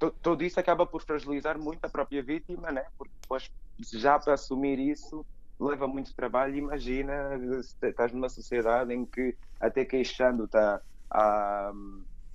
To, 0.00 0.10
tudo 0.10 0.42
isso 0.42 0.58
acaba 0.58 0.84
por 0.84 1.02
fragilizar 1.02 1.58
muito 1.58 1.84
a 1.84 1.88
própria 1.88 2.22
vítima, 2.22 2.72
né? 2.72 2.86
porque 2.98 3.12
depois, 3.20 3.50
já 3.92 4.18
para 4.18 4.34
assumir 4.34 4.78
isso, 4.80 5.24
leva 5.60 5.86
muito 5.86 6.14
trabalho. 6.14 6.56
Imagina, 6.56 7.38
estás 7.82 8.12
numa 8.12 8.28
sociedade 8.28 8.92
em 8.92 9.04
que, 9.04 9.36
até 9.60 9.84
queixando, 9.84 10.44
está 10.44 10.80
a 11.10 11.72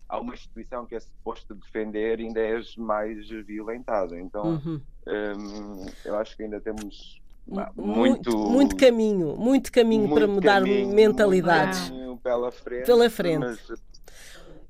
há 0.07 0.20
uma 0.20 0.34
instituição 0.34 0.86
que 0.86 0.95
é 0.95 0.99
suposto 0.99 1.55
defender, 1.55 2.20
ainda 2.20 2.39
és 2.39 2.76
mais 2.78 3.28
violentado. 3.30 4.18
Então, 4.18 4.61
uhum. 4.63 4.82
hum, 5.07 5.86
eu 6.03 6.18
acho 6.18 6.36
que 6.38 6.43
ainda 6.43 6.61
temos 6.61 7.20
muito, 7.47 7.82
muito, 7.82 8.38
muito 8.38 8.76
caminho, 8.76 9.36
muito 9.36 9.72
caminho 9.72 10.07
muito 10.07 10.16
para 10.16 10.28
mudar 10.28 10.61
caminho, 10.61 10.93
mentalidades. 10.93 11.89
Caminho 11.89 12.18
pela 12.18 12.51
frente. 12.51 12.86
Pela 12.86 13.09
frente. 13.09 13.39
Mas, 13.39 13.82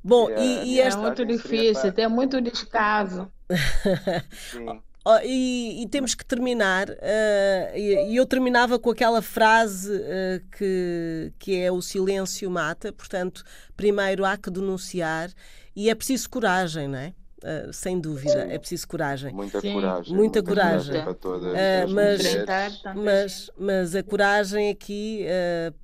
Bom, 0.06 0.30
e, 0.30 0.76
e 0.76 0.80
esta... 0.80 1.00
É 1.00 1.04
muito 1.04 1.26
difícil, 1.26 1.92
tem 1.92 2.08
muito 2.08 2.40
descaso. 2.40 3.28
Sim. 4.52 4.80
Oh, 5.08 5.20
e, 5.24 5.84
e, 5.84 5.88
temos 5.88 6.16
que 6.16 6.26
terminar, 6.26 6.90
uh, 6.90 7.76
e, 7.76 8.12
e, 8.12 8.16
eu 8.16 8.26
terminava 8.26 8.80
com 8.80 8.90
aquela 8.90 9.22
frase 9.22 9.92
uh, 9.92 10.42
que, 10.58 11.32
que 11.38 11.60
é 11.60 11.72
o 11.72 11.80
silêncio 11.80 12.50
mata, 12.50 12.92
portanto, 12.92 13.44
primeiro 13.78 14.26
há 14.26 14.36
que 14.36 14.50
denunciar 14.50 15.30
e 15.76 15.92
é 15.92 15.96
preciso 15.96 16.28
coragem, 16.28 16.88
não 16.88 16.98
é? 16.98 17.14
Uh, 17.44 17.72
sem 17.72 18.00
dúvida, 18.00 18.48
Sim. 18.48 18.52
é 18.52 18.58
preciso 18.58 18.88
coragem. 18.88 19.32
Muita 19.32 19.62
Sim. 19.62 19.74
coragem. 19.74 20.16
Muita, 20.16 20.42
muita 20.42 20.44
coragem. 20.44 21.04
coragem 21.04 21.14
todas, 21.22 21.92
mas, 21.92 22.84
mas, 22.96 23.52
mas, 23.60 23.96
a 23.96 24.02
coragem 24.02 24.72
aqui 24.72 25.24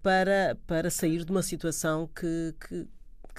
para, 0.02 0.58
para 0.66 0.90
sair 0.90 1.24
de 1.24 1.32
uma 1.32 1.44
situação 1.44 2.10
que, 2.16 2.56
que, 2.68 2.88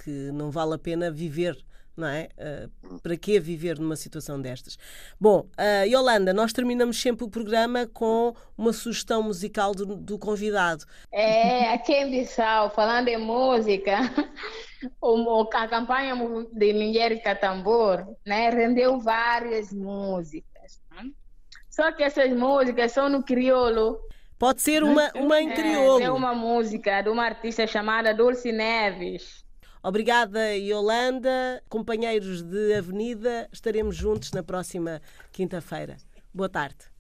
que 0.05 0.31
não 0.33 0.51
vale 0.51 0.75
a 0.75 0.79
pena 0.79 1.11
viver 1.11 1.57
não 1.97 2.09
é? 2.09 2.29
Uh, 2.39 2.99
para 3.01 3.17
que 3.17 3.39
viver 3.39 3.79
numa 3.79 3.97
situação 3.97 4.41
destas? 4.41 4.79
Bom, 5.21 5.41
uh, 5.41 5.87
Yolanda, 5.87 6.33
nós 6.33 6.53
terminamos 6.53 7.01
sempre 7.01 7.25
o 7.25 7.29
programa 7.29 7.87
com 7.87 8.35
uma 8.57 8.73
sugestão 8.73 9.23
musical 9.23 9.75
do, 9.75 9.97
do 9.97 10.19
convidado. 10.19 10.85
É, 11.13 11.73
aqui 11.73 11.93
em 11.93 12.11
Bissau, 12.11 12.71
falando 12.71 13.09
em 13.09 13.19
música, 13.19 13.99
o, 15.01 15.49
a 15.53 15.69
campanha 15.69 16.15
de 16.53 16.73
Mulher 16.73 17.23
Catambor 17.23 18.07
né, 18.27 18.49
rendeu 18.51 18.99
várias 18.99 19.73
músicas. 19.73 20.81
Né? 20.91 21.11
Só 21.69 21.93
que 21.93 22.03
essas 22.03 22.33
músicas 22.33 22.93
são 22.93 23.09
no 23.09 23.23
crioulo. 23.23 23.99
Pode 24.39 24.61
ser 24.61 24.83
uma, 24.83 25.11
uma 25.15 25.41
em 25.41 25.51
crioulo. 25.51 26.01
É, 26.01 26.05
é 26.05 26.11
uma 26.11 26.35
música 26.35 27.01
de 27.03 27.11
uma 27.11 27.25
artista 27.25 27.67
chamada 27.67 28.13
Dulce 28.13 28.51
Neves. 28.51 29.41
Obrigada, 29.83 30.57
Yolanda. 30.57 31.62
Companheiros 31.68 32.43
de 32.43 32.74
Avenida, 32.74 33.49
estaremos 33.53 33.97
juntos 33.97 34.30
na 34.33 34.43
próxima 34.43 35.03
quinta-feira. 35.33 35.97
Boa 36.33 36.49
tarde. 36.49 36.93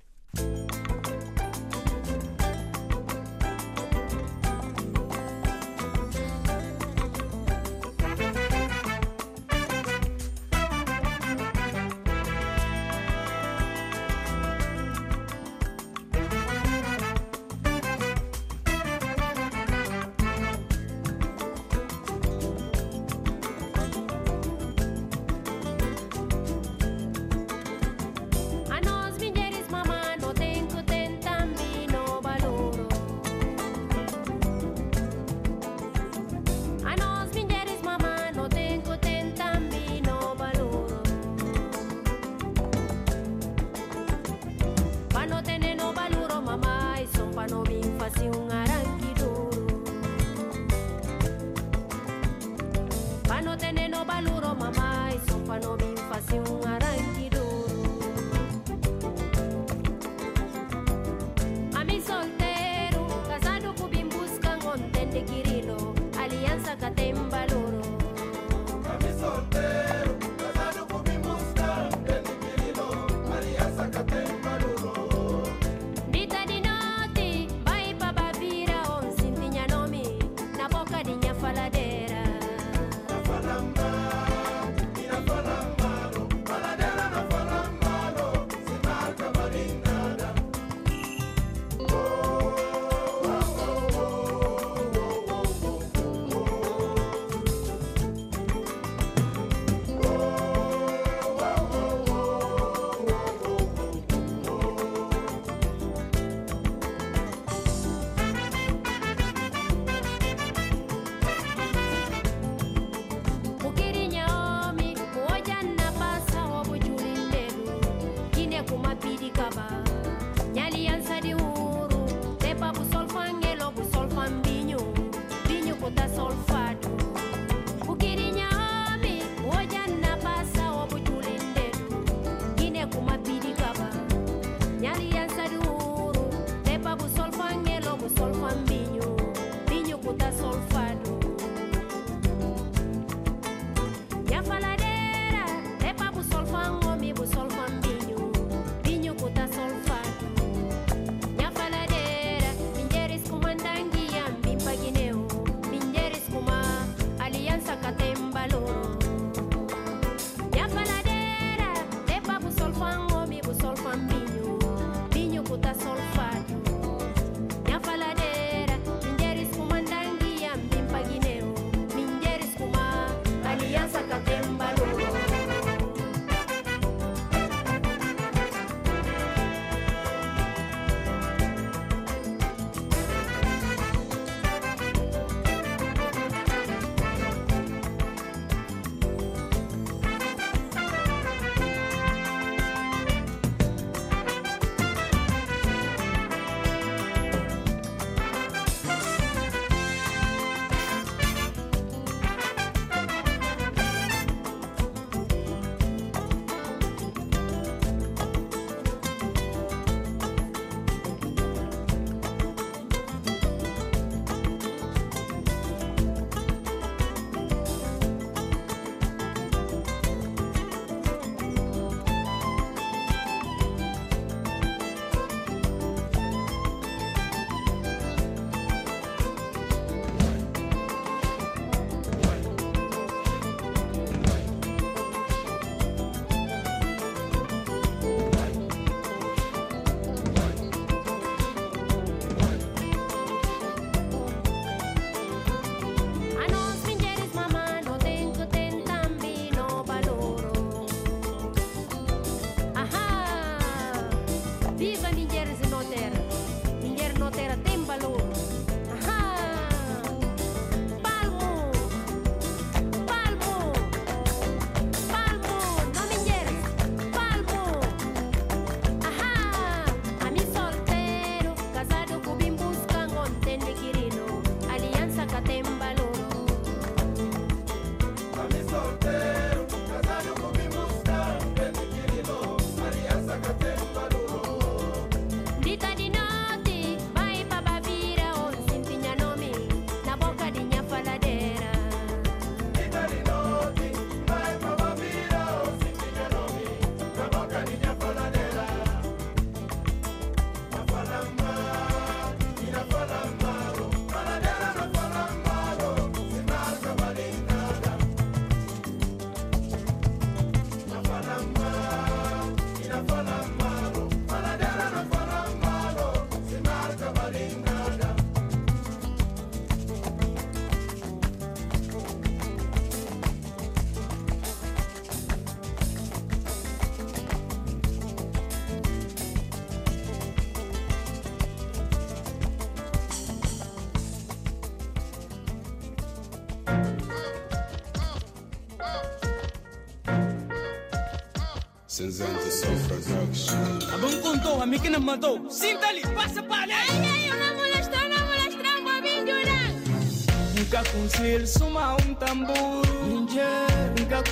Cinzento 342.02 342.50
Soul 342.50 342.76
Production. 342.88 343.54
A 343.94 343.98
bom 343.98 344.20
contou, 344.22 344.60
a 344.60 344.66
mim 344.66 344.80
que 344.80 344.90
não 344.90 344.98
mandou. 344.98 345.48
Sinta 345.48 345.86
ali, 345.86 346.02
passa 346.08 346.42
para 346.42 346.62
ali. 346.62 346.72
Ai, 346.72 346.88
ai, 346.90 347.30
uma 347.30 347.54
molestou, 347.54 348.00
uma 348.00 348.26
molestou, 348.26 348.80
uma 348.80 349.00
vinduran. 349.00 350.58
Nunca 350.58 350.82
conselho, 350.90 351.46
suma 351.46 351.94
um 351.94 352.14
tambor. 352.14 352.82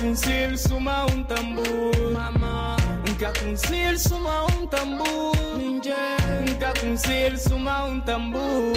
conselho 0.01 0.57
suma 0.57 1.05
um 1.05 1.23
tambor 1.23 2.11
Mama 2.11 2.75
Nunca 3.07 3.31
conselho 3.39 3.99
suma 3.99 4.45
um 4.45 4.67
tambor 4.67 5.35
Nunca 5.57 6.73
conselho 6.81 7.37
suma 7.37 7.85
um 7.85 8.01
tambor 8.01 8.73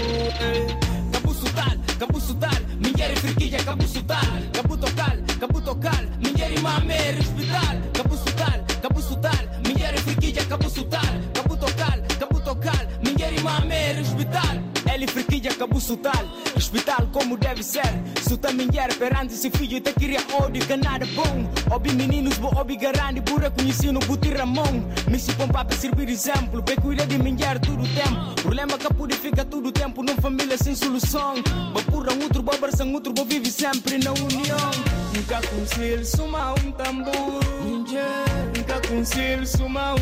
Cabuço 1.13 1.45
tal, 1.55 1.99
cabuço 1.99 2.35
tal 2.35 2.51
Minha 2.79 3.17
friquilha, 3.17 3.65
cabuço 3.65 4.03
tal 4.03 4.19
Cabuto 4.53 4.95
cal, 4.95 5.39
cabuto 5.41 5.75
cal 5.77 6.05
Minha 6.23 6.61
mame, 6.61 6.95
hospital 7.19 7.34
Se 17.63 18.37
tá 18.37 18.53
mulher 18.53 18.93
perante 18.95 19.33
filho 19.51 19.81
queria 19.93 20.21
ódio 20.33 20.65
que 20.67 20.77
nada 20.77 21.07
bom 21.15 21.49
Obi 21.75 21.93
meninos 21.93 22.37
bo 22.39 22.49
obi 22.59 22.77
garante 22.77 23.21
conhecido 23.51 23.99
buti 24.01 24.31
Ramon 24.31 24.83
Me 25.09 25.19
se 25.19 25.33
pompa 25.35 25.65
para 25.65 25.77
servir 25.77 26.09
exemplo 26.09 26.61
Bem 26.63 26.77
cuida 26.77 27.07
de 27.07 27.17
todo 27.61 27.83
o 27.83 27.89
tempo 27.89 28.43
Problema 28.43 28.77
que 28.77 28.87
todo 29.45 29.69
o 29.69 29.73
tempo 29.73 30.03
Numa 30.03 30.21
família 30.21 30.59
sem 30.59 30.75
solução 30.75 31.35
outro, 32.23 32.43
outro 32.93 33.13
Bo 33.13 33.25
vive 33.25 33.51
sempre 33.51 33.99
na 33.99 34.13
união 34.13 34.71
Nunca 35.15 35.41
um 36.61 36.73
tambor 36.73 37.41
Nunca 37.65 38.81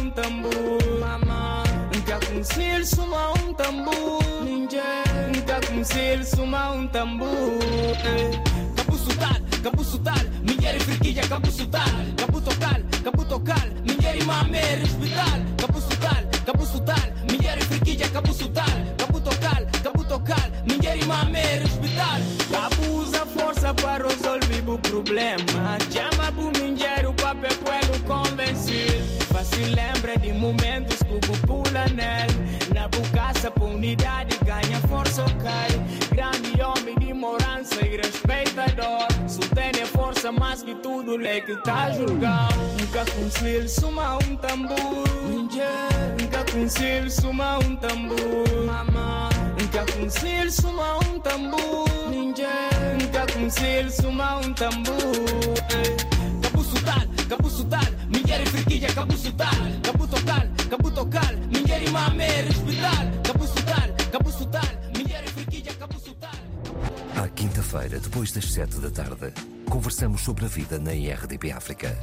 um 0.01 0.11
tambor 0.11 1.01
Mama 1.01 1.72
Nunca 2.03 2.19
conselho 2.27 2.85
suma 2.85 3.31
um 3.31 3.55
tambor 3.55 4.25
Nunca 4.43 5.61
conselho 5.69 6.25
suma 6.27 6.73
um 6.73 6.89
tambor 6.89 7.29
Capuço 8.75 9.17
tal, 9.17 9.63
capuço 9.63 9.99
tal 10.01 10.25
Mulher 10.43 10.81
friquilha, 10.81 11.23
capuço 11.29 11.65
tal 11.69 11.83
Caputo 12.17 12.57
cal, 12.59 12.81
caputo 13.05 13.41
cal 13.41 13.69
Mulher 13.87 14.25
mame, 14.25 14.83
hospital 14.83 15.41
Capuço 15.59 15.97
tal, 16.01 16.45
capuço 16.45 16.81
tal 16.81 17.31
Mulher 17.31 17.63
friquilha, 17.63 18.09
capuço 18.09 18.49
tal 18.49 18.65
Caputo 18.99 19.31
cal, 19.39 19.67
caputo 19.85 20.21
cal 20.25 20.51
Mulher 20.67 21.07
mame, 21.07 21.65
hospital 21.65 22.67
Abusa 22.67 23.27
força 23.27 23.73
para 23.75 24.09
resolver 24.09 24.69
o 24.69 24.79
problema 24.79 25.82
por 33.53 33.69
unidade 33.71 34.39
ganha 34.45 34.81
força 34.89 35.25
cai 35.43 35.71
Grande 36.11 36.61
homem 36.63 36.99
de 36.99 37.13
morança 37.15 37.87
e 37.87 37.97
respeitador 37.97 39.13
tem 39.55 39.87
força 39.87 40.33
mais 40.33 40.63
que 40.63 40.75
tudo, 40.77 41.25
é 41.25 41.41
que 41.41 41.57
tá 41.63 41.91
julgado 41.91 42.55
Nunca 42.79 43.05
consigo 43.13 43.69
suma 43.69 44.17
um 44.17 44.37
tambor. 44.37 45.09
Nunca 46.21 46.45
consigo 46.53 47.11
suma 47.11 47.59
um 47.59 47.77
tambor. 47.77 48.19
Mama 48.67 49.29
Nunca 49.59 49.93
consigo 49.93 50.51
suma 50.51 50.99
um 50.99 51.19
tambor. 51.21 51.89
Nunca 52.11 53.33
consigo 53.33 53.91
suma 53.91 54.37
um 54.39 54.53
tambor. 54.53 54.97
Capuço 56.43 56.85
tal, 56.85 57.27
capuço 57.29 57.65
tal 57.65 57.81
Mulher 58.09 58.47
friquilha, 58.47 58.93
capuço 58.93 59.33
tal 59.33 59.49
Caputo 59.83 60.23
cal, 60.25 60.47
caputo 60.69 61.07
cal 61.07 61.35
Mulher 61.51 61.91
mame, 61.91 62.27
hospital 62.51 63.22
À 67.17 67.29
quinta-feira, 67.29 67.99
depois 67.99 68.31
das 68.33 68.53
sete 68.53 68.79
da 68.79 68.91
tarde, 68.91 69.33
conversamos 69.71 70.21
sobre 70.21 70.45
a 70.45 70.49
vida 70.49 70.79
na 70.79 70.93
IRDP 70.93 71.51
África. 71.51 71.97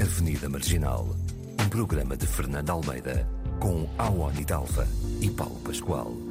Avenida 0.00 0.48
Marginal, 0.48 1.16
um 1.62 1.68
programa 1.70 2.16
de 2.16 2.26
Fernando 2.26 2.70
Almeida, 2.70 3.26
com 3.58 3.88
Awani 3.96 4.44
Dalva 4.44 4.86
e 5.20 5.30
Paulo 5.30 5.60
Pascoal. 5.60 6.29